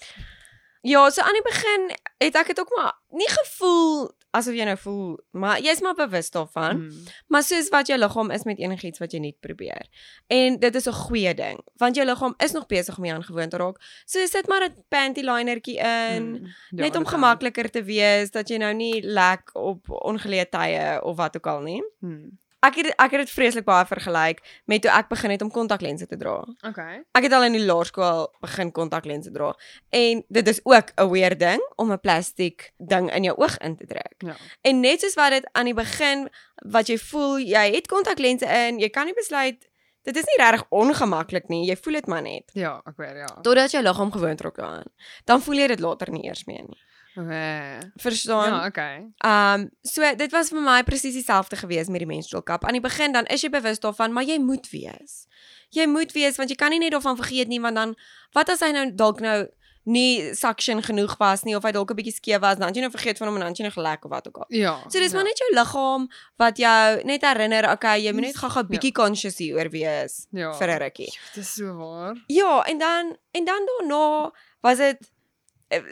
Ja, 0.83 1.11
so 1.11 1.23
aan 1.23 1.39
die 1.39 1.43
begin 1.43 1.91
het 2.19 2.35
ek 2.35 2.47
dit 2.47 2.61
ook 2.61 2.73
maar 2.77 2.95
nie 3.11 3.29
gevoel 3.31 4.11
asof 4.37 4.55
jy 4.55 4.67
nou 4.69 4.77
voel, 4.83 5.17
maar 5.31 5.61
jy's 5.65 5.81
maar 5.85 5.95
bewus 5.99 6.31
daarvan. 6.35 6.83
Mm. 6.83 7.03
Maar 7.33 7.43
soos 7.43 7.69
wat 7.73 7.91
jou 7.91 7.99
liggaam 7.99 8.31
is 8.31 8.45
met 8.45 8.59
enigiets 8.59 9.03
wat 9.03 9.13
jy 9.13 9.21
nie 9.25 9.37
probeer. 9.41 9.89
En 10.33 10.59
dit 10.61 10.75
is 10.75 10.87
'n 10.87 10.93
goeie 10.93 11.35
ding, 11.35 11.61
want 11.77 11.97
jou 11.97 12.07
liggaam 12.07 12.35
is 12.39 12.53
nog 12.53 12.67
besig 12.67 12.97
om 12.99 13.05
hier 13.05 13.15
aan 13.15 13.25
gewoon 13.25 13.49
te 13.49 13.57
raak. 13.57 13.81
So 14.05 14.27
sit 14.27 14.49
maar 14.49 14.65
'n 14.69 14.85
panty 14.89 15.21
linertjie 15.21 15.79
in, 15.79 16.25
Mm. 16.27 16.47
Ja, 16.71 16.83
net 16.83 16.97
om 16.97 17.07
gemakliker 17.07 17.71
te 17.71 17.83
wees 17.83 18.31
dat 18.31 18.49
jy 18.49 18.57
nou 18.57 18.75
nie 18.75 19.03
lek 19.03 19.51
op 19.55 19.89
ongeleë 19.89 20.49
tye 20.51 21.01
of 21.03 21.17
wat 21.17 21.37
ook 21.37 21.47
al 21.47 21.61
nie. 21.61 21.83
Mm. 22.01 22.39
Ek 22.67 22.79
het 22.81 22.89
ek 22.97 23.15
het 23.15 23.23
dit 23.25 23.31
vreeslik 23.31 23.67
baie 23.67 23.87
vergelyk 23.87 24.41
met 24.67 24.83
toe 24.83 24.91
ek 24.91 25.11
begin 25.13 25.35
het 25.35 25.43
om 25.45 25.51
kontaklense 25.55 26.07
te 26.11 26.19
dra. 26.19 26.41
Okay. 26.67 27.03
Ek 27.15 27.29
het 27.29 27.37
al 27.37 27.47
in 27.47 27.59
die 27.59 27.65
laerskool 27.65 28.27
begin 28.43 28.73
kontaklense 28.75 29.31
dra 29.35 29.53
en 29.95 30.25
dit 30.29 30.49
is 30.49 30.61
ook 30.65 30.91
'n 30.97 31.11
weird 31.11 31.39
ding 31.39 31.63
om 31.77 31.93
'n 31.93 32.01
plastiek 32.01 32.73
ding 32.79 33.13
in 33.13 33.23
jou 33.23 33.37
oog 33.37 33.59
in 33.59 33.77
te 33.77 33.87
trek. 33.87 34.15
Ja. 34.19 34.37
En 34.63 34.81
net 34.81 35.01
soos 35.01 35.15
wat 35.15 35.31
dit 35.31 35.49
aan 35.53 35.65
die 35.65 35.75
begin 35.75 36.29
wat 36.57 36.87
jy 36.87 36.99
voel, 36.99 37.39
jy 37.39 37.75
het 37.75 37.87
kontaklense 37.87 38.47
in, 38.47 38.79
jy 38.79 38.89
kan 38.89 39.05
nie 39.05 39.15
besluit 39.15 39.69
dit 40.07 40.17
is 40.17 40.25
nie 40.31 40.39
regtig 40.45 40.67
ongemaklik 40.69 41.49
nie, 41.49 41.65
jy 41.67 41.77
voel 41.77 41.99
dit 41.99 42.07
maar 42.07 42.23
net. 42.23 42.51
Ja, 42.55 42.77
ek 42.87 42.97
weet 42.97 43.17
ja. 43.17 43.31
Totdat 43.43 43.75
jou 43.75 43.83
liggaam 43.83 44.13
gewoond 44.15 44.41
raak 44.41 44.61
daaraan. 44.61 44.93
Dan 45.25 45.43
voel 45.43 45.63
jy 45.63 45.67
dit 45.75 45.83
later 45.83 46.13
nie 46.15 46.25
eers 46.29 46.45
meer 46.47 46.63
nie. 46.63 46.79
Okay. 47.17 47.79
Verstaan? 47.97 48.53
Ja, 48.53 48.67
okay. 48.67 48.97
Um 49.25 49.71
so 49.83 50.15
dit 50.17 50.33
was 50.33 50.49
vir 50.49 50.61
my 50.61 50.83
presies 50.85 51.15
dieselfde 51.15 51.57
gewees 51.57 51.89
met 51.89 52.05
die 52.05 52.07
menstrual 52.09 52.43
cup. 52.43 52.65
Aan 52.65 52.77
die 52.77 52.85
begin 52.85 53.13
dan 53.13 53.25
is 53.27 53.41
jy 53.41 53.51
bewus 53.51 53.81
daarvan, 53.81 54.13
maar 54.13 54.25
jy 54.25 54.39
moet 54.39 54.71
wees. 54.71 55.27
Jy 55.71 55.87
moet 55.87 56.13
wees 56.13 56.37
want 56.37 56.53
jy 56.53 56.57
kan 56.57 56.71
nie 56.71 56.79
net 56.79 56.93
daarvan 56.93 57.17
vergeet 57.17 57.49
nie 57.49 57.61
want 57.61 57.77
dan 57.77 57.95
wat 58.33 58.53
as 58.53 58.61
hy 58.61 58.71
nou 58.77 58.91
dalk 58.95 59.21
nou 59.25 59.47
nie 59.87 60.35
suction 60.35 60.83
genoeg 60.83 61.15
was 61.21 61.45
nie 61.47 61.55
of 61.55 61.63
hy 61.63 61.71
dalk 61.71 61.91
'n 61.91 61.97
bietjie 61.97 62.15
skeef 62.15 62.41
was, 62.43 62.59
dan 62.59 62.67
het 62.67 62.77
jy 62.77 62.83
nou 62.83 62.91
vergeet 62.91 63.19
van 63.19 63.29
hom 63.29 63.37
en 63.37 63.41
dan 63.41 63.49
het 63.55 63.59
jy 63.59 63.67
nou 63.67 63.73
gelek 63.73 64.05
of 64.05 64.11
wat 64.11 64.27
ook 64.29 64.37
al. 64.37 64.47
Ja. 64.49 64.83
So 64.91 64.99
dis 64.99 65.11
ja. 65.11 65.17
maar 65.17 65.25
net 65.25 65.39
jou 65.39 65.51
liggaam 65.55 66.09
wat 66.37 66.57
jou 66.59 67.05
net 67.05 67.23
herinner, 67.23 67.71
okay, 67.71 68.01
jy 68.03 68.13
moet 68.13 68.27
net 68.27 68.37
gou-gou 68.37 68.63
Ja. 68.63 68.69
bietjie 68.69 68.93
conscious 68.93 69.39
hieroor 69.39 69.71
wees 69.71 70.27
ja. 70.31 70.53
vir 70.53 70.69
'n 70.69 70.79
rukkie. 70.79 71.13
Dit 71.35 71.45
is 71.45 71.55
so 71.55 71.77
waar. 71.77 72.17
Ja, 72.27 72.63
en 72.65 72.79
dan 72.79 73.17
en 73.31 73.45
dan 73.45 73.63
daarna 73.67 74.33
was 74.61 74.79
dit 74.79 74.99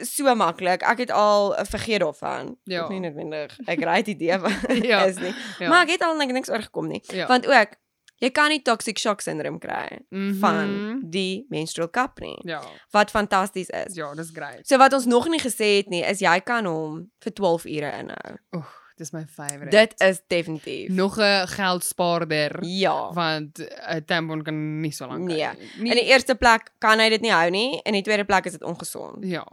so 0.02 0.34
maklik. 0.34 0.82
Ek 0.82 0.98
het 0.98 1.10
al 1.10 1.56
eh, 1.56 1.64
vergeet 1.64 2.00
daarvan. 2.00 2.56
Ja. 2.64 2.82
Ook 2.82 2.90
nie 2.90 3.00
noodwendig 3.00 3.56
'n 3.66 3.80
great 3.80 4.06
idee 4.06 4.38
wat 4.38 4.52
Ja. 4.90 5.04
is 5.04 5.16
nie. 5.18 5.34
Ja. 5.58 5.68
Maar 5.68 5.82
ek 5.82 5.90
het 5.90 6.02
al 6.02 6.16
niks 6.16 6.50
oorgekom 6.50 6.88
nie. 6.88 7.02
Ja. 7.06 7.26
Want 7.26 7.46
ook 7.46 7.68
jy 8.16 8.30
kan 8.30 8.48
nie 8.48 8.62
toxic 8.62 8.98
shock 8.98 9.20
syndroom 9.20 9.58
kry 9.58 9.98
Mhm. 10.10 10.34
van 10.38 11.00
die 11.10 11.46
menstrual 11.48 11.90
cup 11.90 12.20
nie. 12.20 12.38
Ja. 12.42 12.62
Wat 12.90 13.10
fantasties 13.10 13.68
is. 13.68 13.94
Ja, 13.94 14.14
dis 14.14 14.30
great. 14.32 14.66
So 14.66 14.76
wat 14.78 14.92
ons 14.92 15.04
nog 15.04 15.28
nie 15.28 15.40
gesê 15.40 15.76
het 15.76 15.88
nie 15.88 16.02
is 16.04 16.18
jy 16.20 16.40
kan 16.40 16.64
hom 16.64 17.10
vir 17.20 17.32
12 17.32 17.64
ure 17.64 17.92
inhou. 17.98 18.38
Oeg, 18.56 18.83
dis 18.96 19.10
my 19.12 19.24
favourite. 19.26 19.70
Dit 19.70 20.00
is 20.00 20.20
definitief. 20.28 20.88
nog 20.90 21.16
'n 21.18 21.46
geldspaarder 21.46 22.64
Ja. 22.64 23.12
want 23.12 23.58
'n 23.58 24.04
tampon 24.06 24.42
kan 24.42 24.80
nie 24.80 24.92
so 24.92 25.06
lank 25.06 25.24
Nee. 25.28 25.44
hou 25.44 25.56
nie. 25.78 25.90
In 25.90 25.96
die 25.96 26.06
eerste 26.06 26.34
plek 26.34 26.70
kan 26.78 26.98
hy 26.98 27.08
dit 27.08 27.20
nie 27.20 27.32
hou 27.32 27.50
nie, 27.50 27.80
in 27.84 27.92
die 27.92 28.02
tweede 28.02 28.24
plek 28.24 28.44
is 28.46 28.52
dit 28.52 28.62
ongesond. 28.62 29.16
ja. 29.24 29.46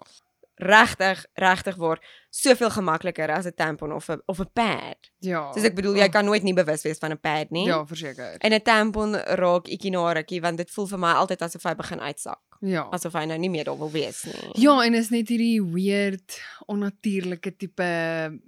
Regtig, 0.56 1.25
regtig 1.34 1.75
waar 1.75 1.99
soveel 2.30 2.69
gemakliker 2.69 3.32
as 3.32 3.45
'n 3.45 3.54
tampon 3.56 3.91
of 3.93 4.10
'n 4.10 4.21
of 4.27 4.39
'n 4.39 4.49
pad. 4.54 4.97
Ja. 5.19 5.51
Soos 5.54 5.63
ek 5.63 5.75
bedoel, 5.75 5.95
jy 5.95 6.10
kan 6.10 6.25
nooit 6.25 6.43
nie 6.43 6.54
bewus 6.54 6.84
wees 6.84 6.97
van 6.99 7.12
'n 7.12 7.19
pad 7.19 7.49
nie. 7.49 7.65
Ja, 7.65 7.86
verseker. 7.86 8.36
En 8.38 8.51
'n 8.54 8.62
tampon 8.62 9.15
raak 9.15 9.67
ikkie 9.67 9.89
na 9.91 10.12
rukkie 10.13 10.41
want 10.41 10.58
dit 10.58 10.69
voel 10.71 10.88
vir 10.88 10.99
my 10.99 11.12
altyd 11.13 11.41
asof 11.41 11.63
hy 11.63 11.73
begin 11.75 11.99
uitsak, 11.99 12.39
Ja. 12.60 12.88
asof 12.91 13.13
hy 13.13 13.25
nou 13.25 13.38
nie 13.39 13.49
meer 13.49 13.63
daar 13.63 13.77
wil 13.77 13.91
wees 13.91 14.23
nie. 14.23 14.62
Ja, 14.63 14.84
en 14.84 14.93
is 14.93 15.10
net 15.10 15.27
hierdie 15.30 15.62
weird 15.63 16.41
onnatuurlike 16.67 17.56
tipe 17.58 18.39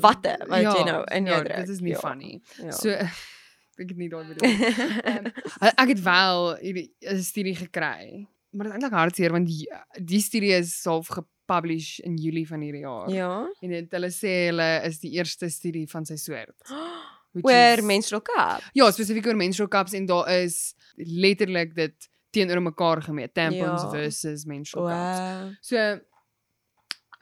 Watte 0.00 0.36
wat 0.48 0.60
jy 0.62 0.84
nou 0.84 1.04
in 1.10 1.24
jou 1.26 1.36
ja, 1.36 1.42
druk. 1.42 1.56
Dit 1.56 1.68
is 1.68 1.80
nie 1.80 1.92
Ja. 1.92 1.98
funny. 1.98 2.40
Ja. 2.62 2.70
So 2.70 2.88
ek 3.82 3.88
het 3.88 3.96
nie 3.96 4.08
daai 4.08 4.24
bedoel. 4.28 4.48
Ehm, 5.02 5.26
ek 5.82 5.88
het 5.88 6.02
wel 6.02 6.56
hierdie 6.60 6.92
'n 7.10 7.22
studie 7.22 7.54
gekry. 7.56 8.26
Maar 8.52 8.66
dit 8.66 8.74
is 8.74 8.82
eintlik 8.82 8.92
hartseer 8.98 9.32
want 9.32 9.46
die, 9.46 9.66
die 10.04 10.20
studie 10.20 10.52
is 10.52 10.84
half 10.84 11.08
gepublish 11.08 11.98
in 12.04 12.16
Julie 12.16 12.46
van 12.46 12.60
hierdie 12.60 12.82
jaar. 12.84 13.08
ja. 13.10 13.48
En 13.60 13.68
dit 13.70 13.90
hulle 13.90 14.10
sê 14.10 14.46
hulle 14.50 14.82
is 14.84 14.98
die 15.00 15.10
eerste 15.16 15.48
studie 15.50 15.88
van 15.90 16.04
sy 16.04 16.16
soort. 16.16 16.54
Oor 17.42 17.78
is- 17.78 17.84
menstrual 17.84 18.22
cup. 18.22 18.60
Ja, 18.74 18.90
spesifiek 18.92 19.26
oor 19.26 19.36
menstrual 19.36 19.68
cups 19.68 19.92
en 19.94 20.06
daar 20.06 20.28
is 20.42 20.74
letterlik 20.96 21.74
dit 21.74 22.08
teenoor 22.30 22.62
mekaar 22.62 23.02
gemeet, 23.02 23.34
tampons 23.34 23.82
Ja. 23.82 23.90
versus 23.90 24.44
menstrual 24.44 24.86
cups. 24.86 25.18
Wow. 25.18 25.54
So 25.60 26.00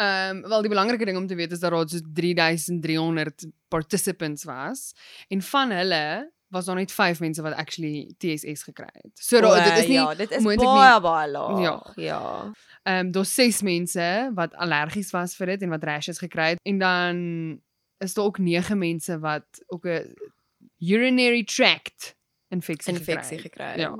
ehm 0.01 0.37
um, 0.37 0.49
wel 0.49 0.61
die 0.65 0.73
belangrike 0.73 1.05
ding 1.05 1.17
om 1.19 1.27
te 1.27 1.35
weet 1.35 1.53
is 1.53 1.61
dat 1.61 1.71
daar 1.71 1.89
so 1.89 1.99
3300 2.13 3.47
participants 3.69 4.45
was 4.45 4.93
en 5.29 5.43
van 5.43 5.71
hulle 5.71 6.33
was 6.49 6.65
daar 6.65 6.77
net 6.77 6.93
5 6.93 7.21
mense 7.21 7.43
wat 7.43 7.55
actually 7.55 8.15
TSS 8.19 8.63
gekry 8.63 8.89
het. 8.93 9.13
So 9.15 9.41
daar 9.41 9.65
dit 9.65 9.79
is 9.79 9.87
nie 9.87 9.99
ja, 9.99 10.15
dit 10.15 10.31
is 10.31 10.43
baie 10.43 11.01
baie 11.01 11.31
laag. 11.31 11.61
Ja. 11.61 11.93
Ja. 11.95 12.53
ehm 12.83 13.07
um, 13.07 13.13
daar's 13.13 13.35
6 13.35 13.63
mense 13.63 14.31
wat 14.35 14.55
allergies 14.55 15.11
was 15.11 15.37
vir 15.37 15.47
dit 15.47 15.63
en 15.63 15.69
wat 15.69 15.85
rashes 15.85 16.19
gekry 16.19 16.49
het 16.55 16.59
en 16.63 16.79
dan 16.79 17.17
is 17.99 18.15
daar 18.15 18.25
ook 18.25 18.39
9 18.39 18.79
mense 18.79 19.19
wat 19.19 19.65
ook 19.67 19.85
'n 19.87 20.15
urinary 20.79 21.45
tract 21.45 22.17
infeksie 22.49 22.93
Infeksie 22.93 23.39
gekry 23.39 23.65
het. 23.65 23.75
gekry. 23.75 23.81
Ja. 23.81 23.99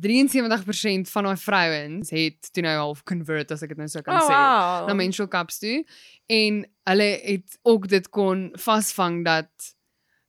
73% 0.00 1.10
van 1.12 1.24
daai 1.24 1.36
vrouens 1.36 2.10
het 2.10 2.48
toe 2.52 2.62
nou 2.62 2.76
half 2.78 3.02
convert 3.04 3.50
as 3.52 3.62
ek 3.62 3.68
dit 3.74 3.78
nou 3.78 3.88
sou 3.92 4.02
kan 4.02 4.14
Oh, 4.20 4.26
sê 4.28 4.32
wow. 4.34 4.88
na 4.88 4.94
menstrual 4.94 5.28
cups 5.28 5.58
toe 5.58 5.84
en 6.32 6.64
hulle 6.88 7.10
het 7.22 7.58
ook 7.62 7.88
dit 7.88 8.08
kon 8.10 8.50
vasvang 8.58 9.24
dat 9.24 9.50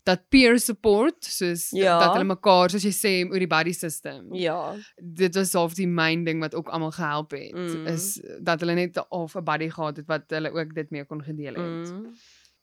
dat 0.03 0.25
peer 0.29 0.59
support 0.59 1.23
soos 1.23 1.69
Ja. 1.71 1.97
dat 1.99 2.11
hulle 2.17 2.27
mekaar 2.27 2.69
soos 2.69 2.83
jy 2.83 2.91
sê 2.91 3.13
oor 3.31 3.39
die 3.39 3.47
body 3.47 3.71
system. 3.71 4.33
Ja. 4.35 4.75
Dit 4.99 5.35
was 5.35 5.53
half 5.55 5.73
die 5.79 5.87
main 5.87 6.25
ding 6.25 6.41
wat 6.43 6.55
ook 6.55 6.67
almal 6.69 6.91
gehelp 6.91 7.31
het 7.31 7.53
Mm. 7.55 7.87
is 7.87 8.19
dat 8.41 8.59
hulle 8.59 8.75
net 8.75 8.99
half 9.09 9.35
'n 9.35 9.43
buddy 9.43 9.69
gehad 9.69 9.97
het 9.97 10.07
wat 10.07 10.23
hulle 10.27 10.51
ook 10.51 10.75
dit 10.75 10.91
mee 10.91 11.05
kon 11.05 11.23
gedeel 11.23 11.55
het. 11.55 11.91
Mm. 11.93 12.13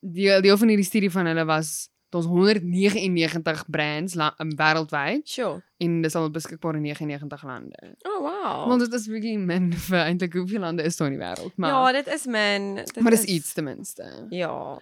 Deel 0.01 0.43
deel 0.43 0.57
van 0.59 0.69
hierdie 0.69 0.85
studie 0.87 1.11
van 1.11 1.27
hulle 1.27 1.45
was 1.45 1.89
ons 2.15 2.27
199 2.27 3.65
brands 3.67 4.17
um, 4.17 4.51
wêreldwyd 4.57 5.29
Sure. 5.29 5.63
en 5.79 6.01
dis 6.03 6.15
al 6.15 6.31
beskikbaar 6.31 6.75
in 6.77 6.83
99 6.83 7.43
lande. 7.45 7.97
Oh 8.03 8.21
wow. 8.25 8.69
Want 8.69 8.81
dit 8.81 8.93
is 8.99 9.07
bietjie 9.07 9.39
min 9.39 9.73
vir 9.89 10.03
eintlik 10.05 10.35
hoeveel 10.35 10.61
lande 10.61 10.83
is 10.83 10.97
daar 10.97 11.11
in 11.11 11.19
die 11.19 11.23
wêreld, 11.25 11.57
maar 11.57 11.71
ja, 11.71 11.93
dit 12.03 12.13
is 12.15 12.27
min. 12.27 12.75
Dit 12.75 13.01
maar 13.01 13.17
dis 13.17 13.25
iets 13.25 13.53
ten 13.53 13.65
minste. 13.65 14.27
Ja. 14.31 14.79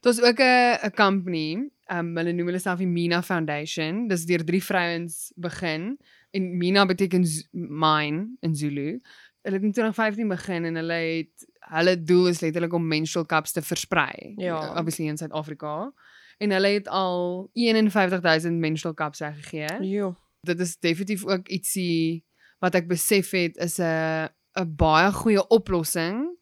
Daar's 0.00 0.20
ook 0.20 0.38
'n 0.40 0.78
'n 0.86 0.94
company, 0.94 1.70
um 1.92 2.16
hulle 2.16 2.32
noem 2.32 2.46
hulle 2.46 2.58
self 2.58 2.78
die 2.78 2.86
Mina 2.86 3.22
Foundation. 3.22 4.08
Dis 4.08 4.24
deur 4.24 4.44
drie 4.44 4.62
vrouens 4.64 5.32
begin 5.36 5.98
en 6.30 6.56
Mina 6.56 6.86
beteken 6.86 7.24
mine 7.52 8.36
in 8.40 8.54
Zulu. 8.56 9.00
Hulle 9.42 9.56
het 9.56 9.62
in 9.64 9.72
2015 9.72 10.28
begin 10.28 10.64
en 10.64 10.74
hulle 10.74 10.92
het 10.92 11.46
hulle 11.70 12.02
doel 12.02 12.28
is 12.28 12.40
letterlik 12.40 12.72
om 12.72 12.86
menstrual 12.86 13.26
cups 13.26 13.52
te 13.52 13.62
versprei. 13.62 14.32
Ja. 14.36 14.70
Obviously 14.78 15.06
in 15.06 15.16
Suid-Afrika. 15.16 15.92
En 16.40 16.50
hulle 16.50 16.68
het 16.68 16.88
al 16.88 17.50
51000 17.52 18.58
menstrual 18.58 18.94
cups 18.94 19.18
weggegee. 19.18 19.84
Jo. 19.84 20.14
Dit 20.40 20.60
is 20.60 20.78
definitief 20.78 21.26
ook 21.26 21.48
ietsie 21.48 22.24
wat 22.58 22.74
ek 22.74 22.86
besef 22.88 23.30
het 23.36 23.56
is 23.56 23.76
'n 23.78 24.28
'n 24.60 24.74
baie 24.76 25.12
goeie 25.12 25.44
oplossing 25.48 26.38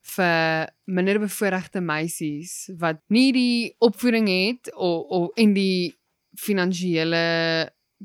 vir 0.00 0.68
minderbevoorregte 0.84 1.80
meisies 1.80 2.70
wat 2.78 3.00
nie 3.08 3.32
die 3.32 3.74
opvoeding 3.78 4.28
het 4.28 4.74
of 4.74 5.04
of 5.08 5.28
en 5.34 5.52
die 5.52 5.98
finansiële 6.38 7.24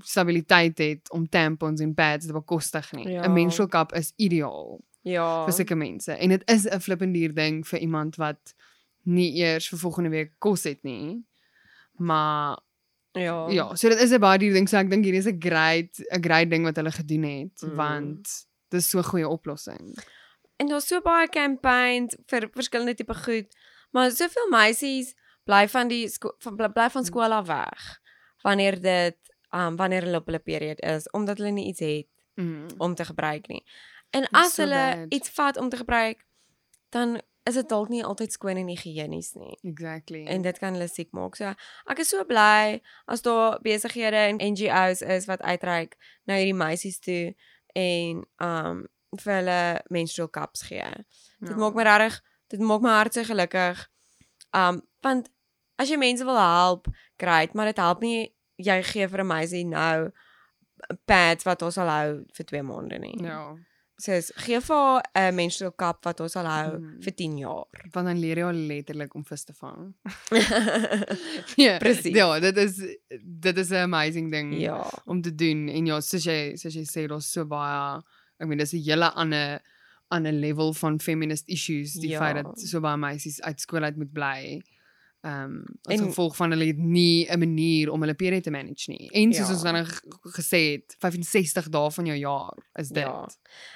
stabiliteit 0.03 0.77
het 0.77 1.11
om 1.11 1.27
tampons 1.29 1.79
en 1.81 1.93
pads 1.93 2.25
te 2.25 2.33
bekostig 2.33 2.91
nie. 2.91 3.05
'n 3.05 3.11
Ja. 3.11 3.27
Menstrual 3.27 3.69
cup 3.69 3.93
is 3.93 4.13
ideaal 4.15 4.81
Ja. 5.01 5.43
vir 5.45 5.53
sulke 5.53 5.75
mense 5.75 6.11
en 6.11 6.29
dit 6.29 6.49
is 6.49 6.65
'n 6.67 6.79
flippendier 6.79 7.33
ding 7.33 7.67
vir 7.67 7.79
iemand 7.79 8.15
wat 8.15 8.55
nie 9.05 9.33
eers 9.41 9.67
vir 9.69 9.79
volgende 9.79 10.09
week 10.09 10.31
kos 10.39 10.63
het 10.63 10.83
nie. 10.83 11.23
Maar 11.97 12.59
Ja. 13.15 13.47
Ja, 13.49 13.75
so 13.75 13.89
dit 13.89 13.99
is 14.01 14.11
'n 14.11 14.19
baie 14.19 14.37
duur 14.37 14.53
ding, 14.53 14.67
so 14.69 14.77
ek 14.77 14.89
dink 14.89 15.05
hierdie 15.05 15.19
is 15.23 15.27
'n 15.27 15.39
great 15.39 15.99
'n 16.11 16.21
great 16.23 16.49
ding 16.49 16.63
wat 16.63 16.75
hulle 16.75 16.91
gedoen 16.91 17.23
het 17.23 17.61
Mm. 17.61 17.75
want 17.75 18.47
Dis 18.69 18.89
so 18.89 18.97
'n 18.99 19.03
goeie 19.03 19.27
oplossing. 19.29 19.95
En 20.57 20.67
daar's 20.67 20.87
so 20.87 21.01
baie 21.01 21.27
campaigns 21.29 22.15
vir 22.27 22.49
verskillende 22.51 22.93
tipe 22.95 23.13
goed, 23.13 23.55
maar 23.91 24.11
soveel 24.11 24.49
meisies 24.49 25.13
bly 25.45 25.67
van 25.69 25.87
die 25.87 26.09
van 26.39 26.55
bly 26.73 26.89
van 26.89 27.05
skool 27.05 27.31
af 27.31 27.47
weg 27.47 27.99
wanneer 28.41 28.81
dit 28.81 29.15
um 29.51 29.75
wanneer 29.75 30.01
hulle 30.03 30.17
op 30.17 30.25
hulle 30.25 30.39
period 30.39 30.81
is 30.81 31.09
omdat 31.11 31.37
hulle 31.37 31.51
nie 31.51 31.67
iets 31.67 31.79
het 31.79 32.07
Mm. 32.35 32.67
om 32.77 32.95
te 32.95 33.05
gebruik 33.05 33.47
nie. 33.47 33.63
En 34.09 34.27
as 34.31 34.53
so 34.55 34.61
hulle 34.61 34.95
bad. 34.95 35.13
iets 35.13 35.29
vat 35.29 35.57
om 35.57 35.69
te 35.69 35.77
gebruik, 35.77 36.25
dan 36.89 37.21
is 37.45 37.53
dit 37.53 37.69
dalk 37.69 37.89
nie 37.89 38.03
altyd 38.03 38.31
skoon 38.33 38.57
en 38.57 38.67
higiënies 38.67 39.33
nie. 39.37 39.57
Exactly. 39.63 40.23
En 40.25 40.41
dit 40.41 40.57
kan 40.59 40.73
hulle 40.73 40.87
siek 40.89 41.11
maak. 41.13 41.35
So 41.37 41.51
ek 41.91 41.99
is 42.01 42.09
so 42.09 42.23
bly 42.25 42.81
as 43.07 43.21
daar 43.21 43.59
besighede 43.61 44.15
en 44.31 44.41
NGO's 44.41 45.01
is 45.01 45.27
wat 45.29 45.41
uitreik 45.45 45.95
na 46.25 46.39
hierdie 46.39 46.57
meisies 46.57 46.99
toe 46.99 47.35
en 47.75 48.23
um 48.41 48.85
vir 49.21 49.33
hulle 49.37 49.59
menstrual 49.93 50.29
cups 50.29 50.65
gee. 50.67 50.89
Dit 51.39 51.49
Ja. 51.53 51.55
maak 51.55 51.75
my 51.75 51.83
regtig 51.83 52.21
dit 52.49 52.59
maak 52.59 52.81
my 52.81 52.89
hart 52.89 53.13
so 53.13 53.23
gelukkig. 53.23 53.87
Um 54.53 54.81
want 55.01 55.29
as 55.77 55.89
jy 55.89 55.97
mense 55.97 56.23
wil 56.25 56.37
help, 56.39 56.87
dit, 57.17 57.53
maar 57.53 57.65
dit 57.65 57.77
help 57.77 58.01
nie 58.01 58.33
jy 58.57 58.81
gee 58.83 59.07
vir 59.07 59.19
'n 59.21 59.27
meisie 59.27 59.65
nou 59.65 60.11
pads 61.05 61.43
wat 61.43 61.61
ons 61.61 61.73
sal 61.73 61.87
hou 61.89 62.25
vir 62.33 62.45
2 62.45 62.63
maande 62.63 62.99
nie. 62.99 63.17
Ja. 63.23 63.55
Soos 63.97 64.31
gee 64.43 64.59
vir 64.59 64.75
haar 64.75 65.03
'n 65.15 65.35
menstrual 65.35 65.71
cup 65.75 66.03
wat 66.03 66.19
ons 66.19 66.31
sal 66.33 66.45
hou 66.45 66.79
Mhm. 66.79 67.01
vir 67.01 67.13
10 67.15 67.37
jaar. 67.37 67.65
Want 67.93 68.07
dan 68.07 68.19
leer 68.19 68.37
jy 68.37 68.43
haar 68.43 68.53
letterlik 68.53 69.15
om 69.15 69.23
vis 69.25 69.43
te 69.43 69.53
vang. 69.53 69.93
ja. 71.65 71.77
Presies. 71.77 72.15
Ja, 72.15 72.39
dit 72.39 72.57
is 72.57 72.75
dit 73.23 73.57
is 73.57 73.69
'n 73.69 73.75
amazing 73.87 74.31
ding 74.31 74.57
ja. 74.59 74.89
om 75.05 75.21
te 75.21 75.35
doen 75.35 75.67
en 75.69 75.85
ja, 75.85 75.99
soos 76.01 76.23
jy 76.23 76.55
soos 76.55 76.73
jy 76.73 76.83
sê 76.83 77.07
daar's 77.07 77.31
so 77.31 77.45
baie 77.45 78.01
ek 78.39 78.47
meen 78.47 78.57
dis 78.57 78.73
'n 78.73 78.83
hele 78.83 79.11
ander 79.13 79.61
ander 80.11 80.31
level 80.33 80.73
van 80.73 80.99
feminist 80.99 81.47
issues 81.49 81.93
die 81.93 82.09
Ja. 82.09 82.19
feit 82.19 82.43
dat 82.43 82.59
so 82.59 82.79
baie 82.81 82.97
meisies 82.97 83.41
uit 83.41 83.59
skool 83.61 83.83
uit 83.83 83.97
moet 83.97 84.13
bly. 84.13 84.61
Ehm 85.25 85.43
um, 85.43 85.63
as 85.89 85.99
En- 85.99 86.05
gevolg 86.05 86.35
van 86.35 86.51
hulle 86.51 86.65
het 86.65 86.77
nie 86.77 87.25
'n 87.29 87.39
manier 87.39 87.91
om 87.91 88.01
hulle 88.01 88.13
period 88.13 88.43
te 88.43 88.51
manage 88.51 88.91
nie. 88.91 89.09
En 89.11 89.33
soos 89.33 89.47
Ja. 89.47 89.53
ons 89.53 89.63
dan 89.63 89.85
gesê 90.37 90.71
het, 90.71 90.95
65 90.99 91.69
dae 91.69 91.91
van 91.91 92.05
jou 92.05 92.17
jaar 92.17 92.53
is 92.73 92.87
dit. 92.89 93.03
Ja. 93.03 93.27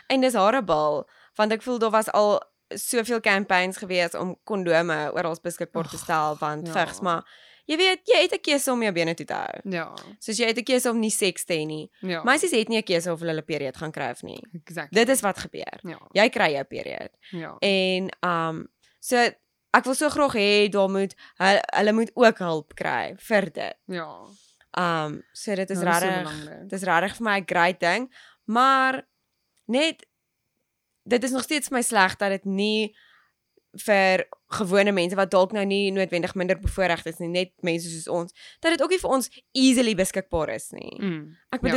En 0.07 0.21
dis 0.21 0.33
horrible 0.33 1.05
want 1.35 1.51
ek 1.51 1.61
voel 1.61 1.79
daar 1.79 1.91
was 1.91 2.11
al 2.11 2.41
soveel 2.75 3.19
campaigns 3.19 3.77
gewees 3.77 4.13
om 4.13 4.35
kondome 4.43 5.11
oral 5.13 5.37
beskikbaar 5.41 5.89
te 5.89 5.97
stel 5.97 6.35
want 6.37 6.67
ja. 6.67 6.73
vigs 6.73 6.99
maar 7.01 7.23
jy 7.65 7.77
weet 7.77 7.99
jy 8.05 8.21
het 8.21 8.33
'n 8.33 8.41
keuse 8.41 8.71
om 8.71 8.81
jou 8.81 8.93
bene 8.93 9.13
toe 9.13 9.25
te 9.25 9.33
hou. 9.33 9.59
Ja. 9.63 9.93
Soos 10.19 10.37
jy 10.37 10.45
het 10.45 10.57
'n 10.57 10.63
keuse 10.63 10.89
om 10.89 10.99
nie 10.99 11.09
seks 11.11 11.45
te 11.45 11.53
hê 11.53 11.65
nie. 11.65 11.89
Ja. 12.01 12.23
Meisies 12.23 12.51
het 12.51 12.67
nie 12.67 12.77
'n 12.77 12.83
keuse 12.83 13.11
of 13.11 13.19
hulle 13.19 13.31
hulle 13.31 13.41
period 13.45 13.77
gaan 13.77 13.91
kry 13.91 14.09
of 14.11 14.21
nie. 14.23 14.39
exactly. 14.53 14.99
Dit 15.05 15.09
is 15.09 15.21
wat 15.21 15.37
gebeur. 15.39 15.79
ja. 15.83 15.99
Jy 16.13 16.29
kry 16.29 16.51
jou 16.53 16.63
period. 16.63 17.09
Ja. 17.31 17.55
En 17.59 18.09
um 18.25 18.67
so 18.99 19.29
ek 19.73 19.85
wil 19.85 19.95
so 19.95 20.09
graag 20.09 20.33
hê 20.33 20.69
daar 20.69 20.89
moet 20.89 21.15
hulle, 21.37 21.61
hulle 21.77 21.93
moet 21.93 22.11
ook 22.15 22.37
hulp 22.39 22.73
kry 22.75 23.15
vir 23.17 23.49
dit. 23.53 23.77
Ja. 23.87 24.09
Um 24.77 25.21
so 25.33 25.55
dit 25.55 25.69
is 25.69 25.81
Ja, 25.81 25.93
so 25.99 26.05
regtig 26.05 26.23
belangrik. 26.23 26.69
dis 26.69 26.83
regtig 26.83 27.15
vir 27.17 27.23
my 27.25 27.37
'n 27.39 27.45
great 27.47 27.79
ding, 27.79 28.09
maar 28.45 29.03
net 29.67 30.05
dit 31.05 31.23
is 31.23 31.31
nog 31.31 31.43
steeds 31.43 31.67
vir 31.69 31.77
my 31.77 31.81
sleg 31.81 32.17
dat 32.17 32.29
dit 32.29 32.45
nie 32.45 32.95
vir 33.85 34.25
gewone 34.49 34.91
mense 34.91 35.15
wat 35.15 35.29
dalk 35.31 35.51
nou 35.51 35.65
nie 35.65 35.91
noodwendig 35.91 36.33
minder 36.35 36.57
bevoorreg 36.59 37.05
is 37.05 37.19
nie, 37.19 37.27
net 37.27 37.51
mense 37.61 37.89
soos 37.89 38.07
ons, 38.07 38.33
dat 38.61 38.71
dit 38.71 38.81
ook 38.81 38.89
nie 38.89 38.99
vir 38.99 39.09
ons 39.09 39.29
easily 39.53 39.93
beskikbaar 39.95 40.49
is 40.55 40.71
nie. 40.71 40.97
Mm. 41.01 41.35
Ek 41.51 41.61
ja. 41.63 41.71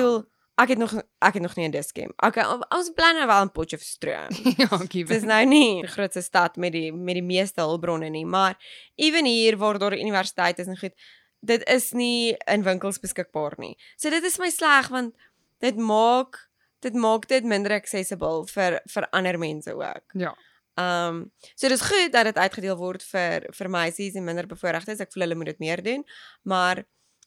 Ek 0.63 0.69
het 0.75 0.79
nog 0.79 0.93
ek 1.21 1.35
het 1.35 1.43
nog 1.43 1.57
nie 1.57 1.67
'n 1.69 1.71
diskem. 1.75 2.13
Okay, 2.17 2.45
ons 2.71 2.91
plan 2.95 3.15
nou 3.17 3.27
wel 3.27 3.45
'n 3.45 3.51
potjie 3.53 3.79
vir 3.79 3.87
stroom. 3.87 4.31
ja, 4.63 4.69
Dit 4.79 4.91
giewe. 4.91 5.15
is 5.15 5.23
nou 5.23 5.45
nie 5.47 5.83
die 5.83 5.89
grootste 5.91 6.23
stad 6.23 6.57
met 6.57 6.73
die 6.73 6.93
met 6.93 7.15
die 7.15 7.23
meeste 7.27 7.61
hulpbronne 7.61 8.11
nie, 8.11 8.25
maar 8.27 8.57
ewen 8.97 9.25
hier 9.25 9.57
waar 9.59 9.79
daar 9.79 9.93
'n 9.95 10.01
universiteit 10.07 10.59
is 10.59 10.67
en 10.67 10.79
goed, 10.79 10.95
dit 11.41 11.69
is 11.69 11.93
nie 11.93 12.37
in 12.47 12.63
winkels 12.63 12.99
beskikbaar 12.99 13.55
nie. 13.59 13.77
So 13.97 14.11
dit 14.11 14.23
is 14.25 14.39
my 14.39 14.51
sleg 14.51 14.89
want 14.89 15.15
dit 15.61 15.77
maak 15.77 16.49
dit 16.81 16.95
maak 16.95 17.29
dit 17.29 17.45
minder 17.45 17.73
accessible 17.73 18.47
vir 18.47 18.81
vir 18.87 19.07
ander 19.13 19.39
mense 19.39 19.73
ook. 19.75 20.03
Ja. 20.15 20.35
Um 20.77 21.31
so 21.55 21.69
dis 21.69 21.81
goed 21.81 22.13
dat 22.13 22.25
dit 22.25 22.37
uitgedeel 22.37 22.77
word 22.77 23.03
vir 23.03 23.47
vir 23.53 23.69
meisies 23.69 24.15
en 24.15 24.25
minder 24.25 24.47
bevoorregtes. 24.47 25.01
Ek 25.01 25.13
voel 25.13 25.23
hulle 25.23 25.35
moet 25.35 25.47
dit 25.47 25.59
meer 25.59 25.83
doen, 25.83 26.05
maar 26.43 26.85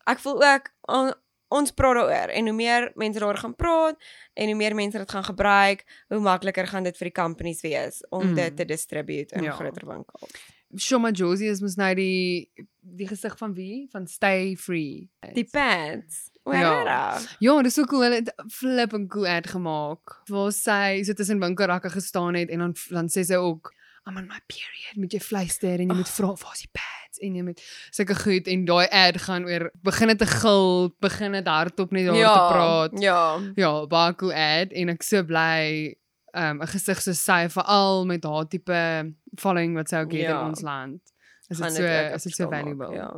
ek 0.07 0.19
voel 0.19 0.43
ook 0.43 0.69
on, 0.87 1.13
ons 1.47 1.71
praat 1.71 1.95
daaroor 1.95 2.29
en 2.33 2.47
hoe 2.47 2.55
meer 2.55 2.91
mense 2.95 3.19
daaroor 3.19 3.37
gaan 3.37 3.55
praat 3.55 3.95
en 4.33 4.45
hoe 4.47 4.55
meer 4.55 4.75
mense 4.75 4.97
dit 4.97 5.11
gaan 5.11 5.23
gebruik, 5.23 5.83
hoe 6.09 6.19
makliker 6.19 6.67
gaan 6.67 6.83
dit 6.83 6.97
vir 6.97 7.05
die 7.11 7.21
companies 7.21 7.61
wees 7.61 8.01
om 8.09 8.27
Mm. 8.29 8.35
dit 8.35 8.57
te 8.57 8.65
distribute 8.65 9.35
in 9.35 9.43
Ja. 9.43 9.51
groter 9.51 9.85
winkels. 9.87 10.31
Shoma 10.77 11.11
Josie 11.11 11.47
is 11.49 11.61
mos 11.61 11.75
nou 11.77 11.93
die 11.95 12.49
die 12.81 13.07
gesig 13.07 13.37
van 13.37 13.53
wie? 13.53 13.87
Van 13.91 14.07
Stay 14.07 14.55
Free. 14.55 15.09
Die 15.33 15.47
pads. 15.51 16.31
Ja. 16.45 16.83
Ja. 16.83 17.19
Ja, 17.39 17.61
dis 17.61 17.73
so 17.73 17.83
cool. 17.85 18.01
Hulle 18.01 18.15
het 18.15 18.33
flip 18.51 18.93
en 18.93 19.07
cool 19.07 19.27
ad 19.27 19.47
gemaak. 19.47 20.21
Waar 20.29 20.51
sy 20.51 21.01
so 21.03 21.13
tussen 21.13 21.39
winkelrakke 21.39 21.89
gestaan 21.89 22.35
het 22.35 22.49
en 22.49 22.59
dan 22.59 22.75
dan 22.89 23.07
sê 23.07 23.23
sy 23.25 23.35
ook 23.35 23.73
I'm 24.07 24.17
on 24.17 24.27
my 24.27 24.39
period. 24.47 24.95
Moet 24.95 25.11
jy 25.13 25.19
fluister 25.19 25.79
en 25.79 25.87
jy 25.89 25.95
moet 25.95 26.09
vra 26.09 26.27
waar 26.27 26.53
is 26.53 26.59
die 26.61 26.69
pads 27.15 27.19
en 27.23 27.35
jy 27.35 27.43
moet 27.43 27.61
sulke 27.91 28.15
goed 28.15 28.47
en 28.47 28.65
daai 28.65 28.87
ad 28.91 29.17
gaan 29.21 29.45
oor 29.47 29.69
begin 29.83 30.07
dit 30.11 30.19
te 30.19 30.25
gil, 30.25 30.91
begin 31.01 31.31
dit 31.33 31.47
hardop 31.47 31.91
net 31.91 32.05
daar 32.07 32.15
te 32.15 32.53
praat. 32.53 33.01
Ja. 33.01 33.39
Ja, 33.55 33.85
baie 33.87 34.15
cool 34.15 34.33
ad 34.33 34.71
en 34.73 34.89
ek 34.89 35.03
so 35.03 35.23
bly 35.23 35.95
um 36.35 36.61
'n 36.61 36.67
gesig 36.67 37.01
so 37.01 37.13
sy 37.13 37.47
veral 37.49 38.05
met 38.05 38.23
haar 38.23 38.45
tipe 38.47 39.13
following 39.39 39.75
wat 39.75 39.89
sy 39.89 39.97
ook 40.03 40.11
het 40.11 40.21
Ja. 40.21 40.41
in 40.41 40.47
ons 40.47 40.61
land. 40.61 41.01
Is 41.49 41.57
dit 41.57 41.71
so 41.73 41.81
dit 41.81 42.13
is 42.15 42.23
dit 42.23 42.35
so 42.35 42.49
maak, 42.49 42.63
valuable? 42.63 42.93
Ja. 42.95 43.11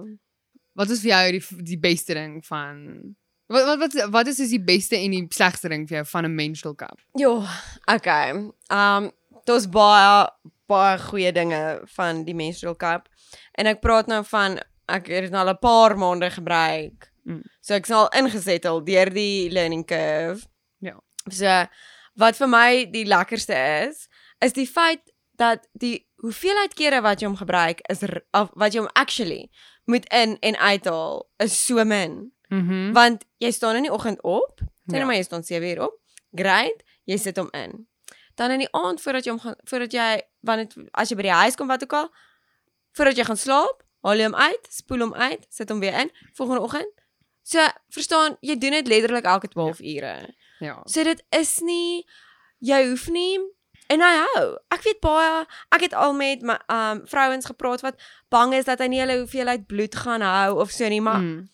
Wat 0.76 0.90
is 0.90 1.02
vir 1.02 1.10
jou 1.10 1.32
die 1.32 1.64
die 1.64 1.80
beste 1.80 2.14
ding 2.14 2.46
van 2.46 3.16
wat 3.48 3.66
wat 3.66 3.80
wat, 3.80 4.10
wat 4.10 4.28
is 4.28 4.40
is 4.40 4.50
die 4.50 4.60
beste 4.64 4.96
en 4.98 5.12
die 5.12 5.26
slegste 5.30 5.70
ding 5.70 5.88
vir 5.88 5.98
jou 5.98 6.06
van 6.06 6.26
'n 6.26 6.36
menstrual 6.36 6.76
cup? 6.76 7.00
Jo, 7.16 7.44
okay. 7.86 8.32
Um 8.70 9.12
daar's 9.46 9.68
baie 9.70 10.30
baie 10.68 10.98
goeie 11.00 11.32
dinge 11.32 11.82
van 11.96 12.24
die 12.26 12.36
menstrual 12.36 12.76
cup. 12.76 13.08
En 13.58 13.66
ek 13.70 13.82
praat 13.84 14.08
nou 14.08 14.22
van 14.30 14.60
ek 14.88 15.10
het 15.12 15.28
dit 15.28 15.32
nou 15.34 15.42
al 15.46 15.54
'n 15.54 15.60
paar 15.60 15.98
maande 15.98 16.30
gebruik. 16.32 17.12
Mm. 17.26 17.42
So 17.62 17.74
ek's 17.74 17.90
al 17.92 18.08
ingesettel 18.10 18.84
deur 18.84 19.10
die 19.14 19.50
learning 19.52 19.86
curve. 19.86 20.46
Ja. 20.80 20.96
So 21.30 21.66
wat 22.16 22.36
vir 22.38 22.48
my 22.48 22.86
die 22.92 23.06
lekkerste 23.06 23.56
is, 23.90 24.08
is 24.40 24.54
die 24.54 24.68
feit 24.68 25.02
dat 25.38 25.68
die 25.74 26.08
hoeveelheid 26.22 26.74
kere 26.74 27.02
wat 27.02 27.20
jy 27.22 27.28
hom 27.28 27.36
gebruik 27.38 27.80
is 27.90 28.02
of 28.32 28.50
wat 28.56 28.74
jy 28.74 28.80
hom 28.80 28.90
actually 28.94 29.50
moet 29.86 30.06
in 30.14 30.38
en 30.42 30.56
uithaal 30.58 31.28
is 31.38 31.66
so 31.66 31.84
min. 31.86 32.32
Mhm. 32.50 32.94
Want 32.94 33.26
jy 33.38 33.52
staan 33.52 33.76
in 33.76 33.84
die 33.84 33.92
oggend 33.94 34.22
op, 34.24 34.62
sê 34.62 34.94
Ja. 34.94 34.98
nou 34.98 35.06
maar 35.06 35.16
jy 35.16 35.24
staan 35.24 35.44
7 35.44 35.68
uur 35.70 35.82
op. 35.84 36.00
Great, 36.36 36.84
jy 37.06 37.18
sit 37.18 37.38
hom 37.38 37.50
in. 37.52 37.88
Dan 38.36 38.52
in 38.52 38.60
die 38.60 38.72
aand 38.72 39.02
voordat 39.02 39.24
jy 39.26 39.32
hom 39.32 39.40
gaan 39.40 39.56
voordat 39.64 39.92
jy 39.92 40.22
wanneer 40.42 40.68
as 40.94 41.10
jy 41.10 41.16
by 41.16 41.22
die 41.22 41.32
huis 41.32 41.56
kom 41.56 41.68
wat 41.68 41.84
ook 41.84 41.94
al, 41.94 42.10
voordat 42.98 43.18
jy 43.20 43.26
gaan 43.30 43.38
slaap, 43.40 43.84
haal 44.06 44.18
jy 44.20 44.28
hom 44.30 44.36
uit, 44.36 44.68
spoel 44.74 45.00
hom 45.06 45.14
uit, 45.14 45.46
sit 45.54 45.70
hom 45.70 45.80
weer 45.84 45.94
in 46.02 46.10
volgende 46.38 46.62
oggend. 46.66 46.94
So, 47.48 47.64
verstaan, 47.96 48.36
jy 48.42 48.58
doen 48.60 48.72
dit 48.82 48.88
letterlik 48.92 49.24
elke 49.30 49.48
12 49.54 49.80
ure. 49.80 50.16
Ja. 50.60 50.80
So 50.90 51.04
dit 51.06 51.22
is 51.38 51.60
nie 51.62 52.04
jy 52.60 52.80
hoef 52.90 53.08
nie 53.14 53.38
en 53.94 54.02
hy 54.02 54.14
hou. 54.34 54.58
Ek 54.74 54.82
weet 54.84 55.00
baie, 55.06 55.46
ek 55.72 55.82
het 55.86 55.94
al 55.94 56.14
met 56.18 56.42
my 56.42 56.58
um 56.74 57.04
vrouens 57.08 57.46
gepraat 57.46 57.82
wat 57.86 57.96
bang 58.34 58.54
is 58.58 58.66
dat 58.66 58.80
hy 58.84 58.88
nie 58.92 59.00
hulle 59.04 59.20
hoeveelheid 59.22 59.68
bloed 59.70 59.96
gaan 59.96 60.22
hou 60.26 60.58
of 60.60 60.72
so 60.72 60.90
nie, 60.90 61.02
maar 61.02 61.22
Mm. 61.22 61.46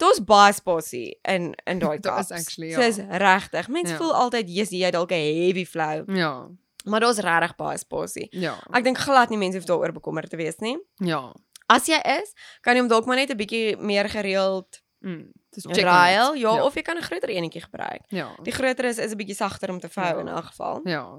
Daar's 0.00 0.20
baie 0.24 0.52
spasie 0.56 1.18
in 1.28 1.50
in 1.66 1.78
daai 1.78 1.98
Daar 2.04 2.14
kaps. 2.16 2.30
is 2.30 2.36
actually, 2.38 2.70
So 2.72 2.80
ja. 2.80 2.86
is 2.86 2.96
regtig. 3.20 3.68
Mense 3.68 3.92
Ja. 3.92 3.98
voel 3.98 4.14
altyd 4.14 4.48
jy's 4.48 4.70
jy 4.70 4.90
dalk 4.90 5.10
'n 5.12 5.20
heavy 5.44 5.64
flow, 5.66 6.04
Ja. 6.16 6.48
Maar 6.84 7.00
daar's 7.00 7.18
regtig 7.18 7.56
baie 7.56 7.78
spasie. 7.78 8.28
Ja. 8.30 8.58
Ek 8.72 8.84
dink 8.84 8.98
glad 8.98 9.28
nie 9.30 9.38
mense 9.38 9.56
hoef 9.58 9.66
daaroor 9.66 9.92
bekommerd 9.92 10.30
te 10.30 10.36
wees 10.36 10.56
nie. 10.58 10.78
Ja. 10.96 11.32
As 11.68 11.86
jy 11.86 12.00
is, 12.02 12.32
kan 12.62 12.74
jy 12.74 12.80
hom 12.80 12.88
dalk 12.88 13.06
maar 13.06 13.16
net 13.16 13.30
'n 13.30 13.36
bietjie 13.36 13.76
meer 13.78 14.08
gereeld 14.08 14.80
Mm. 15.02 15.32
Dis 15.50 15.64
check 15.64 15.76
it. 15.78 15.82
ja, 15.84 16.32
Ja. 16.34 16.62
of 16.64 16.74
jy 16.74 16.82
kan 16.82 16.96
'n 16.96 17.02
groter 17.02 17.28
enetjie 17.30 17.62
gebruik. 17.62 18.02
Ja. 18.08 18.36
Die 18.42 18.52
groter 18.52 18.84
is 18.84 18.98
is 18.98 19.12
'n 19.12 19.16
bietjie 19.16 19.34
sagter 19.34 19.70
om 19.70 19.80
te 19.80 19.88
vou 19.88 20.06
Ja. 20.06 20.18
in 20.20 20.28
elk 20.28 20.44
geval. 20.44 20.80
Ja. 20.84 21.18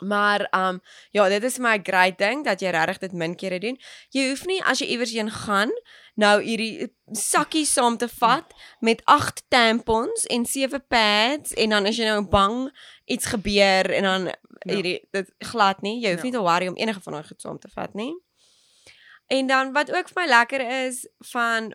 Maar 0.00 0.46
um 0.54 0.80
ja, 1.10 1.28
dit 1.28 1.42
is 1.42 1.58
my 1.58 1.80
great 1.82 2.18
ding 2.18 2.44
dat 2.44 2.60
jy 2.60 2.70
regtig 2.70 2.98
dit 2.98 3.12
min 3.12 3.36
kere 3.36 3.58
doen. 3.58 3.78
Jy 4.10 4.28
hoef 4.28 4.44
nie 4.46 4.62
as 4.64 4.78
jy 4.78 4.86
iewers 4.94 5.12
heen 5.12 5.30
gaan 5.30 5.70
nou 6.16 6.40
hierdie 6.42 6.88
sakkie 7.12 7.66
saam 7.68 7.96
te 8.00 8.08
vat 8.08 8.52
met 8.80 9.02
8 9.04 9.42
tampons 9.48 10.24
en 10.32 10.46
7 10.46 10.80
pads 10.88 11.52
en 11.54 11.68
dan 11.70 11.86
as 11.86 11.96
jy 11.96 12.04
nou 12.08 12.22
bang 12.28 12.70
iets 13.04 13.26
gebeur 13.26 13.90
en 13.92 14.02
dan 14.02 14.24
Ja. 14.66 14.72
hierdie 14.74 15.08
dit 15.12 15.28
glad 15.38 15.82
nie. 15.82 16.00
Jy 16.00 16.10
hoef 16.10 16.22
Ja. 16.22 16.22
nie 16.24 16.32
te 16.32 16.40
worry 16.40 16.66
om 16.68 16.76
enige 16.76 17.00
van 17.00 17.12
daai 17.12 17.24
goed 17.26 17.40
saam 17.40 17.58
te 17.58 17.68
vat 17.74 17.94
nie. 17.94 18.14
En 19.26 19.46
dan 19.46 19.72
wat 19.72 19.90
ook 19.92 20.08
vir 20.08 20.22
my 20.22 20.28
lekker 20.28 20.86
is 20.86 21.08
van 21.32 21.74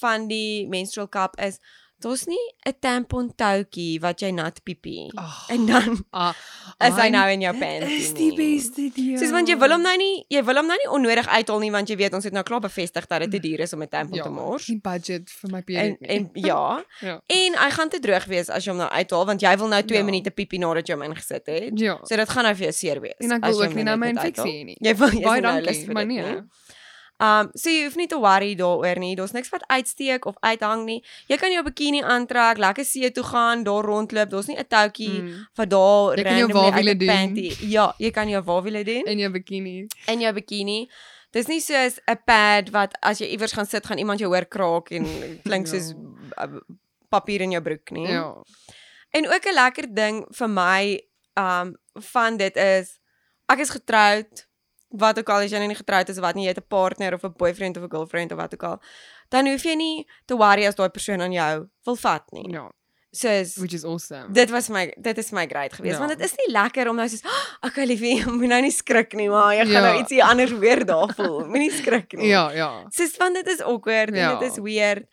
van 0.00 0.28
die 0.28 0.68
menstrual 0.68 1.08
cup 1.08 1.40
is 1.40 1.58
daar's 2.02 2.26
nie 2.26 2.40
'n 2.66 2.72
tampon 2.80 3.32
toutjie 3.36 4.00
wat 4.00 4.20
jy 4.20 4.30
nat 4.32 4.60
piepie. 4.64 5.10
Oh, 5.18 5.44
En 5.48 5.66
dan 5.66 6.04
ah, 6.12 6.34
is 6.80 6.94
hy 6.94 7.08
nou 7.08 7.30
in 7.32 7.40
jou 7.40 7.52
panty. 7.58 7.86
Dis 7.86 8.12
die 8.14 8.34
beste 8.34 8.80
idee. 8.80 9.18
Soos 9.18 9.30
want 9.30 9.48
jy 9.48 9.56
wil 9.58 9.70
hom 9.70 9.82
nou 9.82 9.96
nie 9.96 10.24
jy 10.28 10.42
wil 10.44 10.56
hom 10.56 10.66
nou 10.66 10.76
nie 10.76 10.90
onnodig 10.90 11.26
uithaal 11.28 11.58
nie 11.60 11.70
want 11.70 11.88
jy 11.88 11.96
weet 11.96 12.14
ons 12.14 12.24
het 12.24 12.32
nou 12.32 12.42
klaar 12.42 12.60
bevestig 12.60 13.06
dat 13.06 13.20
dit 13.20 13.30
te 13.30 13.38
duur 13.38 13.60
is 13.60 13.72
om 13.72 13.82
'n 13.82 13.88
tampon 13.88 14.16
ja, 14.16 14.22
te 14.22 14.30
mors. 14.30 14.68
Nie 14.68 14.80
budget 14.80 15.30
vir 15.30 15.50
my 15.50 15.58
En 15.58 15.64
period 15.64 16.00
nie. 16.00 16.08
en 16.08 16.30
ja, 16.34 16.84
ja. 17.08 17.20
en 17.26 17.52
hy 17.64 17.70
gaan 17.70 17.88
te 17.88 17.98
droog 18.00 18.24
wees 18.24 18.48
as 18.50 18.64
jy 18.64 18.70
hom 18.70 18.78
nou 18.78 18.90
uithaal 18.90 19.26
want 19.26 19.40
jy 19.40 19.56
wil 19.56 19.68
nou 19.68 19.82
2 19.82 19.98
Ja. 19.98 20.04
minute 20.04 20.30
piepie 20.30 20.58
nadat 20.58 20.86
jy 20.88 20.94
hom 20.94 21.02
ingesit 21.02 21.46
het. 21.46 21.78
Ja. 21.78 21.98
So 22.04 22.16
dit 22.16 22.28
gaan 22.28 22.44
nou 22.44 22.54
vir 22.54 22.62
jou 22.64 22.72
seer 22.72 23.00
wees. 23.00 23.14
En 23.20 23.32
ek 23.32 23.44
wil 23.44 23.62
ook 23.62 23.74
nie 23.74 23.84
net 23.84 23.84
nou 23.84 23.96
my 23.98 24.08
infeksie 24.08 24.52
hê 24.52 24.64
nie. 24.64 24.76
Jy 24.80 24.94
wil 24.96 25.08
jy 25.10 25.20
Baie 25.22 25.40
nie 25.40 25.50
nou 25.50 25.62
dankie, 25.62 25.84
vir 25.84 25.94
maar 25.94 26.06
nee. 26.06 26.22
nie. 26.22 26.42
Um 27.20 27.50
so 27.54 27.68
jy 27.70 27.84
hoef 27.84 27.96
nie 27.96 28.06
te 28.06 28.16
worry 28.18 28.54
daaroor 28.56 28.96
nie. 28.98 29.14
Daar's 29.16 29.32
niks 29.32 29.50
wat 29.52 29.62
uitsteek 29.68 30.24
of 30.26 30.34
uithang 30.40 30.84
nie. 30.86 31.02
Jy 31.28 31.36
kan 31.36 31.52
jou 31.52 31.62
bikini 31.62 32.00
aantrek, 32.02 32.56
lekker 32.58 32.84
see 32.84 33.10
toe 33.10 33.24
gaan, 33.24 33.62
daar 33.64 33.84
rondloop. 33.84 34.30
Daar's 34.30 34.46
nie 34.48 34.56
'n 34.56 34.64
toutjie 34.68 35.20
Mm. 35.22 35.46
wat 35.54 35.68
daar 35.70 36.16
Jy 36.16 36.22
kan 36.24 36.36
jou 36.38 36.46
randomly 36.48 36.64
uit 36.64 36.72
wawiele 36.74 36.96
doen. 36.96 37.08
panty. 37.08 37.56
Ja, 37.68 37.94
jy 37.98 38.10
kan 38.10 38.28
jou 38.28 38.42
wawiele 38.42 38.84
doen 38.84 39.04
In 39.06 39.18
jou 39.18 39.30
bikini. 39.32 39.86
in 40.06 40.20
jou 40.20 40.32
bikini. 40.32 40.88
Dis 41.32 41.46
nie 41.46 41.60
soos 41.60 41.98
'n 42.08 42.16
pad 42.26 42.70
wat 42.70 42.96
as 43.02 43.18
jy 43.20 43.26
iewers 43.26 43.52
gaan 43.52 43.66
sit, 43.66 43.86
gaan 43.86 43.98
iemand 43.98 44.18
jou 44.18 44.30
hoor 44.34 44.46
kraak 44.46 44.90
en 44.90 45.04
klink 45.44 45.66
Ja. 45.66 45.72
soos 45.72 45.92
uh, 46.38 46.58
papier 47.10 47.40
in 47.42 47.50
jou 47.50 47.62
broek 47.62 47.90
nie. 47.90 48.06
Ja. 48.08 48.34
En 49.12 49.26
ook 49.28 49.44
'n 49.46 49.54
lekker 49.54 49.94
ding 49.94 50.24
vir 50.30 50.48
my 50.48 51.00
um 51.36 51.76
van 51.94 52.36
dit 52.36 52.56
is 52.56 52.98
ek 53.48 53.58
is 53.58 53.70
getroud. 53.70 54.46
Wat 54.92 55.18
ook 55.18 55.28
al 55.28 55.44
as 55.44 55.50
jy 55.50 55.58
nou 55.58 55.68
nie 55.68 55.76
getroud 55.78 56.08
is 56.08 56.16
of 56.18 56.22
wat 56.24 56.34
nie, 56.34 56.44
jy 56.44 56.48
het 56.54 56.58
'n 56.58 56.66
partner 56.68 57.14
of 57.14 57.22
'n 57.24 57.32
boyfriend 57.36 57.76
of 57.76 57.82
'n 57.84 57.90
girlfriend 57.90 58.32
of 58.32 58.38
wat 58.38 58.54
ook 58.54 58.62
al. 58.62 58.80
Dan 59.28 59.46
hoef 59.46 59.62
jy 59.62 59.74
nie 59.74 60.06
te 60.26 60.36
worry 60.36 60.66
as 60.66 60.74
daai 60.74 60.88
persoon 60.90 61.20
aan 61.20 61.32
jou 61.32 61.68
wil 61.84 61.96
vat 61.96 62.24
nie. 62.32 62.50
Ja, 62.52 62.70
Soos 63.12 63.56
which 63.56 63.72
is 63.74 63.84
awesome. 63.84 64.32
dit 64.32 64.50
was 64.50 64.68
my 64.68 64.94
dit 65.00 65.18
is 65.18 65.30
my 65.32 65.46
great 65.46 65.72
geweest 65.72 65.98
Ja. 65.98 66.06
want 66.06 66.18
dit 66.18 66.20
is 66.30 66.34
nie 66.36 66.52
lekker 66.54 66.88
om 66.88 66.96
nou 66.96 67.08
soos 67.08 67.22
"Ah, 67.24 67.68
okay 67.68 67.84
liefie, 67.86 68.24
moet 68.30 68.48
nou 68.48 68.60
nie 68.62 68.70
skrik 68.70 69.12
nie, 69.14 69.28
maar 69.28 69.54
jy 69.54 69.64
gaan 69.64 69.72
Ja. 69.72 69.80
nou 69.80 69.98
ietsie 69.98 70.22
anders 70.24 70.50
weer 70.52 70.84
daar 70.86 71.14
voel. 71.14 71.44
Moenie 71.50 71.70
skrik 71.72 72.12
nie. 72.12 72.26
Ja, 72.28 72.50
ja. 72.52 72.84
Soos 72.88 73.16
want 73.16 73.34
dit 73.34 73.46
is 73.48 73.60
awkward 73.62 74.14
Ja. 74.14 74.32
en 74.32 74.38
dit 74.38 74.50
is 74.52 74.58
weird. 74.58 75.04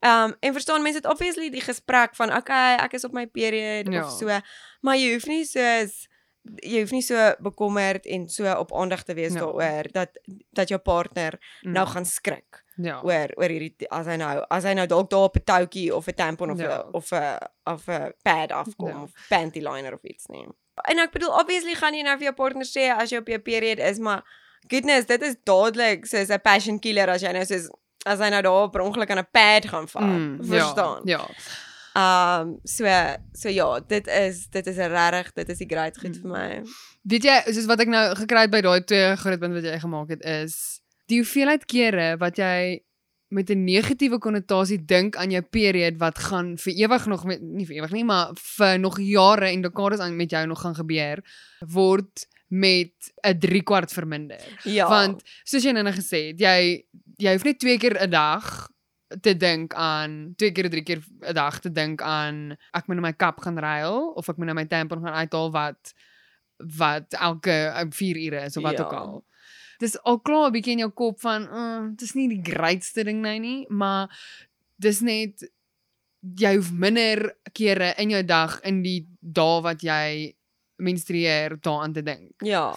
Um 0.00 0.34
en 0.40 0.52
verstaan 0.52 0.82
mense 0.82 1.00
dit 1.00 1.10
obviously 1.10 1.50
die 1.50 1.60
gesprek 1.60 2.14
van 2.16 2.36
okay, 2.36 2.74
ek 2.76 2.92
is 2.92 3.04
op 3.04 3.12
my 3.12 3.26
period 3.26 3.92
Ja. 3.92 4.04
of 4.04 4.10
so, 4.18 4.26
maar 4.80 4.96
jy 4.96 5.12
hoef 5.12 5.26
nie 5.26 5.44
soos 5.44 6.06
jy 6.62 6.80
hoef 6.80 6.90
nie 6.92 7.02
so 7.02 7.32
bekommerd 7.40 8.06
en 8.06 8.28
so 8.28 8.44
op 8.58 8.72
aandag 8.72 9.02
te 9.02 9.14
wees 9.14 9.32
Ja. 9.32 9.40
daaroor 9.40 9.92
dat 9.92 10.08
dat 10.52 10.68
jou 10.68 10.80
partner 10.80 11.38
Mm. 11.62 11.72
nou 11.72 11.86
gaan 11.86 12.04
skrik 12.04 12.62
Ja. 12.76 13.00
oor 13.02 13.28
oor 13.36 13.48
hierdie 13.48 13.76
as 13.90 14.06
hy 14.06 14.16
nou 14.16 14.44
as 14.50 14.64
hy 14.64 14.72
nou 14.74 14.86
dalk 14.86 15.10
daar 15.10 15.24
op 15.28 15.36
'n 15.36 15.44
toutjie 15.44 15.94
of 15.94 16.06
'n 16.08 16.14
tampon 16.14 16.50
of 16.50 16.58
'n 16.58 16.62
Ja. 16.62 16.84
of 16.92 17.10
'n 17.12 17.38
of 17.64 17.88
'n 17.88 18.12
pad 18.22 18.52
afkom 18.52 18.88
Ja. 18.88 19.02
of 19.02 19.10
panty 19.28 19.60
liner 19.60 19.94
of 19.94 20.02
iets 20.02 20.26
nie. 20.26 20.46
En 20.88 20.98
ek 20.98 21.12
bedoel 21.12 21.30
obviously 21.40 21.74
gaan 21.74 21.94
jy 21.94 22.02
nou 22.02 22.16
vir 22.18 22.24
jou 22.24 22.34
partner 22.34 22.64
sê 22.66 22.90
as 22.98 23.10
jy 23.10 23.18
op 23.18 23.28
jou 23.28 23.38
period 23.38 23.78
is, 23.78 23.98
maar 23.98 24.22
goodness, 24.68 25.06
dit 25.06 25.22
is 25.22 25.36
dadelik 25.44 26.06
soos 26.06 26.28
'n 26.30 26.40
passion 26.40 26.78
killer 26.78 27.08
as 27.10 27.22
jy 27.22 27.32
nou 27.32 27.44
soos 27.44 27.68
as 28.06 28.18
hy 28.18 28.28
nou 28.28 28.42
daar 28.42 28.70
per 28.70 28.80
ongeluk 28.82 29.10
aan 29.10 29.18
'n 29.18 29.28
pad 29.32 29.66
gaan 29.68 29.88
val. 29.88 30.02
Mm, 30.02 30.38
verstaan? 30.44 31.00
Ja. 31.04 31.26
Um 31.94 32.56
so 32.64 32.84
so 33.32 33.48
ja, 33.48 33.80
dit 33.80 34.06
is 34.06 34.48
dit 34.50 34.66
is 34.66 34.76
regtig, 34.76 35.32
dit 35.32 35.48
is 35.48 35.58
die 35.58 35.68
great 35.70 35.98
goed 35.98 36.16
vir 36.22 36.30
my. 36.30 36.48
Weet 37.02 37.24
jy, 37.24 37.36
soos 37.52 37.68
wat 37.70 37.80
ek 37.80 37.92
nou 37.92 38.06
gekry 38.18 38.46
het 38.46 38.50
by 38.50 38.60
daai 38.66 38.80
twee 38.84 39.14
groot 39.16 39.40
punt 39.40 39.54
wat 39.54 39.68
jy 39.68 39.78
gemaak 39.78 40.10
het 40.10 40.24
is 40.24 40.80
die 41.10 41.20
hoeveelheid 41.20 41.66
kere 41.70 42.14
wat 42.20 42.40
jy 42.40 42.82
met 43.34 43.50
'n 43.50 43.64
negatiewe 43.64 44.18
konnotasie 44.18 44.84
dink 44.84 45.16
aan 45.16 45.30
jou 45.30 45.42
period 45.42 45.98
wat 45.98 46.18
gaan 46.18 46.56
vir 46.58 46.72
ewig 46.72 47.06
nog 47.06 47.24
met 47.24 47.40
nie 47.42 47.66
vir 47.66 47.76
ewig 47.76 47.90
nie, 47.90 48.04
maar 48.04 48.30
vir 48.34 48.78
nog 48.78 49.00
jare 49.00 49.48
en 49.50 49.62
dekades 49.62 49.98
aan 49.98 50.16
met 50.16 50.30
jou 50.30 50.46
nog 50.46 50.60
gaan 50.60 50.74
gebeur 50.74 51.24
word 51.60 52.26
met 52.48 52.94
'n 53.22 53.38
3 53.38 53.62
kwart 53.62 53.92
verminder. 53.92 54.40
Ja. 54.64 54.88
Want 54.88 55.22
soos 55.44 55.62
jy 55.62 55.72
nou 55.72 55.84
gesê 55.92 56.30
het, 56.30 56.40
jy 56.40 56.84
jy 57.16 57.32
hoef 57.32 57.44
net 57.44 57.58
twee 57.58 57.78
keer 57.78 58.02
'n 58.02 58.10
dag 58.10 58.68
te 59.20 59.36
dink 59.36 59.74
aan 59.74 60.32
twee 60.36 60.52
keer 60.52 60.70
drie 60.70 60.82
keer 60.82 61.02
'n 61.22 61.34
dag 61.34 61.60
te 61.60 61.70
dink 61.72 62.02
aan 62.02 62.56
ek 62.72 62.86
moet 62.86 62.96
nou 62.96 63.00
my 63.06 63.12
kap 63.12 63.40
gaan 63.40 63.58
ruil 63.58 64.12
of 64.16 64.28
ek 64.28 64.36
moet 64.36 64.46
nou 64.46 64.54
my 64.54 64.64
tampon 64.66 65.02
gaan 65.04 65.14
uithaal 65.14 65.50
wat 65.52 65.92
wat 66.78 67.12
elke 67.12 67.86
4 67.90 68.16
ure 68.26 68.44
is 68.44 68.56
of 68.56 68.62
wat 68.62 68.78
Ja. 68.78 68.84
ook 68.84 68.92
al. 68.92 69.24
Dis 69.78 69.98
al 70.02 70.20
klaar 70.20 70.48
'n 70.48 70.52
bietjie 70.52 70.72
in 70.72 70.78
jou 70.78 70.90
kop 70.90 71.20
van, 71.20 71.42
uh, 71.42 71.90
dis 71.96 72.14
nie 72.14 72.28
die 72.28 72.42
grootste 72.52 73.04
ding 73.04 73.20
nou 73.20 73.38
nie, 73.38 73.66
maar 73.68 74.08
dis 74.78 75.00
net 75.00 75.50
jy 76.36 76.54
hoef 76.56 76.70
minder 76.72 77.36
kere 77.52 77.94
in 77.98 78.10
jou 78.10 78.22
dag 78.24 78.60
in 78.62 78.82
die 78.82 79.06
dae 79.20 79.60
wat 79.62 79.82
jy 79.82 80.34
menstrueer 80.76 81.60
daaraan 81.60 81.92
te 81.92 82.02
dink. 82.02 82.32
ja. 82.42 82.74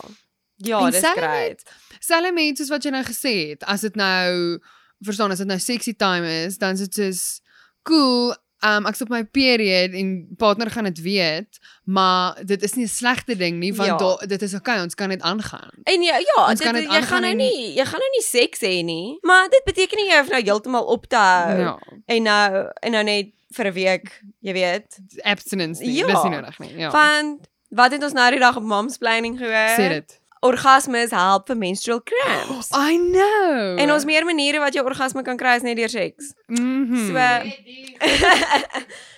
Ja, 0.59 0.89
dis 0.89 1.01
great. 1.01 1.61
Selfe 1.99 2.31
mense 2.33 2.63
soos 2.63 2.69
wat 2.69 2.83
jy 2.83 2.89
nou 2.91 3.03
gesê 3.03 3.49
het, 3.49 3.63
as 3.63 3.81
dit 3.81 3.95
nou 3.95 4.57
verstaan 4.99 5.31
as 5.31 5.37
dit 5.37 5.47
nou 5.47 5.59
sexy 5.59 5.93
time 5.95 6.45
is, 6.45 6.57
dan 6.57 6.73
is 6.73 6.79
dit 6.79 6.93
soos 6.93 7.41
cool. 7.83 8.35
Um 8.65 8.87
ek's 8.89 9.01
op 9.01 9.09
my 9.13 9.23
period 9.23 9.93
en 9.93 10.27
partner 10.37 10.71
gaan 10.73 10.83
dit 10.89 11.01
weet, 11.01 11.59
maar 11.85 12.37
dit 12.45 12.63
is 12.63 12.73
nie 12.73 12.85
'n 12.85 12.89
slegte 12.89 13.35
ding 13.37 13.59
nie 13.59 13.73
want 13.73 13.89
Ja. 13.89 13.97
daar 13.97 14.27
dit 14.27 14.41
is 14.41 14.53
okay, 14.53 14.81
ons 14.81 14.95
kan 14.95 15.09
dit 15.09 15.21
aangaan. 15.21 15.69
En 15.83 16.01
ja, 16.01 16.17
ja, 16.17 16.49
Ons 16.49 16.59
dit, 16.59 16.61
kan 16.67 16.73
dit 16.73 16.83
jy 16.91 17.01
gaan 17.01 17.21
nou 17.21 17.33
nie 17.35 17.73
jy 17.75 17.85
gaan 17.85 17.99
nou 17.99 18.11
nie 18.17 18.23
seks 18.25 18.59
hê 18.59 18.83
nie, 18.83 19.17
maar 19.21 19.47
dit 19.49 19.61
beteken 19.65 19.97
nie 19.97 20.09
jy 20.09 20.17
hoef 20.19 20.29
nou 20.29 20.41
heeltemal 20.43 20.83
op 20.85 21.05
te 21.07 21.15
hou 21.15 21.59
Ja, 21.59 21.79
en 22.05 22.23
nou 22.23 22.67
en 22.81 22.91
nou 22.91 23.03
net 23.03 23.27
vir 23.51 23.65
'n 23.67 23.73
week, 23.73 24.21
jy 24.41 24.53
weet. 24.53 24.97
abstinence 25.23 25.81
nie, 25.83 25.93
Ja. 25.93 26.07
dis 26.07 26.23
nie 26.23 26.31
nodig 26.31 26.59
nie. 26.59 26.77
Ja. 26.77 26.89
Want 26.91 27.47
wat 27.69 27.91
het 27.91 28.03
ons 28.03 28.13
nou 28.13 28.31
die 28.31 28.39
dag 28.39 28.55
op 28.57 28.63
mom's 28.63 28.97
planning 28.97 29.37
gehoor? 29.37 29.77
Sê 29.77 29.89
dit. 29.89 30.19
Orgasmes 30.41 31.11
help 31.11 31.47
vir 31.47 31.55
menstrual 31.57 32.01
cramps. 32.03 32.69
I 32.89 32.97
know. 32.97 33.75
En 33.79 33.91
ons 33.91 34.05
meer 34.05 34.23
maniere 34.25 34.59
wat 34.59 34.73
jy 34.75 34.81
orgasme 34.85 35.23
kan 35.23 35.37
kry 35.37 35.55
is 35.55 35.63
net 35.63 35.77
deur 35.77 35.89
seks. 35.89 36.33
Mhm. 36.47 37.07
So 37.07 37.13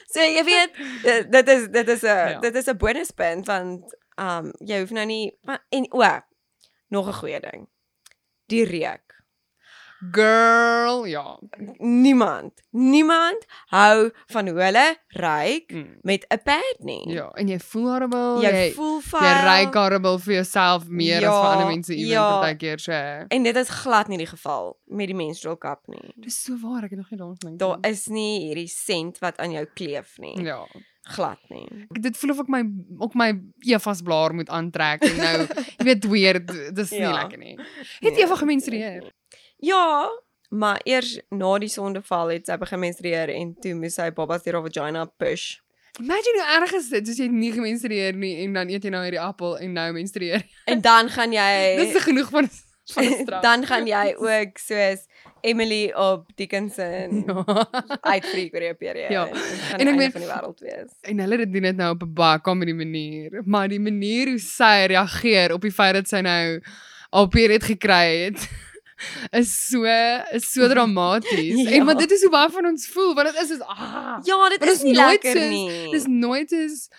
So 0.10 0.20
jy 0.26 0.42
weet 0.44 0.72
dit- 1.04 1.32
dit 1.32 1.48
is 1.48 1.68
dit 1.70 1.88
is 1.88 2.02
'n 2.02 2.06
Ja. 2.08 2.40
dit 2.40 2.56
is 2.56 2.66
'n 2.68 2.78
bonuspunt 2.78 3.46
want 3.46 3.96
um 4.18 4.52
jy 4.66 4.80
hoef 4.80 4.90
nou 4.92 5.06
nie 5.06 5.38
en 5.70 5.86
o 5.94 6.02
nog 6.90 7.08
'n 7.08 7.14
goeie 7.14 7.40
ding. 7.40 7.68
Die 8.48 8.66
reuk. 8.66 9.09
Girl, 10.12 11.06
ja. 11.06 11.40
Niemand, 11.78 12.54
niemand 12.72 13.46
hou 13.74 14.10
van 14.32 14.48
hoe 14.48 14.62
hulle 14.62 14.86
ruik 15.08 15.72
Mm. 15.72 15.98
met 16.02 16.26
'n 16.30 16.40
pad 16.44 16.76
nie. 16.80 17.10
Ja, 17.12 17.30
en 17.34 17.48
jy 17.48 17.60
voel 17.60 17.90
horrible. 17.92 18.42
Jy 18.42 18.52
jy 18.52 18.72
voel 18.74 19.00
jy 19.02 19.10
vuil. 19.10 19.44
ry 19.46 19.66
horrible 19.74 20.20
vir 20.20 20.34
jouself 20.34 20.88
meer 20.88 21.16
as 21.18 21.22
vir 21.24 21.30
Ja, 21.30 21.52
ander 21.52 21.68
mense 21.68 21.94
ewen 21.96 22.08
ja. 22.08 22.40
partykeer 22.42 22.80
so. 22.80 22.92
En 23.28 23.44
dit 23.44 23.56
is 23.56 23.70
glad 23.70 24.08
nie 24.08 24.18
die 24.18 24.28
geval 24.28 24.78
met 24.86 25.08
die 25.08 25.16
menstrual 25.16 25.58
cup 25.58 25.88
nie. 25.88 26.14
Dis 26.16 26.44
so 26.44 26.58
waar, 26.62 26.84
ek 26.84 26.90
het 26.90 27.00
nog 27.00 27.10
nie 27.12 27.20
daaraan 27.20 27.38
gedink. 27.40 27.60
Daar 27.60 27.78
nie. 27.82 27.92
is 27.92 28.08
nie 28.08 28.40
hierdie 28.48 28.68
sent 28.68 29.20
wat 29.20 29.38
aan 29.38 29.52
jou 29.52 29.66
kleef 29.74 30.18
nie. 30.18 30.42
Ja. 30.44 30.66
Glad 31.02 31.38
nie. 31.50 31.68
Ek- 31.90 32.02
Dit 32.02 32.18
voel 32.18 32.30
of 32.32 32.40
ek 32.40 32.48
my 32.48 32.64
ook 33.00 33.14
my 33.16 33.42
Evas 33.66 34.02
blaar 34.02 34.34
moet 34.34 34.50
aantrek 34.50 35.02
en 35.04 35.16
nou, 35.18 35.48
jy 35.78 35.84
weet 35.86 36.06
weird, 36.08 36.76
dis 36.76 36.92
nie 36.92 37.00
Ja. 37.00 37.12
lekker 37.12 37.38
nie. 37.38 37.58
Het 38.00 38.14
Nee. 38.14 38.24
Eva 38.24 38.36
gemenstrueer? 38.36 39.12
Ja, 39.60 40.10
maar 40.50 40.80
eers 40.84 41.20
na 41.30 41.58
die 41.62 41.70
sondeval 41.70 42.28
het 42.34 42.46
sy 42.50 42.58
begin 42.58 42.80
menstrueer 42.80 43.30
en 43.30 43.56
toe 43.62 43.74
moes 43.76 43.94
sy 44.00 44.10
babas 44.16 44.44
deur 44.44 44.54
haar 44.60 44.64
vagina 44.70 45.06
push. 45.20 45.58
Imagine 46.00 46.40
hoe 46.40 46.62
erg 46.62 46.74
is 46.78 46.90
dit 46.90 47.10
as 47.12 47.18
jy 47.20 47.28
nie 47.28 47.52
gemenstrueer 47.52 48.16
nie 48.16 48.36
en 48.46 48.54
dan 48.54 48.70
eet 48.72 48.84
jy 48.84 48.90
nou 48.94 49.04
hierdie 49.04 49.20
appel 49.22 49.58
en 49.60 49.74
nou 49.74 49.92
menstrueer. 49.94 50.46
En 50.66 50.82
dan 50.82 51.10
gaan 51.10 51.32
jy 51.36 51.76
Dis 51.84 51.98
genoeg 52.04 52.30
van 52.30 52.50
van 52.90 53.04
'n 53.06 53.18
straf. 53.22 53.42
dan 53.44 53.66
gaan 53.70 53.86
jy 53.88 54.16
ook 54.18 54.58
soos 54.58 55.04
Emily 55.42 55.92
op 55.94 56.26
Dickinson 56.36 57.24
ja. 57.28 57.44
uitfreak 58.02 58.54
oor 58.56 58.64
jou 58.64 58.74
periode. 58.76 59.14
Ja. 59.14 59.28
En 59.74 59.80
En 59.80 59.88
ek 59.88 59.96
meen- 59.96 60.12
van 60.12 60.22
die 60.22 60.30
wêreld 60.30 60.60
wees. 60.60 60.92
En 61.02 61.20
hulle 61.20 61.38
dit 61.38 61.54
doen 61.54 61.62
dit 61.62 61.76
nou 61.76 61.92
op 61.94 62.02
'n 62.04 62.14
baie 62.14 62.42
comedy 62.42 62.72
manier, 62.74 63.42
maar 63.46 63.68
die 63.68 63.80
manier 63.80 64.28
hoe 64.30 64.40
sy 64.40 64.86
reageer 64.88 65.54
op 65.54 65.62
die 65.62 65.72
feit 65.72 65.94
dat 65.94 66.08
sy 66.08 66.22
nou 66.22 66.62
al 67.12 67.28
period 67.28 67.64
gekry 67.64 68.24
het 68.26 68.50
is 69.32 69.52
so 69.70 69.84
is 70.32 70.52
so 70.52 70.68
dramaties. 70.68 71.56
Ja. 71.70 71.72
En 71.72 71.86
maar 71.86 71.98
dit 71.98 72.12
is 72.12 72.22
hoe 72.22 72.32
baie 72.32 72.50
van 72.50 72.66
ons 72.66 72.88
voel, 72.88 73.14
want 73.16 73.28
dit 73.34 73.42
is 73.44 73.50
is 73.50 73.62
ah. 73.62 74.18
Ja, 74.24 74.50
dit 74.50 74.64
is 74.64 74.70
dis 74.70 74.82
nie 74.84 74.94
lekker 74.96 75.32
soos- 75.32 75.50
nie. 75.50 75.92
Dis 75.92 76.06
nooit 76.08 76.52
is 76.52 76.90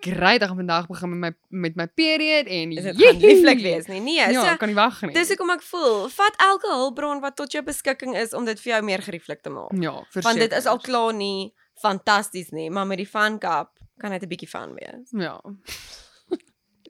great 0.00 0.40
ek 0.42 0.48
vandag 0.56 0.86
begin 0.88 1.18
met 1.18 1.34
my 1.50 1.58
met 1.66 1.74
my 1.76 1.86
period 1.86 2.46
en 2.46 2.70
is 2.72 2.82
dit 2.84 2.96
gaan 3.02 3.18
lieflik 3.20 3.60
wees 3.60 3.86
nie. 3.86 4.00
Nee, 4.00 4.14
Ja, 4.32 4.44
so 4.50 4.56
kan 4.56 4.68
nie 4.68 4.74
wag 4.78 5.02
nie. 5.02 5.12
dis 5.12 5.28
hoekom 5.28 5.50
ek 5.50 5.62
voel, 5.62 6.08
vat 6.08 6.34
elke 6.40 6.70
hulpbron 6.72 7.20
wat 7.20 7.36
tot 7.36 7.52
jou 7.52 7.62
beskikking 7.64 8.16
is 8.16 8.32
om 8.32 8.44
dit 8.44 8.60
vir 8.60 8.72
jou 8.72 8.82
meer 8.84 9.02
gerieflik 9.02 9.42
te 9.42 9.50
maak. 9.50 9.72
ja, 9.80 9.92
Want 10.22 10.38
dit 10.38 10.52
is 10.52 10.66
al 10.66 10.78
verseker. 10.78 10.80
klaar 10.88 11.14
nie 11.14 11.52
fantasties 11.82 12.48
nie, 12.50 12.70
maar 12.70 12.86
met 12.86 12.96
die 12.98 13.06
fun 13.06 13.38
cup 13.38 13.76
kan 13.98 14.10
dit 14.10 14.22
'n 14.22 14.28
bietjie 14.28 14.48
fun 14.48 14.72
wees. 14.74 15.10
Ja. 15.12 15.40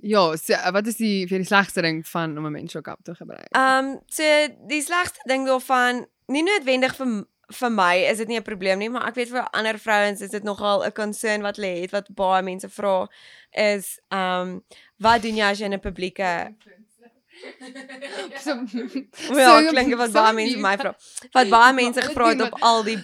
Ja, 0.02 0.36
so, 0.36 0.54
wat 0.72 0.86
is 0.86 0.96
die 0.96 1.26
vir 1.28 1.38
die 1.38 1.46
slegste 1.46 1.82
ding 1.82 2.06
van 2.08 2.38
om 2.38 2.46
'n 2.46 2.52
menstrual 2.52 2.82
cup 2.82 3.02
te 3.04 3.14
gebruik? 3.14 3.48
Ehm 3.50 3.84
um, 3.86 4.00
so 4.06 4.22
die 4.68 4.82
slegste 4.82 5.20
ding 5.28 5.46
daarvan, 5.46 6.06
nie 6.28 6.42
noodwendig 6.42 6.96
vir 6.96 7.24
vir 7.52 7.70
my 7.70 7.96
is 8.10 8.18
dit 8.18 8.28
nie 8.28 8.38
'n 8.38 8.42
probleem 8.42 8.78
nie, 8.78 8.88
maar 8.88 9.08
ek 9.08 9.14
weet 9.14 9.28
vir 9.30 9.48
ander 9.52 9.78
vrouens 9.78 10.20
is 10.20 10.30
dit 10.30 10.42
nogal 10.44 10.84
'n 10.84 10.92
concern 10.92 11.42
wat 11.42 11.56
lê 11.58 11.80
het 11.80 11.90
wat 11.90 12.06
baie 12.14 12.42
mense 12.42 12.68
vra 12.68 13.08
is 13.52 13.98
um 14.10 14.62
wat 14.98 15.22
doen 15.22 15.34
jy 15.36 15.42
as 15.50 15.58
jy 15.58 15.64
in 15.66 15.72
'n 15.74 15.80
publieke 15.80 16.54
So 18.44 18.50
Ja, 19.36 19.60
so- 19.60 19.68
klink 19.70 19.94
wat 19.96 20.10
so 20.12 20.20
baie 20.20 20.32
mense 20.34 20.56
my 20.58 20.76
vra. 20.76 20.94
Wat 21.32 21.48
baie 21.48 21.72
mense 21.82 22.00
Maar 22.00 22.08
gevra 22.08 22.28
het 22.28 22.40
op 22.42 22.56
al 22.62 22.82
die 22.84 22.98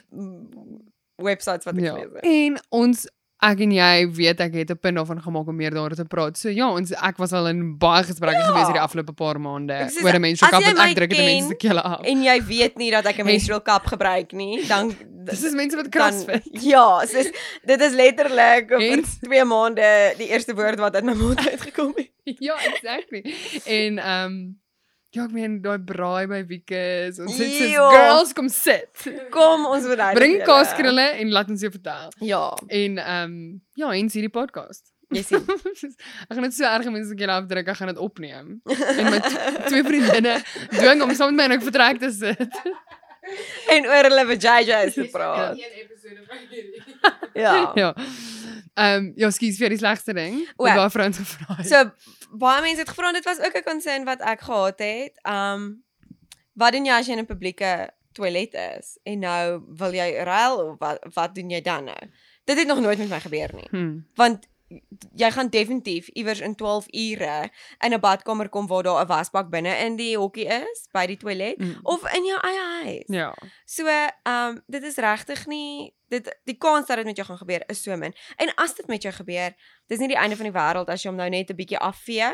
websites 1.17 1.65
wat 1.65 1.77
ek 1.77 1.83
Ja. 1.83 1.95
het. 1.97 2.13
En 2.23 2.59
ons 2.69 3.09
ek 3.43 3.61
en 3.61 3.71
jy 3.71 4.07
weet 4.17 4.41
ek 4.41 4.55
het 4.55 4.71
'n 4.71 4.79
punt 4.81 4.97
daarvan 4.97 5.21
gemaak 5.23 5.47
om 5.49 5.57
meer 5.57 5.71
daaroor 5.71 5.95
te 5.95 6.05
praat. 6.05 6.37
So 6.39 6.49
ja, 6.49 6.71
ons 6.73 6.91
ek 6.93 7.17
was 7.19 7.33
al 7.33 7.47
in 7.49 7.77
baie 7.79 8.03
gesprekke 8.03 8.39
Ja. 8.41 8.47
gewees 8.49 8.67
hierdie 8.67 8.81
afgelope 8.83 9.13
paar 9.13 9.39
maande 9.41 9.75
sê, 9.91 10.03
oor 10.05 10.15
'n 10.15 10.21
menstrual 10.21 10.63
want 10.63 10.77
my 10.79 10.89
ek 10.91 10.97
druk 10.97 11.11
dit 11.11 11.19
mense 11.19 11.49
se 11.49 11.55
kele 11.57 11.83
af. 11.83 12.01
En 12.05 12.23
jy 12.23 12.43
weet 12.45 12.77
nie 12.79 12.91
dat 12.91 13.05
ek 13.07 13.19
'n 13.19 13.25
menstrual 13.33 13.61
kap 13.61 13.85
gebruik 13.87 14.33
nie, 14.33 14.67
dan 14.67 14.95
Dis 15.27 15.43
is 15.43 15.53
mense 15.55 15.75
wat 15.77 15.91
dan 15.91 16.01
crossfit. 16.03 16.43
ja, 16.63 17.05
soos 17.07 17.31
dit 17.65 17.81
is 17.81 17.93
letterlik 17.93 18.71
En- 18.71 19.05
vir 19.05 19.29
2 19.29 19.45
maande 19.45 20.15
die 20.19 20.29
eerste 20.29 20.55
woord 20.55 20.79
wat 20.79 20.95
uit 20.95 21.05
my 21.05 21.15
mond 21.15 21.39
uitgekom 21.51 21.93
het. 21.97 22.11
ja, 22.39 22.55
exactly. 22.63 23.23
En 23.67 23.99
ehm 23.99 24.25
um, 24.25 24.59
ja, 25.17 25.25
ek 25.25 25.33
meen 25.37 25.55
daai 25.65 25.79
braai 25.91 26.27
by 26.31 26.43
Wieke, 26.51 26.81
ons 27.25 27.33
sê 27.39 27.47
soos 27.49 27.71
Ja. 27.73 27.87
girls 27.95 28.33
kom 28.37 28.49
sit. 28.53 29.07
Kom 29.35 29.65
ons 29.71 29.85
verduidelik. 29.89 30.19
Bring 30.21 30.35
julle. 30.37 30.47
kaaskrulle 30.51 31.07
en 31.23 31.31
laat 31.35 31.49
ons 31.55 31.61
jou 31.65 31.71
vertel. 31.73 32.13
Ja, 32.21 32.45
En 32.69 32.99
ehm 32.99 33.25
um, 33.25 33.41
ja, 33.81 33.91
en 33.97 34.11
hierdie 34.13 34.33
podcast. 34.33 34.93
jy 35.15 35.23
sien. 35.29 35.43
ek 36.27 36.35
gaan 36.35 36.43
dit 36.49 36.55
so 36.57 36.65
erg 36.67 36.89
mense 36.91 37.13
ek 37.15 37.21
julle 37.23 37.33
afdruk, 37.39 37.69
ek 37.71 37.77
gaan 37.79 37.89
dit 37.95 37.99
opneem. 38.03 38.49
En 38.67 39.11
my 39.13 39.21
t- 39.23 39.43
twee 39.71 39.85
vriendinne 39.87 40.37
dwing 40.75 41.03
om 41.03 41.15
saam 41.15 41.35
met 41.35 41.49
my 41.49 41.55
in 41.55 41.61
'n 41.61 41.65
vertrek 41.71 41.99
te 42.03 42.11
sit. 42.13 42.61
En 43.75 43.87
oor 43.91 44.07
hulle 44.07 44.23
vaginas 44.27 44.95
te 44.95 45.05
praat. 45.11 45.59
Ja. 47.35 47.73
ja. 47.75 47.95
Ehm 48.77 48.95
um, 48.97 49.13
ja, 49.17 49.31
skies 49.33 49.57
vir 49.59 49.73
die 49.73 49.79
slegste 49.81 50.13
ding. 50.15 50.43
Wat 50.61 50.77
baie 50.77 50.91
vrouens 50.93 51.19
gevra 51.19 51.57
het. 51.59 51.67
So 51.67 51.81
baie 52.31 52.63
mense 52.63 52.81
het 52.81 52.89
gevra 52.89 53.13
dit 53.13 53.25
was 53.25 53.39
ook 53.41 53.57
'n 53.57 53.63
concern 53.63 54.05
wat 54.05 54.21
ek 54.21 54.41
gehad 54.41 54.79
het. 54.79 55.21
Um 55.29 55.85
wat 56.53 56.73
doen 56.73 56.85
jy 56.85 56.93
as 56.93 57.07
jy 57.07 57.13
in 57.13 57.19
'n 57.19 57.27
publieke 57.27 57.91
toilet 58.13 58.55
is 58.55 58.99
en 59.03 59.19
nou 59.19 59.63
wil 59.69 59.93
jy 59.93 60.09
ruil 60.25 60.57
of 60.59 60.79
wat 60.79 60.99
wat 61.15 61.35
doen 61.35 61.51
jy 61.51 61.61
dan 61.61 61.85
nou? 61.85 62.03
Dit 62.45 62.59
het 62.59 62.67
nog 62.67 62.81
nooit 62.81 62.99
met 62.99 63.09
my 63.09 63.21
gebeur 63.21 63.51
nie. 63.55 63.69
hm. 63.71 63.99
Want 64.15 64.47
jy 65.15 65.31
gaan 65.31 65.49
definitief 65.49 66.09
iewers 66.09 66.41
in 66.41 66.55
12 66.55 66.87
ure 66.93 67.51
in 67.85 67.93
'n 67.93 68.01
badkamer 68.01 68.49
kom 68.49 68.67
waar 68.67 68.83
daar 68.83 69.05
'n 69.05 69.09
wasbak 69.09 69.51
binne 69.51 69.75
in 69.85 69.97
die 69.97 70.17
hokkie 70.17 70.47
is 70.47 70.89
by 70.93 71.07
die 71.07 71.17
toilet 71.17 71.59
Mm. 71.59 71.79
of 71.83 72.15
in 72.15 72.25
jou 72.25 72.39
eie 72.43 72.83
huis. 72.85 73.05
Ja. 73.07 73.35
So, 73.65 73.87
ehm 73.87 74.13
um, 74.25 74.63
dit 74.67 74.83
is 74.83 74.97
regtig 74.97 75.47
nie 75.47 75.95
dit 76.09 76.37
die 76.45 76.57
kans 76.59 76.87
dat 76.87 76.97
dit 76.97 77.07
met 77.07 77.17
jou 77.17 77.27
gaan 77.29 77.39
gebeur 77.39 77.63
is 77.67 77.83
so 77.83 77.97
min. 77.97 78.15
En 78.37 78.55
as 78.55 78.75
dit 78.75 78.87
met 78.87 79.03
jou 79.03 79.15
gebeur, 79.15 79.55
dis 79.87 79.99
nie 79.99 80.09
die 80.09 80.17
einde 80.17 80.37
van 80.37 80.45
die 80.45 80.53
wêreld 80.61 80.89
as 80.89 81.03
jy 81.03 81.09
hom 81.11 81.17
nou 81.19 81.29
net 81.29 81.51
'n 81.51 81.57
bietjie 81.57 81.79
afvee 81.79 82.33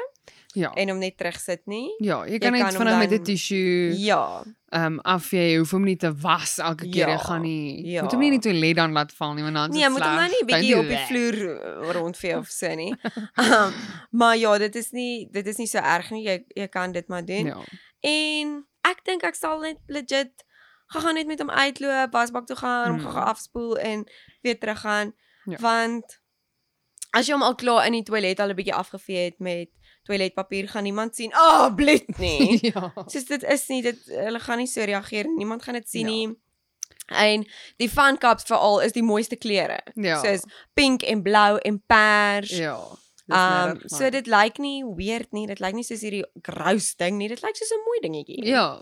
Ja. 0.54 0.70
en 0.74 0.88
hom 0.88 0.98
net 0.98 1.16
terugsit 1.16 1.66
nie. 1.66 1.94
Ja, 1.98 2.24
jy 2.26 2.38
kan 2.38 2.52
jy 2.54 2.58
net 2.58 2.60
kan 2.62 2.74
hom 2.74 2.86
vinnig 2.86 2.98
met 3.10 3.20
'n 3.20 3.24
tissue 3.24 3.94
Ja. 3.98 4.44
Ehm 4.72 4.84
um, 4.92 5.00
afvee, 5.04 5.50
jy 5.52 5.56
hoef 5.60 5.70
hom 5.76 5.84
nie 5.84 5.96
te 6.00 6.08
was 6.22 6.54
elke 6.58 6.86
keer 6.88 7.06
jy 7.10 7.16
Ja, 7.16 7.18
gaan 7.18 7.42
nie. 7.44 7.86
ja. 7.92 8.02
Moet 8.02 8.12
hom 8.16 8.20
nie 8.20 8.30
in 8.32 8.38
die 8.40 8.44
toilet 8.50 8.76
dan 8.76 8.92
laat 8.96 9.12
val 9.12 9.34
nie 9.36 9.42
want 9.44 9.54
dan 9.54 9.68
is 9.70 9.76
Nee, 9.76 9.82
dit 9.84 9.92
moet 9.92 10.02
hom 10.06 10.14
nou 10.16 10.28
sleg. 10.28 10.40
nie 10.40 10.46
bietjie 10.48 10.78
op 10.78 10.88
die 10.88 11.02
vloer 11.08 11.36
eh, 11.56 11.90
rondvee 11.92 12.36
of 12.38 12.48
so 12.48 12.74
nie. 12.74 12.94
um, 13.36 13.72
maar 14.18 14.36
ja, 14.36 14.58
dit 14.58 14.74
is 14.76 14.90
nie 14.90 15.28
dit 15.30 15.46
is 15.46 15.56
nie 15.60 15.66
so 15.66 15.78
erg 15.78 16.10
nie. 16.10 16.22
Jy 16.24 16.44
jy 16.56 16.68
kan 16.68 16.92
dit 16.92 17.08
maar 17.08 17.24
doen. 17.24 17.46
Ja. 17.52 17.58
En 18.00 18.66
ek 18.88 19.04
dink 19.04 19.22
ek 19.22 19.34
sal 19.34 19.60
net 19.60 19.78
legit 19.86 20.44
gaan 20.92 21.14
net 21.14 21.26
met 21.26 21.38
hom 21.40 21.50
uitloop, 21.50 22.12
wasbak 22.12 22.46
toe 22.46 22.56
gaan, 22.56 22.90
hom 22.90 23.00
Mm. 23.00 23.10
gaan 23.12 23.24
afspoel 23.32 23.78
en 23.78 24.04
weer 24.42 24.58
terug 24.58 24.80
gaan. 24.80 25.12
Ja. 25.44 25.56
Want 25.60 26.18
as 27.12 27.26
jy 27.26 27.32
hom 27.32 27.42
al 27.42 27.54
klaar 27.54 27.86
in 27.86 27.92
die 27.92 28.02
toilet 28.02 28.40
al 28.40 28.48
'n 28.50 28.54
bietjie 28.56 28.74
afgevee 28.74 29.24
het 29.24 29.38
met 29.38 29.68
toiletpapier, 30.04 30.68
gaan 30.68 30.82
niemand 30.84 31.14
sien, 31.16 31.32
"Ag, 31.32 31.68
oh, 31.70 31.74
bloed 31.74 32.18
nie." 32.18 32.58
ja. 32.74 32.92
Soos 33.06 33.24
dit 33.24 33.42
is 33.42 33.68
nie, 33.68 33.82
dit 33.82 33.98
hulle 34.06 34.40
gaan 34.40 34.58
nie 34.58 34.66
so 34.66 34.80
reageer 34.84 35.24
nie. 35.28 35.36
Niemand 35.44 35.62
gaan 35.62 35.74
dit 35.74 35.88
sien 35.88 36.06
Ja. 36.06 36.12
nie. 36.12 36.36
En 37.12 37.44
die 37.76 37.88
fun 37.90 38.18
cups 38.18 38.44
veral 38.44 38.80
is 38.80 38.92
die 38.92 39.02
mooiste 39.02 39.36
kleure. 39.36 39.80
Ja. 39.94 40.20
Soos 40.22 40.44
pink 40.74 41.02
en 41.02 41.22
blou 41.22 41.58
en 41.58 41.82
pers. 41.86 42.50
Ja. 42.50 42.78
Um 43.32 43.78
so 43.86 44.10
dit 44.10 44.26
lyk 44.26 44.58
nie 44.58 44.82
weird 44.84 45.32
nie. 45.32 45.46
Dit 45.46 45.60
lyk 45.60 45.74
nie 45.74 45.84
soos 45.84 46.00
hierdie 46.02 46.24
gross 46.42 46.94
ding 46.96 47.16
nie. 47.18 47.28
Dit 47.28 47.42
lyk 47.42 47.56
soos 47.56 47.70
'n 47.72 47.84
mooi 47.86 48.00
dingetjie. 48.02 48.44
Ja. 48.46 48.80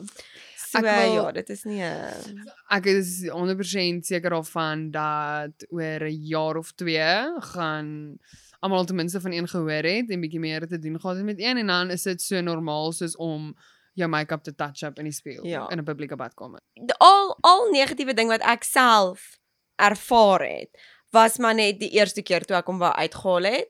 So 0.70 0.78
ek 0.78 0.84
wil- 0.84 1.14
ja, 1.14 1.32
dit 1.32 1.50
is 1.50 1.64
nie 1.64 1.80
'n 1.82 2.44
Ek 2.70 2.86
is 2.86 3.22
100% 3.28 4.06
seker 4.06 4.30
daarvan 4.30 4.90
dat 4.90 5.64
oor 5.70 6.00
'n 6.04 6.18
jaar 6.26 6.56
of 6.56 6.72
2 6.72 7.40
gaan 7.40 8.18
almal 8.60 8.84
ten 8.84 8.96
minste 8.96 9.20
van 9.20 9.32
een 9.32 9.48
gehoor 9.48 9.84
het 9.88 10.10
en 10.10 10.20
bietjie 10.20 10.40
meer 10.40 10.66
te 10.68 10.78
doen 10.78 11.00
gehad 11.00 11.16
het 11.16 11.24
met 11.24 11.40
een 11.40 11.56
en 11.56 11.66
dan 11.66 11.90
is 11.90 12.02
dit 12.02 12.22
so 12.22 12.40
normaal 12.40 12.92
soos 12.92 13.16
om 13.16 13.54
jou 13.94 14.08
make-up 14.08 14.42
te 14.42 14.54
touch 14.54 14.82
up 14.82 14.98
in 14.98 15.04
die 15.04 15.12
spieël 15.12 15.44
Ja. 15.46 15.68
in 15.68 15.78
'n 15.78 15.84
publieke 15.84 16.16
badkamer. 16.16 16.60
al 16.98 17.36
al 17.40 17.70
negatiewe 17.70 18.14
ding 18.14 18.28
wat 18.28 18.40
ek 18.42 18.62
self 18.64 19.38
ervaar 19.76 20.40
het, 20.44 20.70
was 21.10 21.38
maar 21.38 21.54
net 21.54 21.80
die 21.80 21.90
eerste 21.90 22.22
keer 22.22 22.44
toe 22.44 22.56
ek 22.56 22.66
hom 22.66 22.78
wou 22.78 22.92
uitgehaal 22.92 23.42
het 23.44 23.68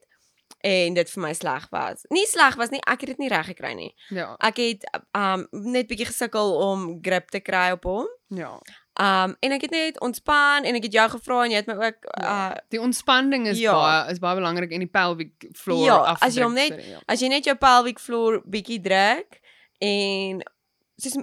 en 0.61 0.95
dit 0.95 1.11
vir 1.11 1.23
my 1.23 1.33
sleg 1.33 1.69
was. 1.71 2.05
Nie 2.11 2.27
sleg 2.27 2.57
was 2.57 2.69
nie, 2.71 2.81
ek 2.87 3.01
het 3.01 3.09
dit 3.15 3.19
nie 3.19 3.29
reg 3.29 3.47
gekry 3.47 3.73
nie. 3.75 3.95
Ja. 4.09 4.35
Ek 4.39 4.57
het 4.57 4.85
um 5.17 5.47
net 5.73 5.87
bietjie 5.89 6.07
gesukkel 6.07 6.53
om 6.57 6.99
grip 7.03 7.31
te 7.31 7.41
kry 7.41 7.71
op 7.71 7.85
hom. 7.85 8.07
Ja. 8.29 8.59
Um 9.01 9.33
en 9.41 9.53
ek 9.57 9.63
het 9.65 9.71
net 9.73 10.01
ontspan 10.05 10.67
en 10.69 10.77
ek 10.77 10.83
het 10.89 10.93
jou 10.93 11.07
gevra 11.15 11.45
en 11.47 11.51
jy 11.55 11.61
het 11.63 11.69
my 11.71 11.77
ook 11.87 12.09
uh 12.21 12.53
Die 12.69 12.81
ontspanning 12.81 13.47
is 13.49 13.59
Ja. 13.59 13.73
baie 13.73 14.11
is 14.13 14.19
baie 14.21 14.37
belangrik 14.37 14.73
en 14.77 14.85
die 14.85 14.91
pelvic 14.93 15.47
floor 15.57 15.87
Ja, 15.87 15.97
af. 16.13 16.23
as 16.23 16.35
jy 16.37 16.43
hom 16.45 16.55
net- 16.55 16.81
as 17.09 17.21
jy 17.23 17.29
net 17.33 17.45
jou 17.49 17.57
pelvic 17.57 17.99
floor 17.99 18.43
bietjie 18.45 18.81
druk 18.81 19.41
en 19.81 20.43
soos 21.01 21.17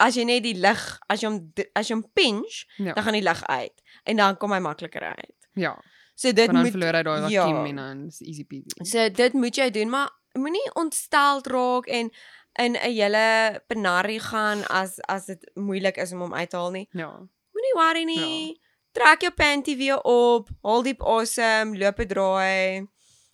as 0.00 0.16
jy 0.16 0.24
net 0.24 0.42
die 0.42 0.54
lig, 0.56 0.98
as 1.12 1.20
jy 1.20 1.28
hom 1.28 1.52
as 1.76 1.88
jy 1.88 1.94
hom 1.94 2.04
pinch, 2.16 2.64
ja. 2.78 2.94
dan 2.96 3.04
gaan 3.04 3.12
die 3.18 3.22
lig 3.22 3.42
uit 3.46 3.82
en 4.04 4.16
dan 4.16 4.36
kom 4.36 4.52
hy 4.52 4.58
makliker 4.58 5.02
uit. 5.14 5.36
ja. 5.54 5.76
So 6.20 6.32
dit 6.36 6.52
moet 6.52 6.68
verloor 6.70 6.92
hy 6.98 7.02
daai 7.02 7.30
ja. 7.32 7.44
vakuum 7.46 7.66
en 7.70 7.76
dan 7.76 8.00
is 8.08 8.18
easy 8.20 8.44
peasy. 8.44 8.84
So 8.84 9.08
dit 9.08 9.32
moet 9.32 9.56
jy 9.56 9.70
doen, 9.70 9.88
maar 9.88 10.10
moenie 10.36 10.70
ontsteld 10.74 11.46
raak 11.46 11.86
en 11.86 12.10
in 12.58 12.72
'n 12.76 12.92
hele 12.92 13.60
penarie 13.66 14.20
gaan 14.20 14.64
as 14.68 14.98
as 15.08 15.26
dit 15.26 15.50
moeilik 15.54 15.96
is 15.96 16.12
om 16.12 16.20
hom 16.20 16.34
uit 16.34 16.50
te 16.50 16.56
haal 16.56 16.70
nie. 16.70 16.88
Ja. 16.92 17.10
Moenie 17.52 17.74
worry 17.74 18.04
nie. 18.04 18.60
Trek 18.92 19.20
jou 19.20 19.32
panty 19.32 19.76
weer 19.76 20.00
op, 20.02 20.48
haal 20.62 20.82
diep 20.82 21.02
asem, 21.02 21.76
loop 21.76 21.98
'n 22.00 22.06
draai 22.06 22.86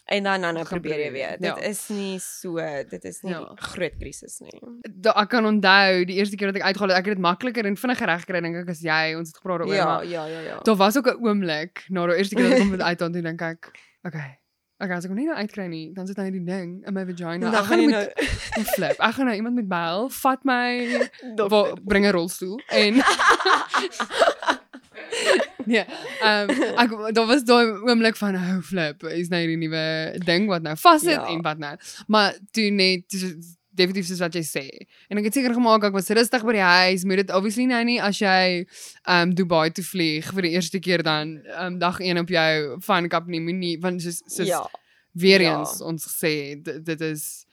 en 0.09 0.23
dan 0.23 0.41
dan 0.41 0.55
nou 0.55 0.65
probeer 0.65 0.99
jy 0.99 1.13
weer. 1.13 1.37
ja. 1.41 1.55
Dit 1.55 1.65
is 1.65 1.89
nie 1.89 2.19
so, 2.19 2.57
dit 2.91 3.05
is 3.05 3.23
nie 3.23 3.33
Ja. 3.33 3.41
ja. 3.41 3.53
groot 3.57 3.97
krisis 3.99 4.39
nie. 4.41 4.61
Da, 5.01 5.11
ek 5.17 5.29
kan 5.29 5.47
onthou 5.47 6.05
die 6.05 6.15
eerste 6.17 6.37
keer 6.37 6.53
dat 6.53 6.57
ek 6.57 6.63
uitgehaal 6.63 6.89
het, 6.89 6.99
ek 6.99 7.05
het 7.07 7.15
dit 7.15 7.23
makliker 7.23 7.65
en 7.67 7.77
vinniger 7.77 8.07
reg 8.07 8.21
gekry 8.21 8.41
dink 8.41 8.57
ek 8.57 8.69
as 8.69 8.81
jy. 8.81 9.15
Ons 9.17 9.29
het 9.29 9.37
gepraat 9.37 9.59
daaroor, 9.59 9.75
Ja, 9.75 10.01
ja, 10.03 10.27
ja, 10.27 10.41
ja. 10.41 10.59
daar 10.63 10.77
was 10.77 10.97
ook 10.97 11.07
'n 11.09 11.25
oomblik 11.27 11.85
na 11.89 12.07
die 12.07 12.17
eerste 12.17 12.35
keer 12.35 12.45
dat 12.49 12.53
ek 12.53 12.59
hom 12.59 12.71
met 12.77 12.83
uithaal 12.83 13.11
toe 13.11 13.23
dink 13.23 13.41
ek, 13.43 13.71
okay. 14.05 14.39
Ek 14.79 14.91
hom 15.09 15.17
nie 15.17 15.25
uitkry 15.33 15.67
nie, 15.73 15.93
dan 15.97 16.07
sit 16.07 16.19
hy 16.21 16.27
die 16.31 16.43
ding 16.45 16.83
in 16.87 16.93
my 16.93 17.05
vagina. 17.09 17.49
dan 17.51 17.65
gaan 17.65 17.65
gaan 17.65 17.81
jy 17.81 17.87
moet 17.89 18.13
nou... 18.13 18.65
flip. 18.77 18.99
Ek 19.01 19.15
gaan 19.17 19.27
nou 19.31 19.37
iemand 19.39 19.55
met 19.57 19.69
bel, 19.71 20.09
vat 20.19 20.45
my 20.45 20.67
nou 21.37 21.49
Wa, 21.53 21.63
bring 21.83 22.05
'n 22.07 22.13
rolstoel 22.13 22.61
en 22.69 23.01
Nee, 25.67 25.83
ehm 26.23 26.51
ek 26.79 26.93
daar 27.17 27.27
was 27.27 27.43
daai 27.49 27.67
oomblik 27.89 28.17
van 28.21 28.37
oh 28.39 28.61
flip, 28.63 29.03
is 29.11 29.29
nou 29.33 29.41
hierdie 29.43 29.59
nuwe 29.65 29.83
ding 30.29 30.47
wat 30.51 30.63
nou 30.63 30.77
vas 30.79 31.01
sit 31.03 31.17
Ja. 31.17 31.25
en 31.33 31.43
wat 31.43 31.59
nou. 31.59 31.73
Maar 32.07 32.37
toe 32.55 32.69
net 32.71 33.17
definitief 33.77 34.07
soos 34.09 34.21
wat 34.25 34.35
jy 34.35 34.43
sê. 34.47 34.65
En 35.11 35.19
ek 35.21 35.29
het 35.29 35.35
seker 35.39 35.55
gemaak 35.57 35.85
ek 35.89 35.93
was 35.97 36.11
rustig 36.11 36.45
by 36.45 36.57
die 36.59 36.65
huis, 36.67 37.05
moet 37.05 37.23
dit 37.25 37.31
obviously 37.37 37.67
nou 37.71 37.83
nie 37.85 37.99
as 38.03 38.19
jy 38.21 38.65
um, 39.07 39.35
Dubai 39.37 39.71
toe 39.77 39.85
vlieg 39.85 40.33
vir 40.35 40.49
die 40.49 40.55
eerste 40.59 40.81
keer 40.83 41.03
dan 41.07 41.37
um, 41.61 41.79
dag 41.79 42.01
1 42.01 42.19
op 42.25 42.29
jou 42.33 42.81
fun 42.85 43.09
cup 43.13 43.29
nie, 43.31 43.41
moenie 43.41 43.77
want 43.81 44.03
soos 44.03 44.23
soos 44.27 44.49
Ja. 44.49 44.65
weer 45.15 45.41
Ja. 45.43 45.59
eens 45.61 45.81
ons 45.81 46.05
gesê 46.09 46.61
dit, 46.63 46.85
dit 46.85 47.01
is 47.01 47.46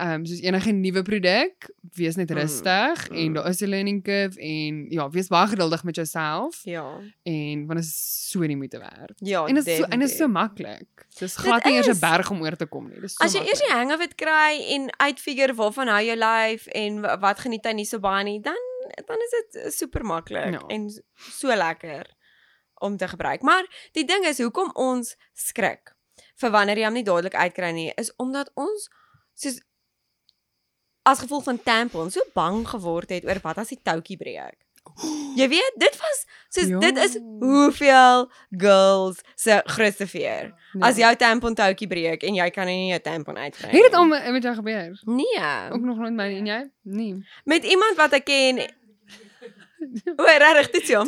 ehm 0.00 0.12
um, 0.20 0.24
soos 0.26 0.40
enige 0.40 0.72
nuwe 0.72 1.02
produk, 1.02 1.68
wees 1.94 2.16
net 2.16 2.30
Mm, 2.30 2.36
rustig 2.38 3.08
mm. 3.10 3.16
en 3.16 3.28
mm. 3.28 3.34
daar 3.34 3.48
is 3.48 3.60
'n 3.60 3.68
learning 3.68 4.02
curve 4.04 4.38
en 4.40 4.86
ja, 4.90 5.08
wees 5.10 5.28
baie 5.28 5.48
geduldig 5.48 5.84
met 5.84 5.94
jouself 5.96 6.60
Ja. 6.64 6.86
en 7.22 7.66
want 7.66 7.78
dit 7.78 7.88
is 7.88 8.28
so 8.30 8.40
nie 8.40 8.56
moeite 8.56 8.78
werd. 8.78 9.12
Ja, 9.16 9.46
en 9.46 9.54
dit 9.54 9.66
is 9.66 9.76
so 9.76 9.82
en 9.84 9.98
dit 9.98 10.08
is 10.10 10.16
so 10.16 10.28
maklik. 10.28 10.88
Dis 11.18 11.36
glad 11.36 11.64
nie 11.64 11.74
eers. 11.74 11.86
'n 11.88 11.98
berg 12.00 12.30
om 12.30 12.40
oor 12.42 12.56
te 12.56 12.66
kom 12.66 12.88
nie. 12.88 13.00
Dis 13.00 13.14
so 13.14 13.24
As 13.24 13.32
jy 13.32 13.40
eers 13.40 13.60
die 13.60 13.72
hang 13.72 13.92
of 13.92 13.98
dit 13.98 14.14
kry 14.14 14.64
en 14.74 14.90
uitfigure 14.96 15.54
waarvan 15.54 15.88
hou 15.88 16.02
jou 16.04 16.16
lyf 16.16 16.66
en 16.66 17.00
wa- 17.00 17.18
wat 17.18 17.38
geniet 17.40 17.64
jy 17.64 17.72
nie 17.72 17.84
so 17.86 17.98
baie 17.98 18.24
nie, 18.24 18.40
dan 18.40 18.56
dan 19.06 19.16
is 19.26 19.30
dit 19.52 19.72
super 19.74 20.04
maklik 20.04 20.52
Ja. 20.52 20.62
en 20.68 20.90
so 21.16 21.48
lekker 21.48 22.06
om 22.80 22.96
te 22.96 23.08
gebruik. 23.08 23.42
Maar 23.42 23.64
die 23.92 24.04
ding 24.04 24.24
is 24.24 24.38
hoekom 24.38 24.70
ons 24.74 25.16
skrik 25.34 25.94
vir 26.36 26.50
wanneer 26.50 26.76
jy 26.76 26.84
hom 26.84 26.94
nie 26.94 27.04
dadelik 27.04 27.34
uitkry 27.34 27.70
nie, 27.72 27.92
is 27.96 28.12
omdat 28.16 28.50
ons 28.54 28.88
soos 29.34 29.60
as 31.02 31.18
gevolg 31.18 31.44
van 31.44 31.62
tampons 31.62 32.12
so 32.14 32.20
bang 32.34 32.66
geword 32.68 33.10
het 33.10 33.24
oor 33.24 33.38
wat 33.42 33.58
as 33.58 33.68
die 33.68 33.80
toutjie 33.82 34.16
breek. 34.16 34.56
Jy 35.38 35.46
weet, 35.48 35.74
dit 35.78 35.96
was 36.00 36.24
soos 36.48 36.66
Ja. 36.68 36.78
dit 36.78 36.96
is 36.98 37.18
hoeveel 37.40 38.30
girls 38.50 39.20
se 39.34 39.60
grootste 39.64 40.06
fear. 40.06 40.50
As 40.80 40.96
jou 40.96 41.10
tampon 41.16 41.54
toutjie 41.54 41.86
breek 41.88 42.22
en 42.26 42.34
jy 42.34 42.48
kan 42.50 42.66
nie 42.66 42.88
jou 42.90 43.00
tampon 43.00 43.36
uitkry. 43.38 43.70
Het 43.70 43.82
dit 43.88 43.94
al 43.94 44.04
met 44.06 44.42
jou 44.42 44.54
gebeur? 44.54 45.00
Nee. 45.04 45.40
Ook 45.70 45.80
nog 45.80 45.96
nooit 45.96 46.12
my 46.14 46.28
en 46.36 46.46
jy? 46.46 46.60
Nee. 46.82 47.24
Met 47.44 47.64
iemand 47.64 47.96
wat 47.96 48.12
ek 48.18 48.24
ken. 48.24 48.60
O, 50.16 50.24
regtig 50.24 50.70
dit 50.70 50.86
ja. 50.92 51.00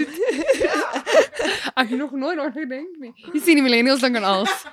Ek 1.74 1.88
het 1.88 1.98
nog 1.98 2.10
nooit 2.12 2.36
daaraan 2.36 2.52
gedink 2.56 2.96
nie. 2.98 3.12
Jy 3.32 3.40
sien 3.44 3.54
die 3.60 3.62
millennials 3.64 4.00
dink 4.00 4.16
aan 4.16 4.24
alles. 4.24 4.64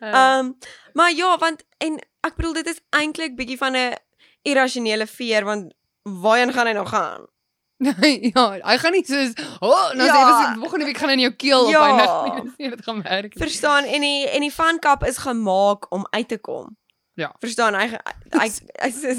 Ehm 0.00 0.52
maar 0.96 1.12
ja, 1.12 1.36
want 1.38 1.62
en 1.78 1.98
ek 2.24 2.36
bedoel 2.36 2.52
dit 2.52 2.66
is 2.72 2.80
eintlik 2.96 3.36
bietjie 3.36 3.58
van 3.60 3.76
'n 3.76 3.94
irrasionele 4.42 5.06
fear 5.06 5.44
want 5.44 5.74
waarheen 6.02 6.52
gaan 6.52 6.66
hy 6.66 6.72
nou 6.72 6.86
gaan? 6.86 7.26
ja, 8.34 8.44
hy 8.64 8.76
gaan 8.78 8.92
nie 8.92 9.04
soos, 9.04 9.32
"O, 9.60 9.66
oh, 9.68 9.92
nou 9.92 10.06
Ja. 10.08 10.14
sê 10.14 10.18
jy 10.54 10.58
volgende 10.60 10.84
week 10.84 10.96
gaan 10.96 11.08
hy 11.08 11.14
in 11.14 11.20
jou 11.28 11.32
keel 11.36 11.68
Ja. 11.68 11.78
opeindig 11.80 12.12
nie." 12.44 12.52
Nee, 12.58 12.70
dit 12.76 12.84
gaan 12.84 13.02
werk. 13.02 13.34
nie. 13.34 13.42
Verstaan 13.44 13.84
en 13.84 14.00
die 14.00 14.28
en 14.28 14.40
die 14.40 14.52
vankap 14.54 15.04
is 15.04 15.16
gemaak 15.18 15.86
om 15.92 16.06
uit 16.10 16.28
te 16.28 16.38
kom. 16.38 16.76
Ja. 17.14 17.34
Verstaan 17.38 17.74
hy 17.74 17.86
hy 18.40 18.48
hy 18.80 18.90
sê 18.90 19.12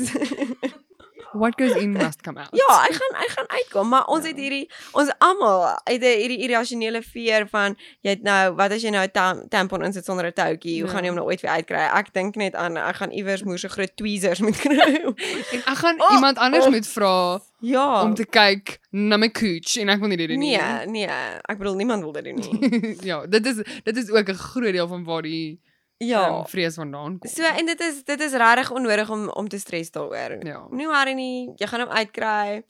What 1.33 1.53
goes 1.57 1.75
in 1.75 1.91
must 1.91 2.21
come 2.23 2.39
out. 2.39 2.49
Ja, 2.51 2.67
hy 2.83 2.93
gaan 2.93 3.15
hy 3.19 3.27
gaan 3.27 3.45
uitkom, 3.47 3.87
maar 3.89 4.05
ons 4.07 4.25
het 4.25 4.37
hierdie 4.37 4.69
ons 4.93 5.11
almal 5.19 5.65
het 5.83 6.01
hierdie 6.01 6.39
irrasionele 6.47 7.01
fear 7.01 7.47
van 7.47 7.75
jy 8.01 8.09
het 8.09 8.23
nou 8.23 8.53
wat 8.55 8.71
as 8.71 8.81
jy 8.81 8.89
nou 8.89 9.03
'n 9.03 9.11
tam, 9.11 9.47
tampon 9.49 9.83
insit 9.83 10.05
sonder 10.05 10.25
'n 10.25 10.33
toutjie, 10.33 10.79
hoe 10.81 10.87
Ja. 10.89 10.93
gaan 10.93 11.03
jy 11.03 11.09
hom 11.09 11.15
nou 11.17 11.27
ooit 11.27 11.41
weer 11.41 11.51
uitkry? 11.51 11.77
Ek 11.99 12.13
dink 12.13 12.35
net 12.35 12.55
aan 12.55 12.77
ek 12.77 12.95
gaan 12.95 13.11
iewers 13.11 13.43
moer 13.43 13.57
so 13.59 13.67
groot 13.67 13.91
tweezers 13.97 14.39
moet 14.39 14.57
kry. 14.57 15.03
En 15.53 15.59
ek 15.65 15.77
gaan 15.77 16.01
Oh, 16.01 16.13
iemand 16.13 16.37
anders 16.37 16.65
oh. 16.65 16.71
moet 16.71 16.87
vra 16.87 17.39
ja. 17.59 18.01
om 18.03 18.13
te 18.15 18.25
kyk 18.25 18.79
na 18.91 19.17
my 19.17 19.29
cooch 19.29 19.77
en 19.77 19.89
ek 19.89 19.99
wil 19.99 20.07
nie 20.07 20.17
dit 20.17 20.27
doen 20.29 20.39
nie. 20.39 20.57
Nee, 20.57 20.85
nee, 20.87 21.07
ek 21.49 21.57
bedoel 21.57 21.75
niemand 21.75 22.03
wil 22.03 22.11
dit 22.11 22.23
doen 22.23 22.35
nie. 22.35 22.95
ja, 23.09 23.25
dit 23.27 23.45
is 23.45 23.55
dit 23.83 23.97
is 23.97 24.09
ook 24.09 24.29
'n 24.29 24.33
groot 24.33 24.71
deel 24.71 24.87
van 24.87 25.03
waar 25.03 25.21
die 25.21 25.59
Ja. 25.99 26.27
um, 26.29 26.45
vrees 26.45 26.75
vandaan 26.75 27.17
kom. 27.19 27.29
So 27.29 27.41
en 27.43 27.65
dit 27.65 27.79
is 27.81 28.03
dit 28.05 28.19
is 28.21 28.31
regtig 28.37 28.71
onnodig 28.71 29.09
om 29.09 29.29
om 29.29 29.47
te 29.49 29.57
stres 29.59 29.89
daaroor. 29.91 30.45
Ja. 30.45 30.59
Moenie 30.69 30.87
worry 30.87 31.13
nie, 31.17 31.49
jy 31.57 31.67
gaan 31.67 31.79
hom 31.87 31.89
uitkry. 31.89 32.61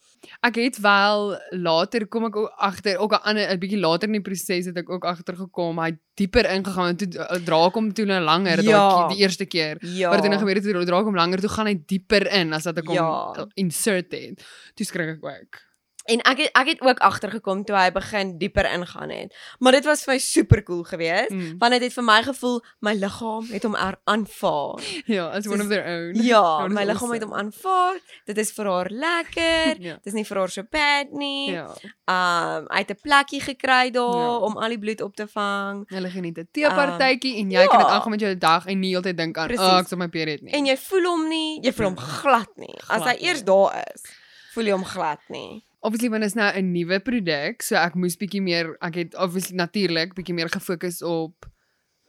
Ek 0.48 0.56
het 0.56 0.78
wel 0.80 1.36
later 1.52 2.08
kom 2.08 2.26
ek 2.26 2.36
ook 2.36 2.54
agter, 2.58 2.98
ook 2.98 3.12
'n 3.14 3.24
ander 3.28 3.52
'n 3.52 3.60
bietjie 3.60 3.80
later 3.80 4.08
in 4.08 4.14
die 4.14 4.22
proses 4.22 4.66
het 4.66 4.78
ek 4.78 4.90
ook 4.90 5.04
agtergekom 5.06 5.80
hy 5.80 5.86
het 5.92 6.00
dieper 6.16 6.46
ingegaan 6.50 6.88
en 6.88 6.98
toe 6.98 7.08
uh, 7.20 7.38
dra 7.46 7.66
ek 7.68 7.74
hom 7.74 7.94
toe 7.94 8.06
nou 8.06 8.22
langer 8.24 8.64
Ja. 8.64 8.72
dalk 8.90 9.10
die 9.12 9.18
eerste 9.22 9.46
keer. 9.46 9.78
Ja. 9.82 10.10
Wat 10.10 10.20
het 10.24 10.30
nou 10.32 10.40
gebeur 10.40 10.56
het 10.56 10.64
toe 10.64 10.86
dra 10.86 11.00
ek 11.00 11.06
hom 11.06 11.16
langer 11.16 11.40
toe 11.40 11.50
gaan 11.50 11.68
hy 11.68 11.84
dieper 11.86 12.32
in 12.32 12.54
as 12.54 12.64
wat 12.64 12.78
ek 12.78 12.86
hom 12.88 12.96
Ja. 12.96 13.34
ja. 13.36 13.46
insert 13.56 14.12
het. 14.12 14.40
Toe 14.76 14.86
skrik 14.86 15.18
ek 15.18 15.24
ook. 15.26 15.67
En 16.08 16.22
ek 16.24 16.38
het 16.40 16.50
ek 16.56 16.68
het 16.72 16.82
ook 16.82 17.00
agtergekom 17.04 17.64
toe 17.68 17.76
hy 17.76 17.90
begin 17.92 18.38
dieper 18.40 18.64
ingaan 18.72 19.10
het. 19.12 19.34
Maar 19.60 19.72
dit 19.76 19.86
was 19.86 20.04
vir 20.06 20.14
my 20.14 20.20
super 20.24 20.64
cool 20.64 20.84
geweest. 20.88 21.30
Mm. 21.36 21.58
Want 21.60 21.72
dit 21.76 21.82
het 21.84 21.94
vir 21.94 22.04
my 22.08 22.22
gevoel 22.24 22.62
my 22.80 22.94
liggaam 22.96 23.48
het 23.52 23.64
hom 23.68 23.76
er 23.76 23.98
aanvaar. 24.08 24.80
Ja, 25.18 25.28
as 25.36 25.48
one 25.48 25.62
of 25.64 25.68
their 25.68 25.84
own. 25.84 26.16
Ja, 26.24 26.44
my 26.78 26.84
liggaam 26.88 27.12
het 27.12 27.24
hom 27.24 27.34
aanvaar. 27.34 28.00
Dit 28.26 28.38
is 28.38 28.52
vir 28.56 28.66
haar 28.72 28.90
lekker. 28.90 29.76
Ja. 29.88 29.94
Dit 30.00 30.06
is 30.06 30.14
nie 30.14 30.26
vir 30.26 30.38
haar 30.38 30.50
so 30.50 30.64
bad 30.72 31.12
nie. 31.12 31.52
Ja. 31.52 31.68
Um 32.08 32.66
hy 32.72 32.80
het 32.86 32.92
'n 32.92 33.00
plekkie 33.04 33.42
gekry 33.42 33.92
daar 33.92 34.16
Ja. 34.16 34.38
om 34.48 34.58
al 34.58 34.70
die 34.70 34.80
bloed 34.80 35.02
op 35.02 35.16
te 35.16 35.28
vang. 35.28 35.84
Hulle 35.90 36.10
geniet 36.10 36.38
'n 36.40 36.48
teepartytjie 36.52 37.36
en 37.44 37.52
jy 37.52 37.60
ja. 37.62 37.68
kan 37.68 37.80
dit 37.80 37.88
aangaan 37.88 38.12
met 38.12 38.20
jou 38.20 38.38
dag 38.38 38.66
en 38.66 38.80
nie 38.80 38.90
heeltyd 38.96 39.18
dink 39.18 39.38
aan, 39.38 39.52
"Ag, 39.52 39.60
oh, 39.60 39.78
ek 39.80 39.88
sal 39.88 39.98
my 39.98 40.08
period 40.08 40.42
nie." 40.42 40.54
En 40.54 40.66
jy 40.66 40.78
voel 40.78 41.04
hom 41.04 41.28
nie, 41.30 41.60
jy 41.62 41.74
voel 41.74 41.86
hom 41.86 41.98
glad 41.98 42.50
nie. 42.56 42.76
As 42.88 43.02
hy 43.02 43.04
Glad 43.04 43.20
nie. 43.20 43.28
eers 43.28 43.44
daar 43.44 43.84
is, 43.94 44.02
voel 44.54 44.64
jy 44.66 44.72
hom 44.72 44.86
glad 44.86 45.20
nie. 45.30 45.64
Obviously 45.88 46.10
want 46.12 46.24
is 46.28 46.36
nou 46.36 46.50
'n 46.54 46.72
nuwe 46.74 47.00
produk, 47.00 47.62
so 47.64 47.76
ek 47.76 47.96
moes 47.96 48.18
bietjie 48.20 48.42
meer 48.44 48.76
ek 48.82 48.96
het 48.96 49.16
obviously 49.16 49.56
natuurlik 49.56 50.14
bietjie 50.18 50.36
meer 50.36 50.50
gefokus 50.50 51.02
op 51.02 51.46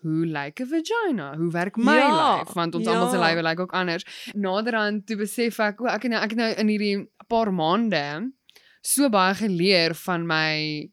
hoe 0.03 0.27
lyk 0.27 0.61
'n 0.61 0.67
vagina? 0.71 1.37
Hoe 1.37 1.51
werk 1.53 1.77
my 1.77 1.95
Ja, 1.97 2.39
lyf? 2.39 2.53
Want 2.55 2.75
ons 2.75 2.87
almal 2.87 3.11
se 3.11 3.17
ja. 3.19 3.25
lywe 3.29 3.43
lyk 3.43 3.61
ook 3.61 3.73
anders. 3.73 4.05
Naderhand 4.35 5.07
toe 5.07 5.17
besef 5.17 5.59
ek, 5.59 5.81
o, 5.81 5.87
ek 5.87 6.03
het 6.03 6.11
nou 6.13 6.23
ek 6.23 6.31
het 6.31 6.39
nou 6.39 6.53
in 6.55 6.69
hierdie 6.69 7.09
paar 7.29 7.53
maande 7.53 8.33
so 8.83 9.09
baie 9.11 9.35
geleer 9.35 9.95
van 9.95 10.27
my 10.27 10.91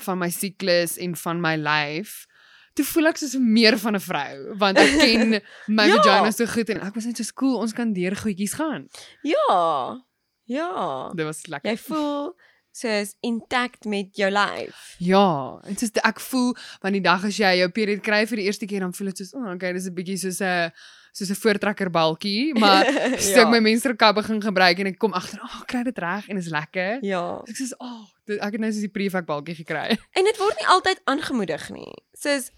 van 0.00 0.18
my 0.18 0.28
siklus 0.30 0.96
en 0.98 1.14
van 1.16 1.40
my 1.40 1.56
lyf. 1.56 2.26
Toe 2.74 2.84
voel 2.84 3.06
ek 3.10 3.16
soos 3.18 3.34
meer 3.38 3.76
van 3.78 3.94
'n 3.94 4.00
vrou 4.00 4.54
want 4.56 4.78
ek 4.78 4.98
ken 4.98 5.40
my 5.78 5.86
Ja. 5.86 5.96
vagina 6.02 6.30
so 6.32 6.46
goed 6.46 6.70
en 6.70 6.80
ek 6.80 6.94
was 6.94 7.04
net 7.04 7.16
so 7.16 7.24
cool, 7.34 7.58
ons 7.60 7.72
kan 7.72 7.92
deur 7.92 8.16
goedjies 8.16 8.54
gaan. 8.54 8.88
Ja. 9.22 10.00
Ja. 10.50 11.10
Dit 11.14 11.26
was 11.28 11.44
lekker. 11.46 11.70
Jy 11.70 11.78
voel 11.86 12.32
soos 12.74 13.14
intact 13.26 13.84
met 13.90 14.14
jou 14.18 14.28
lyf. 14.30 14.94
Ja, 15.02 15.58
en 15.66 15.76
soos 15.78 15.90
ek 16.06 16.20
voel 16.22 16.52
want 16.82 16.94
die 16.94 17.02
dag 17.02 17.24
as 17.26 17.38
jy 17.38 17.56
jou 17.60 17.68
period 17.74 18.02
kry 18.06 18.24
vir 18.30 18.36
die 18.42 18.46
eerste 18.46 18.66
keer 18.70 18.80
dan 18.84 18.94
voel 18.94 19.10
dit 19.10 19.22
soos, 19.22 19.32
o, 19.34 19.42
oh, 19.42 19.54
okay, 19.56 19.72
dis 19.74 19.86
'n 19.90 19.94
bietjie 19.94 20.18
soos 20.22 20.38
'n 20.40 20.70
soos 21.12 21.30
'n 21.34 21.40
voortrekkerbalkie, 21.42 22.54
maar 22.62 22.86
so 23.18 23.34
Ja. 23.40 23.42
ek 23.42 23.50
my 23.50 23.58
menstrual 23.60 24.14
begin 24.14 24.40
gebruik 24.42 24.78
en 24.78 24.86
ek 24.92 24.98
kom 25.02 25.12
agter, 25.18 25.40
o, 25.42 25.44
oh, 25.50 25.62
kry 25.66 25.82
dit 25.82 25.98
reg 25.98 26.28
en 26.30 26.36
is 26.38 26.48
lekker. 26.48 27.02
Ja. 27.02 27.42
Ek 27.48 27.56
sê, 27.58 27.70
"O, 27.78 27.84
oh, 27.86 28.06
dit- 28.26 28.38
ek 28.40 28.52
het 28.52 28.60
nou 28.60 28.70
soos 28.72 28.86
die 28.86 28.94
prefak 28.94 29.26
balkie 29.26 29.54
gekry." 29.54 29.98
En 30.18 30.24
dit 30.24 30.36
word 30.38 30.56
nie 30.58 30.66
altyd 30.70 31.00
aangemoedig 31.04 31.70
nie. 31.70 31.92
Soos 32.14 32.50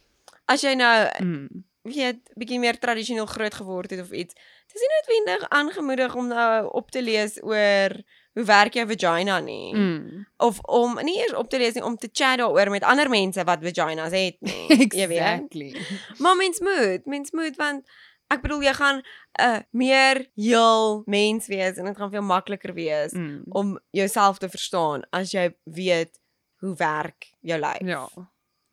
as 0.49 0.61
jy 0.63 0.75
nou 0.75 1.09
Mm. 1.25 1.49
weet 1.85 2.21
bietjie 2.39 2.61
meer 2.61 2.79
tradisioneel 2.79 3.27
groot 3.27 3.55
geword 3.55 3.91
het 3.91 4.01
of 4.01 4.13
iets. 4.13 4.35
Dit 4.73 4.81
is 4.81 4.89
nie 4.89 4.93
noodwendig 4.97 5.49
aangemoedig 5.49 6.15
om 6.15 6.27
nou 6.27 6.69
op 6.73 6.91
te 6.91 7.03
lees 7.03 7.39
oor 7.43 7.93
hoe 8.33 8.45
werk 8.45 8.75
jou 8.75 8.87
vagina 8.89 9.41
nie. 9.41 9.75
Mm. 9.75 10.27
Of 10.37 10.59
om 10.63 10.95
nie 11.05 11.19
eers 11.21 11.35
op 11.37 11.49
te 11.51 11.59
lees 11.59 11.75
nie 11.75 11.85
om 11.85 11.97
te 11.97 12.09
chat 12.13 12.39
daaroor 12.39 12.71
met 12.71 12.83
ander 12.83 13.09
mense 13.13 13.45
wat 13.45 13.59
vaginas 13.63 14.13
het 14.17 14.37
nie. 14.41 14.89
Jy 15.01 15.09
weet. 15.09 15.19
exactly. 15.19 15.77
Maar 16.19 16.37
mens 16.37 16.61
moet, 16.61 17.05
mens 17.07 17.31
moet 17.31 17.57
want 17.57 17.85
ek 18.33 18.41
bedoel 18.41 18.63
jy 18.65 18.73
gaan 18.73 19.03
'n 19.03 19.45
uh, 19.45 19.59
meer 19.71 20.27
heel 20.35 21.03
mens 21.07 21.47
wees 21.47 21.77
en 21.77 21.85
dit 21.85 21.97
gaan 21.97 22.11
veel 22.11 22.23
makliker 22.25 22.73
wees 22.75 23.13
Mm. 23.13 23.43
om 23.49 23.79
jouself 23.91 24.39
te 24.39 24.49
verstaan 24.49 25.03
as 25.11 25.31
jy 25.33 25.53
weet 25.65 26.17
hoe 26.61 26.75
werk 26.77 27.33
jou 27.41 27.61
lyf. 27.61 27.85
Ja. 27.85 28.09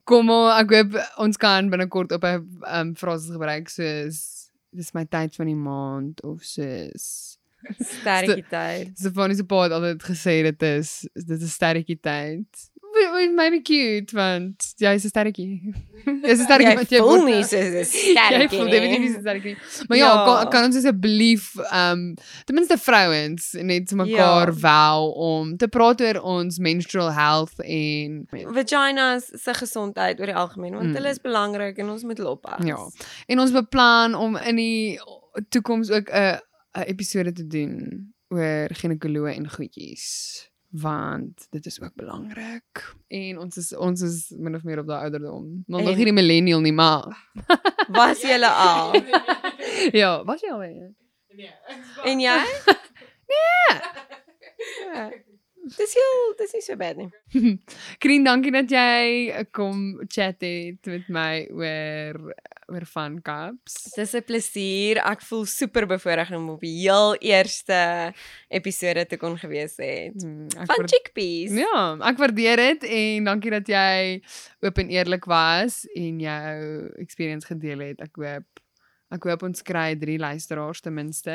Kom 0.04 0.26
maar, 0.26 0.60
ek 0.64 0.70
hoop 0.72 0.96
ons 1.18 1.38
kan 1.38 1.70
binnekort 1.70 2.12
op 2.12 2.24
'n 2.24 2.48
um, 2.72 2.96
frase 2.96 3.32
gebruik 3.32 3.68
soos 3.70 4.39
dis 4.76 4.94
my 4.94 5.06
tyd 5.06 5.36
van 5.36 5.50
die 5.50 5.60
maand 5.60 6.24
of 6.28 6.44
soos 6.46 7.38
Sterkie 8.00 8.46
tyd. 8.48 8.94
Stefanie 8.96 9.36
se 9.36 9.44
pa 9.44 9.66
het 9.66 9.74
altyd 9.76 10.04
gesê 10.08 10.36
dit 10.48 10.62
is 10.68 10.92
dit 11.14 11.42
is 11.42 11.56
sterretjie 11.58 11.98
tyd. 12.00 12.66
It 13.02 13.34
might 13.36 13.52
be 13.52 13.62
cute 13.62 14.12
want 14.14 14.74
jy's 14.80 15.06
'n 15.06 15.10
sterretjie. 15.10 15.62
Jy's 16.06 16.40
'n 16.40 16.46
sterretjie 16.46 16.70
Jy 16.72 16.76
want 16.76 16.90
jy 16.92 17.00
voel 17.00 17.24
nie 17.26 17.44
soos 17.44 17.54
'n 17.54 17.76
Jy 17.80 17.86
sterkie 17.86 18.58
voel 18.58 18.70
definitief 18.70 19.00
nie 19.00 19.14
so 19.14 19.20
sterretjie. 19.20 19.56
Maar 19.88 19.98
ja, 19.98 20.10
Ja. 20.14 20.26
kan, 20.26 20.50
kan 20.52 20.64
ons 20.66 20.76
asseblief 20.76 21.56
um 21.72 22.16
ten 22.46 22.56
minste 22.56 22.78
vrouens 22.78 23.54
net 23.62 23.88
te 23.88 23.96
mekaar 23.96 24.48
Ja. 24.54 24.60
wel 24.62 25.12
om 25.12 25.58
te 25.58 25.68
praat 25.68 26.02
oor 26.02 26.22
ons 26.22 26.60
menstrual 26.60 27.12
health 27.14 27.60
en 27.64 28.28
vaginas 28.30 29.32
se 29.44 29.54
gesondheid 29.54 30.20
oor 30.20 30.26
die 30.26 30.36
algemeen 30.36 30.74
want 30.74 30.88
Mm. 30.88 30.94
hulle 30.96 31.10
is 31.10 31.20
belangrik 31.22 31.78
en 31.78 31.90
ons 31.90 32.04
moet 32.04 32.18
hulle 32.18 32.30
oppas. 32.30 32.66
Ja. 32.66 32.78
En 33.28 33.40
ons 33.40 33.52
beplan 33.52 34.16
om 34.16 34.36
in 34.38 34.56
die 34.56 35.00
toekoms 35.50 35.90
ook 35.92 36.10
'n 36.12 36.40
'n 36.76 36.84
episode 36.88 37.32
te 37.34 37.48
doen 37.48 38.14
oor 38.30 38.70
ginekoloë 38.74 39.36
en 39.36 39.50
goedjies 39.50 40.49
want 40.70 41.48
dit 41.50 41.66
is 41.66 41.82
ook 41.82 41.96
belangrik 41.96 42.96
en 43.08 43.38
ons 43.40 43.58
is 43.58 43.72
ons 43.76 44.02
is 44.02 44.34
min 44.38 44.56
of 44.56 44.64
meer 44.64 44.80
op 44.80 44.88
daai 44.88 45.02
ouderdom. 45.10 45.64
Maar 45.68 45.82
nog 45.82 45.90
En- 45.90 45.96
nie 45.98 46.06
die 46.06 46.14
millennial 46.14 46.62
nie, 46.62 46.74
maar 46.74 47.30
Was 48.00 48.22
jy 48.22 48.38
al? 48.44 48.94
ja, 50.02 50.24
was 50.24 50.42
jy 50.42 50.52
al 50.52 50.60
weer? 50.60 50.94
en 52.04 52.20
jy? 52.20 52.38
Nee. 53.30 55.12
Dis 55.78 55.94
heel, 55.94 56.22
dis 56.40 56.54
nie 56.56 56.62
so 56.66 56.76
bad 56.80 56.98
nie. 56.98 57.10
Krien, 58.02 58.24
dankie 58.26 58.52
dat 58.52 58.72
jy 58.72 59.44
kom 59.52 60.00
chat 60.08 60.42
het 60.42 60.88
met 60.90 61.10
my 61.10 61.34
oor 61.52 62.34
oor 62.70 62.86
van 62.94 63.18
caps. 63.26 63.76
Dis 63.96 64.14
'n 64.16 64.24
plesier. 64.24 64.98
Ek 65.02 65.22
voel 65.26 65.46
super 65.46 65.86
bevoorreg 65.90 66.32
om 66.38 66.50
op 66.50 66.62
die 66.62 66.74
heel 66.86 67.16
eerste 67.18 68.14
episode 68.50 69.06
te 69.06 69.18
kon 69.18 69.38
gewees 69.38 69.76
het. 69.78 70.14
Hmm, 70.22 70.48
Van 70.70 70.88
chickpeas. 70.88 71.52
Ja, 71.58 71.98
ek 72.10 72.18
waardeer 72.18 72.56
dit 72.58 72.84
en 72.84 73.24
dankie 73.24 73.52
dat 73.52 73.68
jy 73.68 74.22
oop 74.62 74.78
en 74.78 74.90
eerlik 74.90 75.26
was 75.26 75.86
en 75.96 76.20
jou 76.20 76.90
experience 77.02 77.46
gedeel 77.48 77.80
het. 77.80 78.02
Ek 78.02 78.16
hoop 78.16 78.46
ek 79.10 79.26
hoop 79.26 79.44
ons 79.48 79.64
kry 79.66 79.96
3 79.98 80.18
luisteraars 80.22 80.82
ten 80.86 80.94
minste 80.94 81.34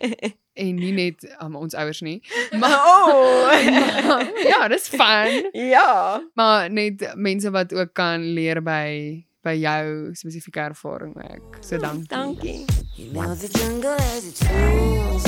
en 0.64 0.76
nie 0.76 0.92
net 0.96 1.26
um, 1.40 1.56
ons 1.60 1.74
ouers 1.74 2.00
nie. 2.04 2.18
Maar 2.60 2.78
oh. 2.78 3.52
ja, 4.52 4.68
dis 4.68 4.88
fun. 4.92 5.50
ja. 5.52 6.22
Maar 6.34 6.70
net 6.70 7.12
mense 7.14 7.50
wat 7.50 7.72
ook 7.74 7.92
kan 7.92 8.24
leer 8.32 8.62
by 8.62 9.24
by 9.42 9.56
jou 9.58 10.14
spesifieke 10.14 10.60
ervaring 10.60 11.16
ook. 11.18 11.56
So 11.60 11.78
dankie. 11.78 12.06
Dankie. 12.08 12.64
You 12.94 13.10
know 13.12 13.34
the 13.34 13.48
jungle 13.58 13.96
has 13.98 14.24
its 14.24 14.42
rules. 14.46 15.24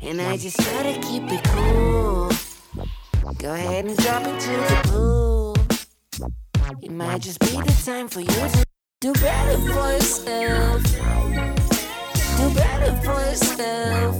And 0.00 0.20
I 0.20 0.36
just 0.36 0.56
gotta 0.56 0.98
keep 1.00 1.30
it 1.30 1.42
cool. 1.52 2.28
Go 3.36 3.52
ahead 3.52 3.84
and 3.84 3.96
drop 3.96 4.26
into 4.26 4.50
the 4.50 4.80
pool. 4.88 5.54
It 6.82 6.90
might 6.90 7.20
just 7.20 7.40
be 7.40 7.46
the 7.46 7.82
time 7.84 8.08
for 8.08 8.20
you 8.20 8.26
to 8.26 8.63
do 9.04 9.12
better 9.12 9.58
for 9.68 9.88
yourself. 9.92 10.82
Do 12.38 12.46
better 12.56 12.92
for 13.04 13.20
yourself. 13.28 14.14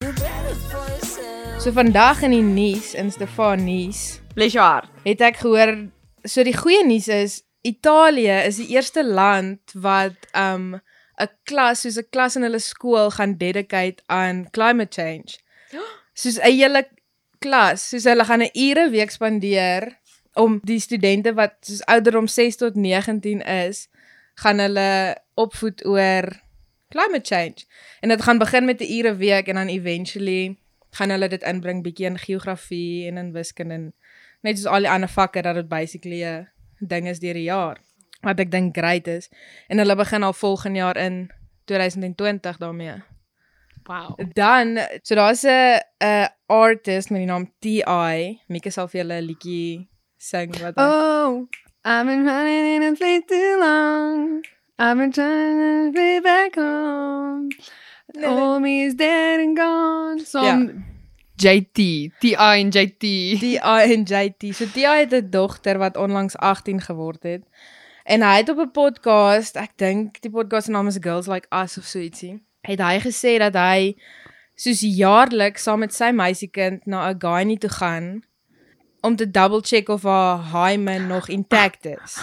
Do 0.00 0.10
better 0.10 0.54
for 0.70 0.84
yourself. 0.90 1.62
So 1.62 1.70
vandag 1.70 2.24
in 2.26 2.34
die 2.34 2.42
nuus 2.42 2.96
in 2.98 3.12
Stefan 3.14 3.62
nuus 3.62 4.18
Bless 4.34 4.56
jou 4.56 4.64
hart. 4.66 4.90
het 5.06 5.22
ek 5.22 5.38
gehoor 5.44 5.70
so 6.26 6.42
die 6.42 6.56
goeie 6.56 6.82
nuus 6.82 7.06
is 7.14 7.36
Italië 7.62 8.40
is 8.48 8.58
die 8.58 8.72
eerste 8.74 9.06
land 9.06 9.76
wat 9.86 10.18
um 10.34 10.80
'n 11.14 11.30
klas 11.46 11.86
soos 11.86 12.02
'n 12.02 12.10
klas 12.10 12.34
in 12.36 12.42
hulle 12.42 12.58
skool 12.58 13.14
gaan 13.14 13.38
dedicate 13.38 14.02
aan 14.10 14.50
climate 14.50 14.90
change. 14.98 15.38
Soos 16.14 16.42
'n 16.42 16.50
hele 16.58 16.88
klas, 17.38 17.86
soos 17.90 18.04
hulle 18.04 18.24
gaan 18.24 18.42
'n 18.42 18.50
ure 18.54 18.90
week 18.90 19.14
spandeer 19.14 20.01
om 20.34 20.60
die 20.64 20.80
studente 20.80 21.34
wat 21.34 21.54
soos 21.60 21.84
ouderdom 21.84 22.26
6 22.26 22.56
tot 22.56 22.74
19 22.74 23.42
is, 23.42 23.88
gaan 24.34 24.58
hulle 24.58 25.16
opvoed 25.34 25.84
oor 25.86 26.28
climate 26.88 27.34
change. 27.34 27.64
En 28.00 28.08
dit 28.08 28.22
gaan 28.22 28.38
begin 28.38 28.64
met 28.64 28.80
'n 28.80 28.92
ure 28.98 29.16
week 29.16 29.46
en 29.46 29.54
dan 29.54 29.68
eventually 29.68 30.56
gaan 30.90 31.10
hulle 31.10 31.28
dit 31.28 31.42
inbring 31.42 31.82
bietjie 31.82 32.06
in 32.06 32.18
geografie 32.18 33.06
en 33.06 33.16
in 33.16 33.32
wiskunde 33.32 33.74
en 33.74 33.92
net 34.40 34.58
soos 34.58 34.72
al 34.72 34.84
die 34.84 34.90
ander 34.90 35.08
vakke 35.08 35.42
dat 35.42 35.54
dit 35.54 35.68
basically 35.68 36.24
'n 36.24 36.48
ding 36.78 37.08
is 37.08 37.18
deur 37.18 37.34
die 37.34 37.48
jaar 37.48 37.78
wat 38.20 38.40
ek 38.40 38.50
dink 38.50 38.76
great 38.76 39.06
is 39.06 39.30
en 39.68 39.78
hulle 39.78 39.96
begin 39.96 40.22
al 40.22 40.32
volgende 40.32 40.78
jaar 40.78 40.96
in 40.96 41.30
2020 41.64 42.56
daarmee. 42.56 43.02
Wow. 43.84 44.18
Dan 44.34 44.78
so 45.02 45.14
daar's 45.14 45.42
'n 45.42 45.80
'n 45.98 46.28
artist 46.46 47.10
met 47.10 47.20
die 47.20 47.26
naam 47.26 47.52
TI. 47.58 48.40
Mieke 48.46 48.70
sal 48.70 48.88
vir 48.88 49.00
julle 49.00 49.20
'n 49.20 49.24
liedjie 49.24 49.91
sing 50.22 50.54
wat 50.62 50.74
hy- 50.78 50.82
Oh, 50.86 51.48
I've 51.84 52.06
been 52.06 52.24
running 52.24 52.66
in 52.76 52.82
a 52.82 52.92
place 52.94 53.24
too 53.26 53.58
long. 53.58 54.44
I've 54.78 54.96
been 54.96 55.10
trying 55.12 55.58
to 55.58 55.92
be 55.92 56.20
back 56.22 56.54
home. 56.54 57.48
All 58.24 58.60
me 58.60 58.84
is 58.86 58.94
dead 58.94 59.40
and 59.40 59.56
gone. 59.56 60.18
Som 60.24 60.84
JT, 61.36 62.12
TI 62.20 62.34
en 62.60 62.68
JT. 62.70 63.00
TI 63.40 63.56
en 63.94 64.02
JT. 64.04 64.52
So 64.54 64.64
TI 64.74 64.86
het 65.02 65.12
'n 65.12 65.30
dogter 65.30 65.78
wat 65.78 65.96
onlangs 65.96 66.36
18 66.36 66.80
geword 66.80 67.22
het. 67.22 67.42
En 68.04 68.22
hy 68.22 68.36
het 68.36 68.48
op 68.48 68.58
'n 68.58 68.70
podcast, 68.70 69.56
ek 69.56 69.70
dink 69.76 70.20
die 70.20 70.30
podcast 70.30 70.64
se 70.66 70.70
naam 70.70 70.86
is 70.86 70.98
Girls 71.00 71.26
Like 71.26 71.46
Us 71.62 71.78
of 71.78 71.84
so 71.84 71.98
ietsie. 71.98 72.42
Het 72.60 72.78
hy 72.78 72.98
gesê 73.00 73.38
dat 73.38 73.54
hy 73.54 73.96
soos 74.54 74.80
jaarliks 74.80 75.62
saam 75.62 75.78
met 75.78 75.94
sy 75.94 76.10
meisiekind 76.12 76.86
na 76.86 77.08
'n 77.10 77.18
gynae 77.18 77.58
toe 77.58 77.70
gaan 77.70 78.22
om 79.02 79.16
te 79.16 79.26
double 79.30 79.60
check 79.60 79.88
of 79.88 80.02
haar 80.02 80.42
hymen 80.52 81.06
nog 81.06 81.28
intact 81.28 81.86
is. 81.86 82.16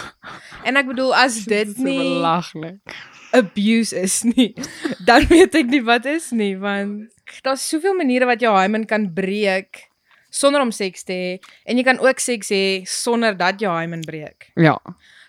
En 0.64 0.80
ek 0.80 0.88
bedoel 0.88 1.14
as 1.16 1.42
dit 1.44 1.74
so 1.76 1.84
nie 1.84 1.98
belaglik. 1.98 2.96
abuse 3.36 3.94
is 3.96 4.22
nie, 4.26 4.54
dan 5.08 5.28
weet 5.30 5.54
ek 5.60 5.68
nie 5.70 5.82
wat 5.86 6.08
is 6.10 6.30
nie, 6.34 6.56
want 6.58 7.12
daar's 7.46 7.68
soveel 7.68 7.94
maniere 7.98 8.26
wat 8.26 8.42
jou 8.42 8.50
hymen 8.56 8.88
kan 8.88 9.06
breek 9.14 9.86
sonder 10.30 10.62
om 10.62 10.72
seks 10.74 11.04
te 11.06 11.14
hê 11.14 11.30
en 11.68 11.78
jy 11.78 11.84
kan 11.86 12.00
ook 12.02 12.22
seks 12.22 12.50
hê 12.54 12.64
sonder 12.88 13.36
dat 13.36 13.60
jou 13.62 13.70
hymen 13.74 14.02
breek. 14.06 14.50
Ja. 14.58 14.78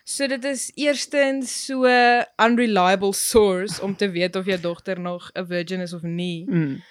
So 0.07 0.27
dit 0.27 0.43
is 0.49 0.69
eerstens 0.75 1.51
so 1.67 1.89
unreliable 2.41 3.13
source 3.13 3.81
om 3.81 3.95
te 3.95 4.09
weet 4.09 4.35
of 4.35 4.49
jou 4.49 4.57
dogter 4.61 4.99
nog 4.99 5.29
'n 5.35 5.45
virgin 5.45 5.81
is 5.81 5.93
of 5.93 6.01
nie. 6.01 6.45
Mm. 6.49 6.81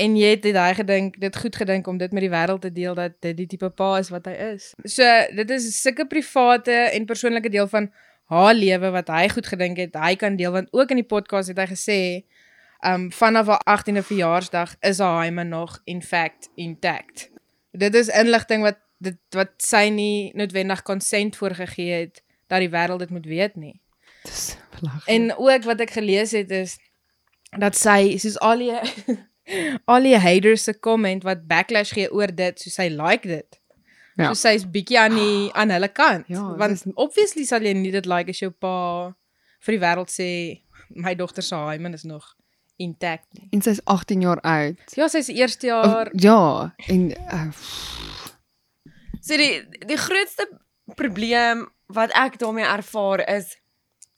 En 0.00 0.16
jy 0.16 0.30
het 0.34 0.42
dit 0.42 0.56
hy 0.56 0.70
gedink, 0.74 1.18
dit 1.20 1.36
goed 1.36 1.56
gedink 1.56 1.86
om 1.86 1.98
dit 2.00 2.12
met 2.12 2.24
die 2.24 2.32
wêreld 2.32 2.62
te 2.64 2.72
deel 2.72 2.94
dat 2.96 3.18
dit 3.20 3.36
die 3.36 3.46
tipe 3.46 3.68
pa 3.70 3.96
is 4.00 4.08
wat 4.10 4.26
hy 4.30 4.32
is. 4.54 4.70
So 4.88 5.04
dit 5.36 5.50
is 5.50 5.68
sulke 5.80 6.06
private 6.08 6.72
en 6.72 7.06
persoonlike 7.06 7.52
deel 7.52 7.68
van 7.68 7.90
haar 8.32 8.54
lewe 8.54 8.90
wat 8.90 9.10
hy 9.12 9.26
goed 9.28 9.46
gedink 9.46 9.80
het 9.82 9.98
hy 9.98 10.14
kan 10.16 10.38
deel 10.40 10.54
want 10.54 10.72
ook 10.72 10.94
in 10.94 11.02
die 11.02 11.08
podcast 11.08 11.52
het 11.52 11.60
hy 11.60 11.68
gesê 11.74 11.98
um 12.86 13.10
vanaf 13.12 13.50
haar 13.52 13.62
18de 13.74 14.04
verjaarsdag 14.06 14.76
is 14.80 14.98
haar 14.98 15.24
hymen 15.24 15.48
nog 15.48 15.80
in 15.84 16.02
fact 16.02 16.48
intact. 16.54 17.28
Dit 17.70 17.94
is 17.94 18.08
inligting 18.08 18.62
wat 18.62 18.80
dit 19.02 19.18
wat 19.36 19.52
sy 19.62 19.88
nie 19.92 20.32
noodwendig 20.38 20.82
consent 20.82 21.36
voorgegee 21.36 21.92
het 21.92 22.22
dat 22.46 22.64
die 22.64 22.72
wêreld 22.72 23.04
dit 23.04 23.10
moet 23.10 23.26
weet 23.26 23.56
nie. 23.56 23.76
Dis 24.24 24.56
belaglik. 24.78 25.08
En 25.14 25.36
ook 25.36 25.68
wat 25.68 25.84
ek 25.84 25.94
gelees 25.98 26.32
het 26.32 26.50
is 26.50 26.78
dat 27.58 27.76
sy 27.76 28.16
soos 28.18 28.38
al 28.40 28.64
die 28.64 28.72
al 29.90 30.02
die 30.06 30.16
haters 30.18 30.64
se 30.68 30.74
comment 30.80 31.22
wat 31.26 31.46
backlash 31.48 31.92
gee 31.96 32.08
oor 32.12 32.30
dit, 32.34 32.60
so 32.60 32.70
sy 32.70 32.88
like 32.92 33.28
dit. 33.28 33.58
Ja. 34.16 34.28
So 34.32 34.34
sy's 34.48 34.66
bietjie 34.68 34.98
aan 35.00 35.14
die 35.16 35.50
aan 35.56 35.70
hulle 35.72 35.88
kant. 35.88 36.28
Ja, 36.28 36.42
want 36.60 36.76
dis- 36.76 36.94
obviously 36.94 37.44
sal 37.48 37.64
jy 37.64 37.72
nie 37.74 37.90
dit 37.94 38.06
like 38.06 38.30
as 38.30 38.38
jou 38.42 38.50
pa 38.52 38.74
vir 39.64 39.76
die 39.78 39.80
wêreld 39.82 40.10
sê 40.12 40.28
my 40.94 41.14
dogter 41.16 41.42
se 41.42 41.56
hymen 41.56 41.94
is 41.94 42.04
nog 42.04 42.26
intact 42.82 43.28
nie. 43.38 43.48
En 43.52 43.62
sy's 43.62 43.80
18 43.84 44.20
jaar 44.20 44.40
oud. 44.42 44.76
Ja, 44.98 45.08
sy's 45.08 45.28
eerste 45.32 45.66
Of, 45.66 45.86
jaar. 45.86 46.10
ja, 46.12 46.74
en 46.88 47.10
uh, 47.32 47.48
So 49.22 49.36
die 49.38 49.62
die 49.86 49.96
grootste 49.96 50.48
probleem 50.98 51.66
wat 51.92 52.10
ek 52.18 52.38
daarmee 52.42 52.66
ervaar 52.66 53.22
is 53.28 53.52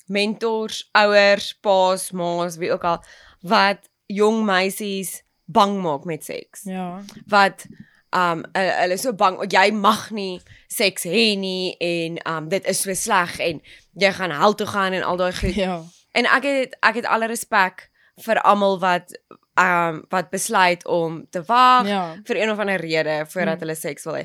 mentors, 0.08 0.82
ouers, 0.96 1.52
paas, 1.64 2.10
ma's, 2.12 2.56
wie 2.60 2.72
ook 2.72 2.84
al 2.84 3.02
wat 3.44 3.84
jong 4.06 4.44
meisies 4.44 5.22
bang 5.44 5.80
maak 5.82 6.04
met 6.04 6.24
seks. 6.24 6.62
Ja. 6.64 7.02
Wat 7.26 7.66
um 8.14 8.44
hulle 8.54 8.92
is 8.94 9.02
so 9.02 9.12
bang 9.12 9.36
jy 9.50 9.70
mag 9.74 10.10
nie 10.14 10.40
seks 10.70 11.04
hê 11.04 11.34
nie 11.38 11.74
en 11.80 12.18
um 12.30 12.48
dit 12.48 12.64
is 12.70 12.80
so 12.84 12.94
sleg 12.94 13.38
en 13.40 13.60
jy 13.98 14.12
gaan 14.12 14.30
hel 14.30 14.54
toe 14.54 14.66
gaan 14.66 14.92
en 14.92 15.02
al 15.02 15.16
daai 15.16 15.32
goed. 15.32 15.54
Ja. 15.54 15.82
En 16.14 16.26
ek 16.30 16.42
het 16.46 16.76
ek 16.82 16.94
het 17.02 17.06
alle 17.10 17.26
respek 17.26 17.88
vir 18.24 18.38
almal 18.46 18.78
wat 18.78 19.10
um 19.58 20.04
wat 20.10 20.30
besluit 20.30 20.86
om 20.86 21.26
te 21.30 21.42
wag 21.46 21.86
Ja. 21.88 22.16
vir 22.24 22.36
een 22.42 22.50
of 22.50 22.58
ander 22.58 22.80
rede 22.80 23.24
voordat 23.28 23.54
Mm. 23.54 23.60
hulle 23.60 23.74
seks 23.74 24.04
wil 24.04 24.14
hê. 24.14 24.24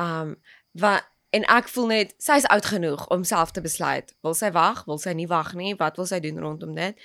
Um 0.00 0.36
wat 0.72 1.04
en 1.30 1.44
ek 1.44 1.68
voel 1.68 1.86
net 1.86 2.14
sy's 2.18 2.44
oud 2.48 2.64
genoeg 2.66 3.06
om 3.12 3.24
self 3.24 3.50
te 3.50 3.60
besluit. 3.60 4.14
Wil 4.22 4.34
sy 4.34 4.50
wag? 4.50 4.84
Wil 4.86 4.98
sy 4.98 5.12
nie 5.12 5.26
wag 5.28 5.54
nie? 5.54 5.74
Wat 5.76 5.96
wil 5.96 6.06
sy 6.06 6.20
doen 6.20 6.38
rondom 6.38 6.74
dit? 6.74 6.96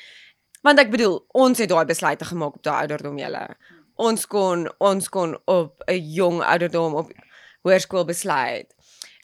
Want 0.63 0.79
ek 0.79 0.91
bedoel, 0.93 1.17
ons 1.35 1.59
het 1.59 1.69
daai 1.69 1.85
besluite 1.89 2.25
gemaak 2.25 2.55
op 2.59 2.63
daai 2.63 2.85
ouderdom 2.85 3.17
julle. 3.19 3.41
Ons 3.99 4.25
kon 4.31 4.63
ons 4.81 5.09
kon 5.11 5.35
op 5.51 5.83
'n 5.87 5.99
jong 6.15 6.41
ouderdom 6.41 6.93
op 6.95 7.11
hoërskool 7.63 8.05
besluit. 8.05 8.69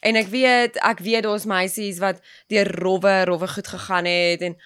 En 0.00 0.16
ek 0.16 0.26
weet, 0.32 0.76
ek 0.76 0.98
weet 0.98 1.22
daar's 1.22 1.44
meisies 1.44 1.98
wat 1.98 2.20
deur 2.48 2.68
rowwe 2.80 3.24
rowwe 3.24 3.48
goed 3.48 3.66
gegaan 3.68 4.04
het 4.04 4.40
en 4.42 4.56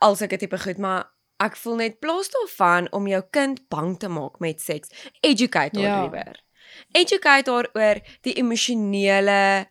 al 0.00 0.16
sulke 0.16 0.36
tipe 0.36 0.58
goed, 0.58 0.78
maar 0.78 1.10
ek 1.38 1.56
voel 1.56 1.76
net 1.76 1.98
plaas 2.00 2.28
daarvan 2.30 2.88
om 2.92 3.06
jou 3.06 3.22
kind 3.30 3.68
bang 3.68 3.98
te 3.98 4.08
maak 4.08 4.38
met 4.38 4.60
seks. 4.60 4.88
Educate 5.20 5.78
haar 5.80 5.88
Ja. 5.88 6.00
liewer. 6.02 6.40
Educate 6.92 7.50
haar 7.50 7.68
oor 7.74 8.00
die 8.22 8.34
emosionele 8.34 9.66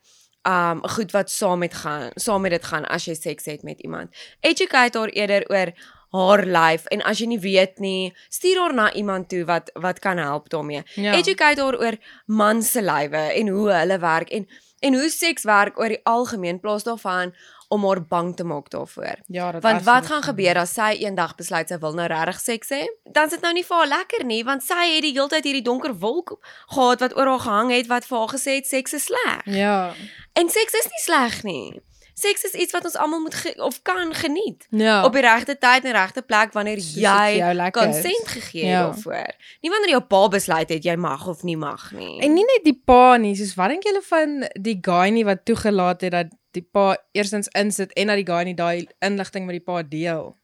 um 0.46 0.80
goed 0.88 1.12
wat 1.12 1.30
saam 1.30 1.58
met 1.58 1.74
gaan, 1.74 2.10
saam 2.14 2.40
met 2.42 2.50
dit 2.50 2.64
gaan 2.64 2.84
as 2.84 3.04
jy 3.04 3.14
seks 3.14 3.44
het 3.44 3.62
met 3.62 3.80
iemand. 3.80 4.10
Educate 4.40 4.98
haar 4.98 5.08
eerder 5.08 5.44
oor 5.50 5.72
haar 6.12 6.44
lyf 6.46 6.84
en 6.92 7.02
as 7.08 7.22
jy 7.22 7.30
nie 7.32 7.40
weet 7.40 7.80
nie, 7.80 8.12
stuur 8.28 8.60
haar 8.60 8.74
na 8.76 8.90
iemand 8.92 9.28
toe 9.32 9.44
wat 9.48 9.72
wat 9.80 9.98
kan 10.04 10.20
help 10.20 10.50
daarmee. 10.52 10.82
Ja. 10.94 11.16
Educate 11.16 11.60
haar 11.62 11.78
oor 11.80 11.96
man 12.26 12.62
se 12.62 12.82
lywe 12.82 13.24
en 13.32 13.48
hoe 13.48 13.70
hulle 13.72 13.98
werk 13.98 14.30
en 14.30 14.46
en 14.82 14.94
hoe 14.98 15.08
seks 15.10 15.44
werk 15.46 15.78
oor 15.78 15.92
die 15.94 16.00
algemeen 16.10 16.58
plaas 16.60 16.82
daarvan 16.82 17.32
om 17.72 17.84
haar 17.86 18.02
bang 18.04 18.34
te 18.36 18.44
maak 18.44 18.70
daarvoor. 18.70 19.20
Ja, 19.26 19.52
dat 19.52 19.62
Want 19.62 19.82
wat 19.82 20.06
gaan 20.06 20.22
gebeur 20.22 20.58
as 20.60 20.74
sy 20.74 20.90
eendag 21.04 21.34
besluit 21.38 21.70
sy 21.70 21.78
wil 21.80 21.94
nou 21.96 22.08
regtig 22.10 22.40
seks 22.40 22.72
hê? 22.74 22.82
Dan 23.14 23.30
is 23.30 23.36
dit 23.36 23.44
nou 23.46 23.52
nie 23.56 23.64
vir 23.64 23.76
haar 23.76 23.92
lekker 23.92 24.24
nie, 24.28 24.42
want 24.44 24.64
sy 24.66 24.80
het 24.90 25.06
die 25.06 25.14
hele 25.14 25.30
tyd 25.32 25.48
hierdie 25.48 25.64
donker 25.64 25.94
wolk 26.02 26.34
gehad 26.74 27.00
wat 27.00 27.16
oor 27.16 27.30
haar 27.32 27.46
gehang 27.46 27.72
het 27.72 27.88
wat 27.92 28.08
vir 28.08 28.18
haar 28.18 28.34
gesê 28.34 28.58
het 28.58 28.68
seks 28.68 28.98
is 28.98 29.08
sleg. 29.08 29.46
Ja. 29.46 29.78
En 30.36 30.52
seks 30.52 30.76
is 30.82 30.90
nie 30.92 31.02
sleg 31.06 31.40
nie. 31.48 31.80
Seks 32.14 32.42
is 32.44 32.52
iets 32.52 32.72
wat 32.72 32.84
ons 32.84 32.96
almal 32.96 33.20
moet 33.20 33.34
ge 33.34 33.54
of 33.56 33.82
kan 33.82 34.14
geniet 34.14 34.66
Ja. 34.70 35.04
op 35.04 35.12
die 35.12 35.20
regte 35.22 35.58
tyd 35.58 35.84
en 35.84 35.92
regte 35.92 36.22
plek 36.22 36.52
wanneer 36.52 36.80
Soos 36.80 36.94
jy 36.94 37.70
konsent 37.70 38.28
gegee 38.28 38.64
het 38.64 38.70
Ja. 38.70 38.82
daarvoor. 38.82 39.34
Nie 39.60 39.70
wanneer 39.70 39.90
jou 39.90 40.02
pa 40.02 40.28
besluit 40.28 40.68
het 40.68 40.84
jy 40.84 40.96
mag 40.96 41.26
of 41.26 41.42
nie 41.42 41.56
mag 41.56 41.92
nie. 41.92 42.20
En 42.20 42.34
nie 42.34 42.44
net 42.44 42.64
die 42.64 42.80
pa 42.84 43.16
nie, 43.16 43.34
soos 43.36 43.54
wat 43.54 43.68
dink 43.70 43.82
julle 43.84 44.02
van 44.02 44.48
die 44.60 44.78
guy 44.82 45.08
nie 45.10 45.24
wat 45.24 45.44
toegelaat 45.44 46.00
het 46.00 46.10
dat 46.12 46.26
die 46.52 46.62
pa 46.72 46.96
eerstens 47.12 47.48
insit 47.48 47.92
en 47.92 48.06
dat 48.06 48.16
die 48.16 48.26
guy 48.32 48.42
nie 48.44 48.54
daai 48.54 48.86
inligting 49.00 49.46
met 49.46 49.54
die 49.56 49.64
pa 49.64 49.82
deel. 49.82 50.36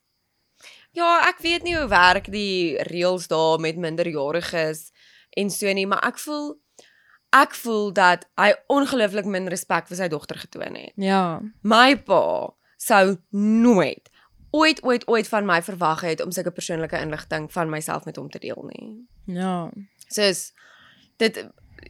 Ja, 0.93 1.29
ek 1.29 1.39
weet 1.45 1.63
nie 1.63 1.77
hoe 1.77 1.89
werk 1.89 2.31
die 2.33 2.77
reëls 2.83 3.27
daar 3.29 3.59
met 3.61 3.77
minderjariges 3.77 4.91
en 5.37 5.51
so 5.51 5.73
nie, 5.73 5.87
maar 5.87 6.03
ek 6.07 6.19
voel 6.19 6.57
ek 7.37 7.55
voel 7.55 7.93
dat 7.93 8.25
hy 8.41 8.53
ongelooflik 8.73 9.27
min 9.29 9.49
respek 9.53 9.89
vir 9.91 10.01
sy 10.01 10.09
dogter 10.09 10.39
getoon 10.41 10.79
het. 10.79 10.93
Ja. 10.97 11.41
My 11.63 11.97
pa 11.97 12.55
sou 12.79 13.19
nooit 13.31 14.09
ooit 14.51 14.83
ooit 14.83 15.05
ooit 15.09 15.29
van 15.29 15.45
my 15.45 15.63
verwag 15.63 16.01
het 16.01 16.23
om 16.25 16.31
sulke 16.33 16.51
persoonlike 16.51 17.01
inligting 17.01 17.53
van 17.53 17.71
myself 17.71 18.05
met 18.05 18.17
hom 18.17 18.31
te 18.31 18.39
deel 18.39 18.71
nie. 18.71 19.09
Ja. 19.25 19.71
Soos 20.09 20.53
dit 21.17 21.45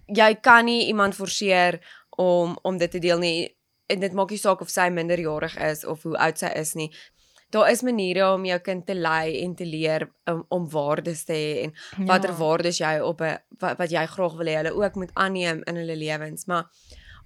jy 0.07 0.35
kan 0.41 0.65
nie 0.65 0.87
iemand 0.87 1.15
forceer 1.15 1.79
om 2.11 2.59
om 2.63 2.79
dit 2.79 2.91
te 2.91 2.99
deel 2.99 3.19
nie. 3.19 3.57
En 3.87 4.01
dit 4.01 4.13
maak 4.13 4.31
nie 4.31 4.41
saak 4.41 4.61
of 4.61 4.71
sy 4.71 4.89
minderjarig 4.93 5.57
is 5.71 5.85
of 5.85 6.03
hoe 6.03 6.17
oud 6.17 6.39
sy 6.39 6.51
is 6.59 6.75
nie. 6.75 6.91
Daar 7.51 7.71
is 7.71 7.83
maniere 7.83 8.33
om 8.35 8.45
jou 8.45 8.59
kind 8.61 8.87
te 8.87 8.95
lei 8.95 9.43
en 9.43 9.55
te 9.55 9.65
leer 9.65 10.11
om, 10.29 10.45
om 10.49 10.69
waardes 10.71 11.25
te 11.25 11.33
hê 11.33 11.65
en 11.65 12.07
watter 12.07 12.31
Ja. 12.31 12.37
waardes 12.37 12.79
jy 12.79 12.99
op 13.01 13.21
'n 13.23 13.39
wat, 13.59 13.79
wat 13.79 13.91
jy 13.91 14.07
graag 14.07 14.37
wil 14.37 14.47
hê 14.47 14.57
hulle 14.57 14.73
ook 14.75 14.95
moet 14.95 15.11
aanneem 15.15 15.63
in 15.67 15.77
hulle 15.77 15.97
lewens, 15.97 16.47
maar 16.47 16.67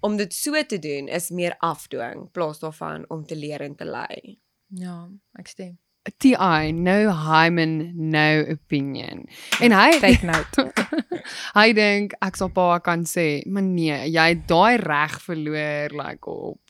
om 0.01 0.17
dit 0.17 0.33
so 0.35 0.63
te 0.63 0.79
doen 0.79 1.09
is 1.09 1.31
meer 1.31 1.55
afdwing 1.59 2.31
plaas 2.33 2.59
daarvan 2.59 3.05
om 3.09 3.25
te 3.27 3.37
leer 3.37 3.61
en 3.61 3.75
te 3.75 3.85
lei. 3.85 4.39
Ja, 4.69 5.09
ek 5.39 5.47
stem. 5.47 5.79
TI, 6.19 6.73
no 6.73 7.11
hymen, 7.13 7.93
no 8.11 8.41
opinion. 8.51 9.29
En 9.61 9.71
hy 9.73 10.01
Take 10.01 10.27
note. 10.27 10.73
hy 11.61 11.73
dink 11.73 12.13
ek 12.21 12.37
sal 12.37 12.49
pa 12.51 12.79
kan 12.79 13.05
sê, 13.05 13.43
maar 13.47 13.63
nee, 13.63 14.11
jy 14.11 14.29
het 14.35 14.49
daai 14.49 14.77
reg 14.83 15.21
verloor 15.23 15.95
like 16.03 16.27
op. 16.31 16.61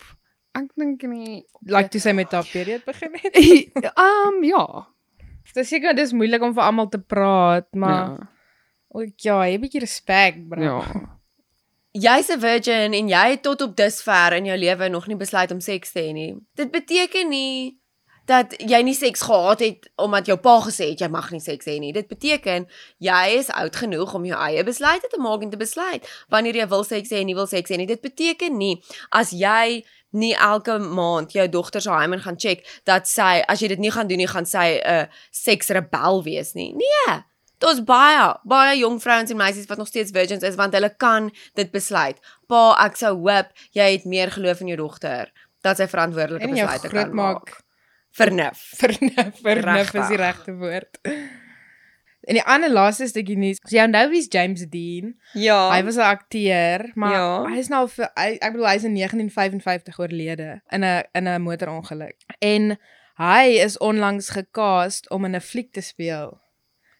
Ek 0.55 0.69
dink 0.77 1.03
nie 1.09 1.45
like 1.67 1.89
toe 1.89 2.01
sy 2.01 2.13
met 2.13 2.33
haar 2.33 2.45
period 2.53 2.85
begin 2.85 3.15
het. 3.23 3.37
um 3.97 4.43
ja. 4.53 4.87
Dis 5.55 5.69
seker 5.69 5.95
dis 5.97 6.13
moeilik 6.13 6.43
om 6.43 6.53
vir 6.55 6.63
almal 6.65 6.89
te 6.89 6.99
praat, 6.99 7.67
maar 7.75 8.19
Ja. 8.19 8.29
ook 8.95 9.15
ja, 9.21 9.39
jy 9.47 9.57
'n 9.57 9.61
bietjie 9.61 9.81
respek, 9.81 10.49
bro. 10.49 10.63
Ja. 10.63 11.19
Jy's 11.93 12.29
'n 12.31 12.41
virgin 12.41 12.93
en 12.95 13.09
jy 13.09 13.31
het 13.31 13.43
tot 13.43 13.61
op 13.63 13.77
dusver 13.77 14.33
in 14.33 14.45
jou 14.45 14.57
lewe 14.59 14.89
nog 14.89 15.07
nie 15.07 15.17
besluit 15.17 15.51
om 15.53 15.61
seks 15.61 15.93
te 15.93 16.01
hê 16.01 16.13
nie. 16.13 16.35
Dit 16.55 16.71
beteken 16.71 17.29
nie 17.29 17.79
dat 18.27 18.55
jy 18.61 18.83
nie 18.83 18.95
seks 18.95 19.21
gehad 19.23 19.61
het 19.61 19.91
omdat 19.97 20.27
jou 20.27 20.37
pa 20.39 20.61
gesê 20.61 20.91
het 20.91 21.01
jy 21.01 21.09
mag 21.09 21.31
nie 21.33 21.41
seks 21.41 21.67
hê 21.67 21.79
nie. 21.81 21.93
Dit 21.93 22.09
beteken 22.09 22.67
jy 22.99 23.27
is 23.39 23.51
oud 23.51 23.77
genoeg 23.77 24.15
om 24.15 24.25
jou 24.25 24.39
eie 24.39 24.65
besluite 24.65 25.09
te 25.09 25.19
maak 25.21 25.43
en 25.43 25.51
te 25.51 25.57
besluit 25.57 26.07
wanneer 26.29 26.55
jy 26.57 26.69
wil 26.69 26.85
seks 26.85 27.11
hê 27.11 27.21
en 27.21 27.27
nie 27.27 27.35
wil 27.35 27.47
seks 27.47 27.71
hê 27.71 27.77
nie. 27.77 27.87
Dit 27.87 28.01
beteken 28.01 28.57
nie 28.57 28.83
as 29.11 29.31
jy 29.33 29.83
nie 30.13 30.33
elke 30.37 30.79
maand 30.79 31.33
jou 31.33 31.49
dogter 31.49 31.83
se 31.83 31.91
hymen 31.91 32.21
gaan 32.21 32.39
check 32.39 32.65
dat 32.89 33.09
sy 33.09 33.43
as 33.49 33.61
jy 33.61 33.73
dit 33.73 33.83
nie 33.83 33.93
gaan 33.93 34.09
doen 34.11 34.21
nie 34.21 34.31
gaan 34.31 34.47
sy 34.47 34.79
'n 34.79 34.95
uh, 34.95 35.05
seksrebel 35.31 36.23
wees 36.23 36.53
nie. 36.55 36.73
Nee. 36.77 37.19
Daar's 37.63 37.83
baie 37.87 38.37
baie 38.45 38.79
jong 38.79 39.01
vrouens 39.03 39.31
en 39.31 39.37
meisies 39.37 39.67
wat 39.67 39.79
nog 39.79 39.89
steeds 39.89 40.11
virgins 40.11 40.43
is 40.43 40.59
want 40.59 40.75
hulle 40.75 40.95
kan 40.97 41.31
dit 41.55 41.71
besluit. 41.71 42.19
Pa, 42.47 42.77
ek 42.85 42.97
sou 42.97 43.15
hoop 43.17 43.53
jy 43.73 43.93
het 43.93 44.05
meer 44.05 44.31
geloof 44.31 44.61
in 44.61 44.73
jou 44.75 44.77
dogter 44.77 45.33
dat 45.63 45.77
sy 45.77 45.87
verantwoordelike 45.87 46.49
besluite 46.49 46.89
kan 46.89 47.15
maak. 47.15 47.47
maak. 47.47 47.61
Vernuf. 48.13 48.59
Vernuf, 48.77 49.39
vernuf 49.41 49.95
is 49.95 50.09
die 50.09 50.21
regte 50.21 50.53
woord. 50.53 50.99
En 52.25 52.35
die 52.35 52.43
ander 52.45 52.71
laaste 52.71 53.07
stukkie 53.07 53.37
nuus. 53.37 53.59
So 53.67 53.77
jy 53.77 53.83
onthou 53.85 54.09
wie's 54.11 54.27
James 54.31 54.63
Dean? 54.71 55.15
Ja. 55.35 55.71
Hy 55.73 55.83
was 55.85 55.97
'n 55.97 56.01
akteur, 56.07 56.91
maar 56.95 57.13
Ja. 57.13 57.45
hy 57.51 57.59
is 57.59 57.69
nou 57.69 57.89
vir 57.89 58.11
hy, 58.15 58.39
ek 58.41 58.53
bedoel 58.53 58.67
hy's 58.69 58.85
in 58.85 58.93
1955 58.95 59.99
oorlede 59.99 60.61
in 60.71 60.85
'n 60.85 61.03
in 61.15 61.29
'n 61.29 61.43
motorongeluk. 61.43 62.17
En 62.41 62.79
hy 63.17 63.45
is 63.65 63.79
onlangs 63.79 64.29
gecast 64.31 65.11
om 65.11 65.25
in 65.25 65.35
'n 65.35 65.41
fliek 65.41 65.73
te 65.73 65.81
speel. 65.81 66.41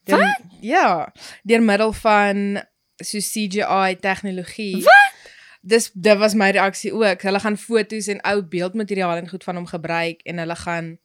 Deur, 0.05 0.37
Ja, 0.61 1.13
deur 1.45 1.63
middel 1.63 1.93
van 1.93 2.63
so 2.97 3.19
CGI 3.19 3.97
tegnologie. 4.01 4.83
Wat? 4.83 5.13
Dis 5.61 5.91
dit 5.95 6.19
was 6.19 6.35
my 6.35 6.51
reaksie 6.51 6.93
ook. 6.93 7.23
Hulle 7.23 7.41
gaan 7.41 7.57
foto's 7.57 8.07
en 8.09 8.21
ou 8.27 8.43
beeldmateriaal 8.43 9.17
en 9.17 9.29
goed 9.29 9.45
van 9.45 9.55
hom 9.57 9.67
gebruik 9.67 10.21
en 10.23 10.39
hulle 10.39 10.57
gaan 10.57 10.99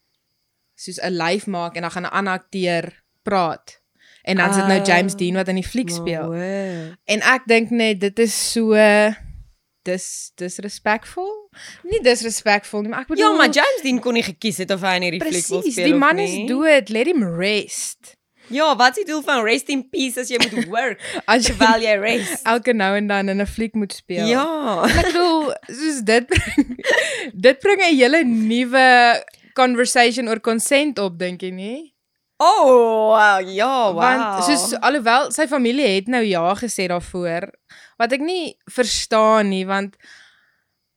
soos 0.76 0.98
'n 1.02 1.12
lyf 1.14 1.46
maak 1.48 1.76
en 1.76 1.82
dan 1.82 1.92
gaan 1.92 2.04
'n 2.04 2.12
ander 2.12 2.34
akteur 2.34 3.04
praat. 3.24 3.80
En 4.28 4.36
dan 4.42 4.54
sit 4.54 4.68
nou 4.68 4.80
Oh. 4.80 4.86
James 4.86 5.16
Dean 5.16 5.38
wat 5.40 5.48
in 5.48 5.56
die 5.56 5.64
fliek 5.68 5.90
speel. 5.94 6.28
Wow. 6.34 6.94
En 7.08 7.22
ek 7.24 7.46
dink 7.48 7.70
net 7.72 8.00
dit 8.04 8.20
is 8.20 8.36
so 8.52 8.76
dis 9.88 10.32
disrespectful. 10.36 11.30
Nie 11.88 12.02
disrespectful 12.04 12.82
nie, 12.84 12.90
maar 12.92 13.06
ek 13.06 13.14
bedoel 13.14 13.24
Ja, 13.32 13.38
maar 13.40 13.50
James 13.56 13.82
Dean 13.86 14.00
kon 14.04 14.14
nie 14.20 14.26
gekies 14.26 14.58
het 14.62 14.72
of 14.76 14.84
hy 14.84 14.98
in 15.00 15.06
hierdie 15.08 15.22
fliek 15.24 15.48
wil 15.48 15.62
Presies, 15.64 15.78
speel 15.80 15.86
die 15.92 15.96
of 15.96 16.00
man 16.04 16.20
nie. 16.20 16.28
is 16.44 16.50
dood. 16.52 16.90
Let 16.94 17.08
him 17.08 17.24
rest. 17.40 18.16
Ja, 18.52 18.68
wat 18.80 18.96
is 18.98 19.04
die 19.04 19.12
doel 19.14 19.24
van 19.28 19.42
rest 19.44 19.68
in 19.74 19.82
peace 19.92 20.20
as 20.20 20.30
jy 20.32 20.38
moet 20.40 20.68
work 20.72 21.02
As 21.32 21.48
jy 21.48 21.56
terwyl 21.56 21.82
jy 21.84 21.96
rest? 22.00 22.46
elke 22.48 22.74
nou 22.74 22.94
en 22.96 23.08
dan 23.08 23.30
in 23.30 23.42
'n 23.42 23.48
fliek 23.48 23.74
moet 23.76 23.94
speel. 23.94 24.28
Ja. 24.28 24.84
Ek 24.88 25.06
bedoel, 25.12 25.52
soos 25.68 26.00
dit 26.04 26.28
dit 27.48 27.60
bring 27.60 27.80
'n 27.82 27.96
hele 27.96 28.24
nuwe 28.24 28.86
conversation 29.54 30.28
oor 30.30 30.40
consent 30.40 31.00
op, 31.00 31.18
dink 31.20 31.42
jy 31.42 31.52
nie? 31.52 31.94
Oh, 32.38 33.18
ja, 33.46 33.92
wow. 33.92 33.98
Want 33.98 34.44
soos 34.46 34.76
alhoewel 34.86 35.32
sy 35.34 35.48
familie 35.50 35.88
het 35.96 36.08
nou 36.08 36.22
ja 36.24 36.54
gesê 36.60 36.86
daarvoor, 36.88 37.50
wat 37.98 38.14
ek 38.14 38.22
nie 38.22 38.56
verstaan 38.70 39.50
nie, 39.50 39.66
want 39.66 39.96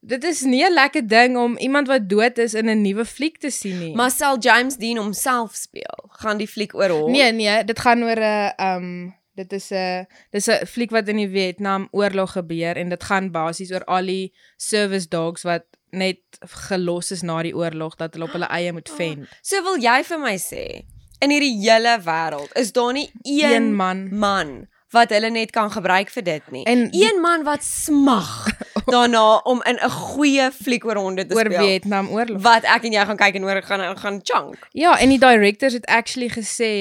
dit 0.00 0.24
is 0.24 0.42
nie 0.42 0.64
'n 0.64 0.72
lekker 0.72 1.06
ding 1.08 1.36
om 1.36 1.56
iemand 1.58 1.88
wat 1.88 2.08
dood 2.08 2.38
is 2.38 2.54
in 2.54 2.68
'n 2.68 2.82
nuwe 2.82 3.04
fliek 3.04 3.38
te 3.38 3.50
sien 3.50 3.78
nie. 3.78 3.94
maar 3.94 4.10
sal 4.10 4.38
James 4.38 4.76
Dean 4.76 4.96
homself 4.96 5.54
speel? 5.54 6.10
Gaan 6.20 6.38
die 6.38 6.48
fliek 6.48 6.74
oor 6.74 6.88
hom? 6.88 7.10
Nee, 7.10 7.32
nee, 7.32 7.64
dit 7.64 7.78
gaan 7.78 8.02
oor 8.02 8.20
'n 8.20 8.52
um 8.58 9.14
dit 9.34 9.52
is 9.52 9.70
'n 9.72 10.06
dis 10.30 10.48
'n 10.48 10.66
fliek 10.66 10.90
wat 10.90 11.08
in 11.08 11.16
die 11.16 11.28
Vietnam 11.28 11.88
oorlog 11.90 12.32
gebeur 12.32 12.76
en 12.76 12.88
dit 12.88 13.02
gaan 13.04 13.30
basies 13.30 13.72
oor 13.72 13.84
al 13.84 14.06
die 14.06 14.32
service 14.56 15.08
dogs 15.08 15.42
wat 15.42 15.64
net 15.90 16.20
gelos 16.68 17.10
is 17.10 17.22
na 17.22 17.42
die 17.42 17.56
oorlog 17.56 17.96
dat 17.96 18.14
hulle 18.14 18.24
op 18.24 18.32
hulle 18.32 18.48
eie 18.48 18.72
moet 18.72 18.90
ven. 18.96 19.28
So 19.42 19.62
wil 19.62 19.76
jy 19.76 20.02
vir 20.04 20.18
my 20.18 20.36
sê 20.36 20.84
in 21.20 21.30
hierdie 21.30 21.56
hele 21.70 21.98
wêreld 22.04 22.52
is 22.58 22.72
daar 22.72 22.92
nie 22.92 23.10
een, 23.22 23.52
Een 23.54 23.74
man. 23.76 24.08
man 24.18 24.66
wat 24.90 25.10
hulle 25.14 25.30
net 25.30 25.50
kan 25.54 25.70
gebruik 25.70 26.08
vir 26.10 26.22
dit 26.26 26.50
nie. 26.50 26.64
En 26.66 26.88
die- 26.90 27.04
een 27.04 27.20
man 27.20 27.44
wat 27.46 27.62
smag 27.62 28.46
daarna 28.94 29.36
om 29.44 29.62
in 29.62 29.78
'n 29.82 29.90
goeie 29.90 30.50
fliek 30.50 30.84
oor 30.84 30.96
honde 30.96 31.26
te 31.26 31.34
oor 31.34 31.44
speel. 31.44 31.66
Vietnam 31.66 32.08
oorlog. 32.08 32.42
Wat 32.42 32.64
ek 32.64 32.84
en 32.84 32.92
jy 32.92 33.04
gaan 33.06 33.16
kyk 33.16 33.34
en 33.34 33.44
oor 33.44 33.62
gaan 33.62 33.98
gaan 33.98 34.20
chunk. 34.22 34.56
Ja, 34.72 34.98
en 34.98 35.08
die 35.08 35.18
directors 35.18 35.72
het 35.72 35.86
actually 35.86 36.28
gesê 36.28 36.72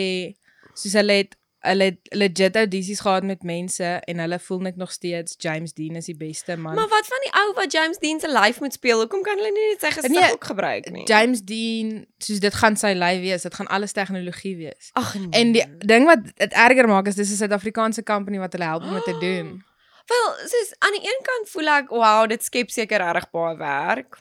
soos 0.74 0.94
hulle 0.94 1.12
het 1.14 1.36
hulle 1.60 2.00
legit 2.16 2.56
audisies 2.56 3.00
gehad 3.00 3.24
met 3.24 3.44
mense 3.44 3.84
en 3.84 4.20
hulle 4.20 4.40
voel 4.40 4.60
net 4.60 4.76
nog 4.76 4.92
steeds 4.92 5.36
James 5.38 5.74
Dean 5.74 5.96
is 5.96 6.06
die 6.06 6.16
beste 6.16 6.58
man. 6.58 6.76
Maar 6.76 6.88
wat 6.88 7.08
van 7.08 7.24
die 7.24 7.32
ou 7.42 7.54
wat 7.54 7.72
James 7.72 7.98
Dean 7.98 8.20
se 8.20 8.32
live 8.32 8.60
moet 8.60 8.74
speel? 8.74 9.00
Hoekom 9.00 9.22
kan 9.22 9.38
hulle 9.38 9.52
nie 9.52 9.68
net 9.72 9.84
sy 9.84 9.92
gesig 9.92 10.16
Nee, 10.16 10.32
ook 10.32 10.44
gebruik 10.44 10.92
nie? 10.92 11.04
James 11.08 11.44
Dean, 11.44 12.06
soos 12.18 12.40
dit 12.40 12.54
gaan 12.54 12.80
sy 12.80 12.94
lyf 12.96 13.20
wees, 13.20 13.48
dit 13.48 13.60
gaan 13.60 13.68
alles 13.68 13.92
tegnologie 13.92 14.56
wees. 14.58 14.90
Ag 14.94 15.14
nee. 15.20 15.30
En 15.42 15.52
die 15.52 15.66
ding 15.86 16.08
wat 16.08 16.24
dit 16.36 16.54
erger 16.54 16.88
maak 16.88 17.12
is 17.12 17.20
dis 17.20 17.32
'n 17.36 17.42
Suid-Afrikaanse 17.44 18.04
company 18.04 18.40
wat 18.40 18.56
hulle 18.56 18.66
help 18.72 18.84
om 18.84 18.94
dit 18.94 19.04
te 19.04 19.18
doen. 19.20 19.52
Wel, 20.12 20.28
soos 20.48 20.74
aan 20.80 20.96
die 20.96 21.04
een 21.04 21.22
kant 21.22 21.50
voel 21.50 21.68
ek, 21.68 21.90
wow, 21.90 22.30
dit 22.30 22.44
skep 22.44 22.70
seker 22.70 23.04
regtig 23.04 23.30
baie 23.36 23.58
werk. 23.58 24.18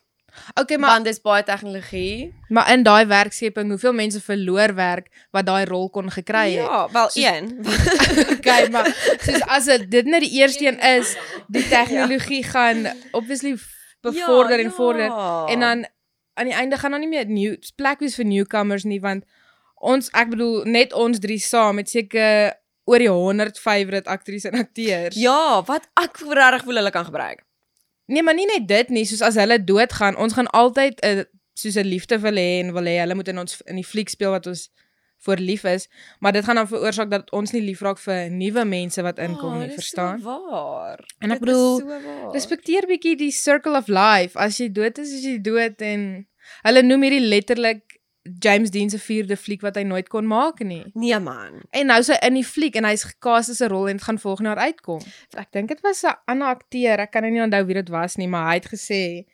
Okay, 0.54 0.76
Maar 0.76 0.90
want 0.90 1.04
dis 1.04 1.20
baie 1.20 1.42
tegnologie. 1.42 2.34
maar 2.48 2.72
in 2.72 2.82
daai 2.82 3.06
werkskepping, 3.06 3.68
hoeveel 3.70 3.92
mense 3.92 4.20
verloor 4.20 4.74
werk 4.74 5.08
wat 5.30 5.46
daai 5.46 5.64
rol 5.64 5.90
kon 5.90 6.10
gekry 6.10 6.52
het. 6.54 6.66
Ja, 6.66 6.88
wel 6.92 7.08
Soos- 7.08 7.24
een. 7.24 7.58
Okay, 8.38 8.68
maar 8.68 8.86
soos 9.20 9.40
as 9.46 9.64
dit 9.64 9.90
dit 9.90 10.04
net 10.06 10.20
die 10.20 10.32
eerste 10.40 10.66
een 10.66 10.80
is, 10.80 11.16
die 11.48 11.68
tegnologie 11.68 12.42
gaan 12.44 12.86
obviously 13.12 13.56
bevorder 14.00 14.60
en 14.60 14.72
vorder 14.72 15.04
ja. 15.04 15.46
en 15.46 15.60
dan 15.60 15.86
aan 16.34 16.44
die 16.44 16.54
einde 16.54 16.76
gaan 16.78 16.90
daar 16.90 17.00
nie 17.00 17.08
meer 17.08 17.26
new 17.26 17.56
plek 17.76 17.98
wees 17.98 18.14
vir 18.14 18.24
newcomers 18.24 18.84
nie 18.84 19.00
want 19.00 19.24
ons 19.74 20.08
ek 20.14 20.30
bedoel 20.30 20.64
net 20.64 20.92
ons 20.92 21.18
drie 21.18 21.38
saam 21.42 21.74
met 21.80 21.90
seker 21.90 22.54
oor 22.88 23.02
die 23.02 23.10
100 23.10 23.58
favorite 23.60 24.08
aktrises 24.08 24.50
en 24.50 24.58
akteurs. 24.62 25.16
Ja, 25.20 25.62
wat 25.68 25.84
ek 26.00 26.16
regtig 26.24 26.64
voel 26.64 26.80
hulle 26.80 26.90
kan 26.94 27.04
gebruik. 27.04 27.44
Nee, 28.08 28.22
maar 28.24 28.34
nie 28.34 28.46
net 28.48 28.68
dit 28.68 28.88
nie, 28.94 29.04
soos 29.08 29.20
as 29.26 29.36
hulle 29.36 29.58
doodgaan, 29.60 30.16
ons 30.16 30.32
gaan 30.36 30.48
altyd 30.56 31.00
'n 31.04 31.26
soos 31.58 31.76
'n 31.76 31.86
liefde 31.86 32.18
wil 32.22 32.36
hê 32.40 32.60
en 32.62 32.72
wil 32.72 32.86
hê 32.88 32.98
hulle 33.02 33.14
moet 33.14 33.28
in 33.28 33.38
ons 33.38 33.60
in 33.66 33.76
die 33.76 33.84
fliek 33.84 34.08
speel 34.08 34.30
wat 34.30 34.46
ons 34.46 34.68
voor 35.26 35.36
lief 35.42 35.64
is, 35.64 35.88
maar 36.20 36.32
dit 36.32 36.44
gaan 36.44 36.54
dan 36.54 36.68
veroorsaak 36.68 37.10
dat 37.10 37.30
ons 37.32 37.50
nie 37.50 37.62
lief 37.62 37.80
raak 37.82 37.98
vir 37.98 38.30
nuwe 38.30 38.64
mense 38.64 39.02
wat 39.02 39.18
inkom 39.18 39.54
Oh, 39.54 39.58
nie, 39.58 39.66
dis 39.66 39.74
verstaan? 39.74 40.20
So 40.22 40.24
waar. 40.50 41.02
En 41.18 41.30
ek 41.34 41.40
Dit 41.40 41.48
bedoel, 41.48 41.78
so. 41.80 42.30
Respekteer 42.32 42.86
bietjie 42.86 43.16
die 43.16 43.32
circle 43.34 43.76
of 43.76 43.88
life. 43.88 44.38
As 44.38 44.58
jy 44.58 44.68
dood 44.72 44.98
is, 44.98 45.12
is 45.12 45.24
jy 45.24 45.40
dood 45.42 45.82
en 45.82 46.26
hulle 46.62 46.82
noem 46.82 47.02
hierdie 47.02 47.26
letterlik 47.28 47.97
James 48.38 48.70
Dean 48.70 48.90
se 48.90 48.98
vierde 48.98 49.36
fliek 49.36 49.62
wat 49.64 49.76
hy 49.76 49.82
nooit 49.82 50.08
kon 50.08 50.26
maak 50.26 50.60
nie. 50.60 50.84
Nee 50.94 51.18
man. 51.18 51.62
En 51.70 51.86
nou 51.86 51.98
is 52.00 52.10
hy 52.12 52.18
in 52.26 52.34
die 52.34 52.46
fliek 52.46 52.76
en 52.76 52.84
hy's 52.88 53.06
gecast 53.08 53.50
as 53.54 53.62
'n 53.62 53.70
rol 53.72 53.88
en 53.88 53.96
dit 53.96 54.04
gaan 54.04 54.18
volgende 54.18 54.50
jaar 54.50 54.64
uitkom. 54.70 55.00
Ek 55.36 55.52
dink 55.52 55.68
dit 55.68 55.80
was 55.80 56.04
'n 56.04 56.16
ander 56.26 56.48
akteur, 56.48 57.00
ek 57.00 57.10
kan 57.10 57.22
nou 57.22 57.32
nie 57.32 57.42
onthou 57.42 57.64
wie 57.64 57.74
dit 57.74 57.88
was 57.88 58.16
nie, 58.16 58.28
maar 58.28 58.48
hy 58.48 58.54
het 58.54 58.68
gesê 58.68 59.26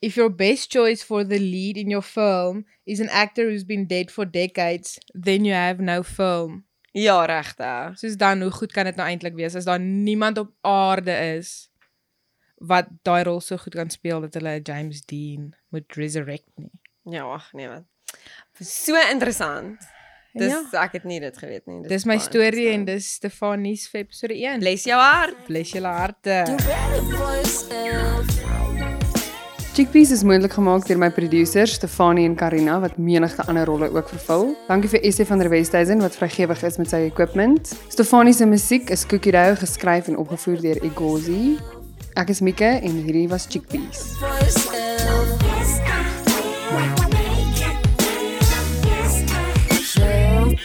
If 0.00 0.16
your 0.16 0.28
best 0.28 0.70
choice 0.70 1.02
for 1.02 1.24
the 1.24 1.38
lead 1.40 1.76
in 1.76 1.88
your 1.88 2.02
film 2.02 2.66
is 2.84 3.00
an 3.00 3.08
actor 3.08 3.46
who's 3.46 3.64
been 3.64 3.86
dead 3.86 4.10
for 4.10 4.26
decades, 4.26 4.98
then 5.14 5.44
you 5.46 5.54
have 5.54 5.80
no 5.80 6.02
film. 6.02 6.64
Ja, 6.92 7.24
regtig. 7.24 7.98
Soos 7.98 8.16
dan 8.16 8.42
hoe 8.42 8.50
goed 8.50 8.72
kan 8.72 8.84
dit 8.84 8.96
nou 8.96 9.06
eintlik 9.08 9.34
wees 9.34 9.54
as 9.54 9.64
daar 9.64 9.80
niemand 9.80 10.38
op 10.38 10.52
aarde 10.60 11.14
is 11.38 11.70
wat 12.56 12.86
daai 13.02 13.24
rol 13.26 13.40
so 13.40 13.56
goed 13.56 13.74
kan 13.74 13.90
speel 13.90 14.20
dat 14.20 14.36
hulle 14.38 14.60
James 14.62 15.02
Dean 15.04 15.54
moet 15.68 15.96
resurrect 15.98 16.50
nie. 16.54 16.70
Ja, 17.10 17.24
ag 17.24 17.52
nee 17.52 17.68
man. 17.68 17.86
So 18.60 18.94
interessant. 19.10 19.80
Dis 20.34 20.50
Ja. 20.50 20.82
ek 20.82 20.92
het 20.92 21.04
nie 21.04 21.20
dit 21.20 21.36
geweet 21.38 21.66
nie. 21.66 21.82
Dis 21.88 22.04
my 22.04 22.16
baie 22.16 22.24
storie 22.24 22.68
en 22.72 22.84
dis 22.84 23.12
Stefanie 23.14 23.76
se 23.76 23.98
episode 23.98 24.34
1. 24.34 24.58
bless 24.60 24.84
jou 24.84 24.98
hart. 25.00 25.46
Bless 25.46 25.70
julle 25.72 25.86
harte. 25.86 26.44
Chickpeas 29.74 30.10
is 30.14 30.22
moontlik 30.22 30.52
gemaak 30.54 30.86
deur 30.86 30.98
my 30.98 31.08
produsers 31.10 31.72
Stefanie 31.74 32.24
en 32.28 32.34
Karina 32.38 32.76
wat 32.80 32.96
menigte 32.98 33.42
ander 33.50 33.66
rolle 33.66 33.88
ook 33.90 34.08
vervul. 34.08 34.56
Dankie 34.68 34.88
vir 34.92 35.02
Essie 35.02 35.26
van 35.26 35.38
der 35.42 35.50
Westhuizen 35.50 36.02
wat 36.02 36.14
vrygewig 36.16 36.62
is 36.62 36.78
met 36.78 36.88
sy 36.90 37.02
equipment. 37.08 37.72
Stefanie 37.90 38.34
se 38.34 38.46
musiek 38.46 38.90
is 38.90 39.06
Cookie 39.06 39.32
Dough 39.34 39.58
geskryf 39.58 40.08
en 40.08 40.16
opgevoer 40.22 40.60
deur 40.62 40.82
Egozi. 40.84 41.56
Ek 42.14 42.28
is 42.30 42.40
Mike 42.40 42.64
en 42.82 43.02
hierdie 43.02 43.26
was 43.28 43.46
Chickpeas. 43.50 44.06
Yourself. 44.20 45.43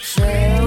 Share. 0.10 0.59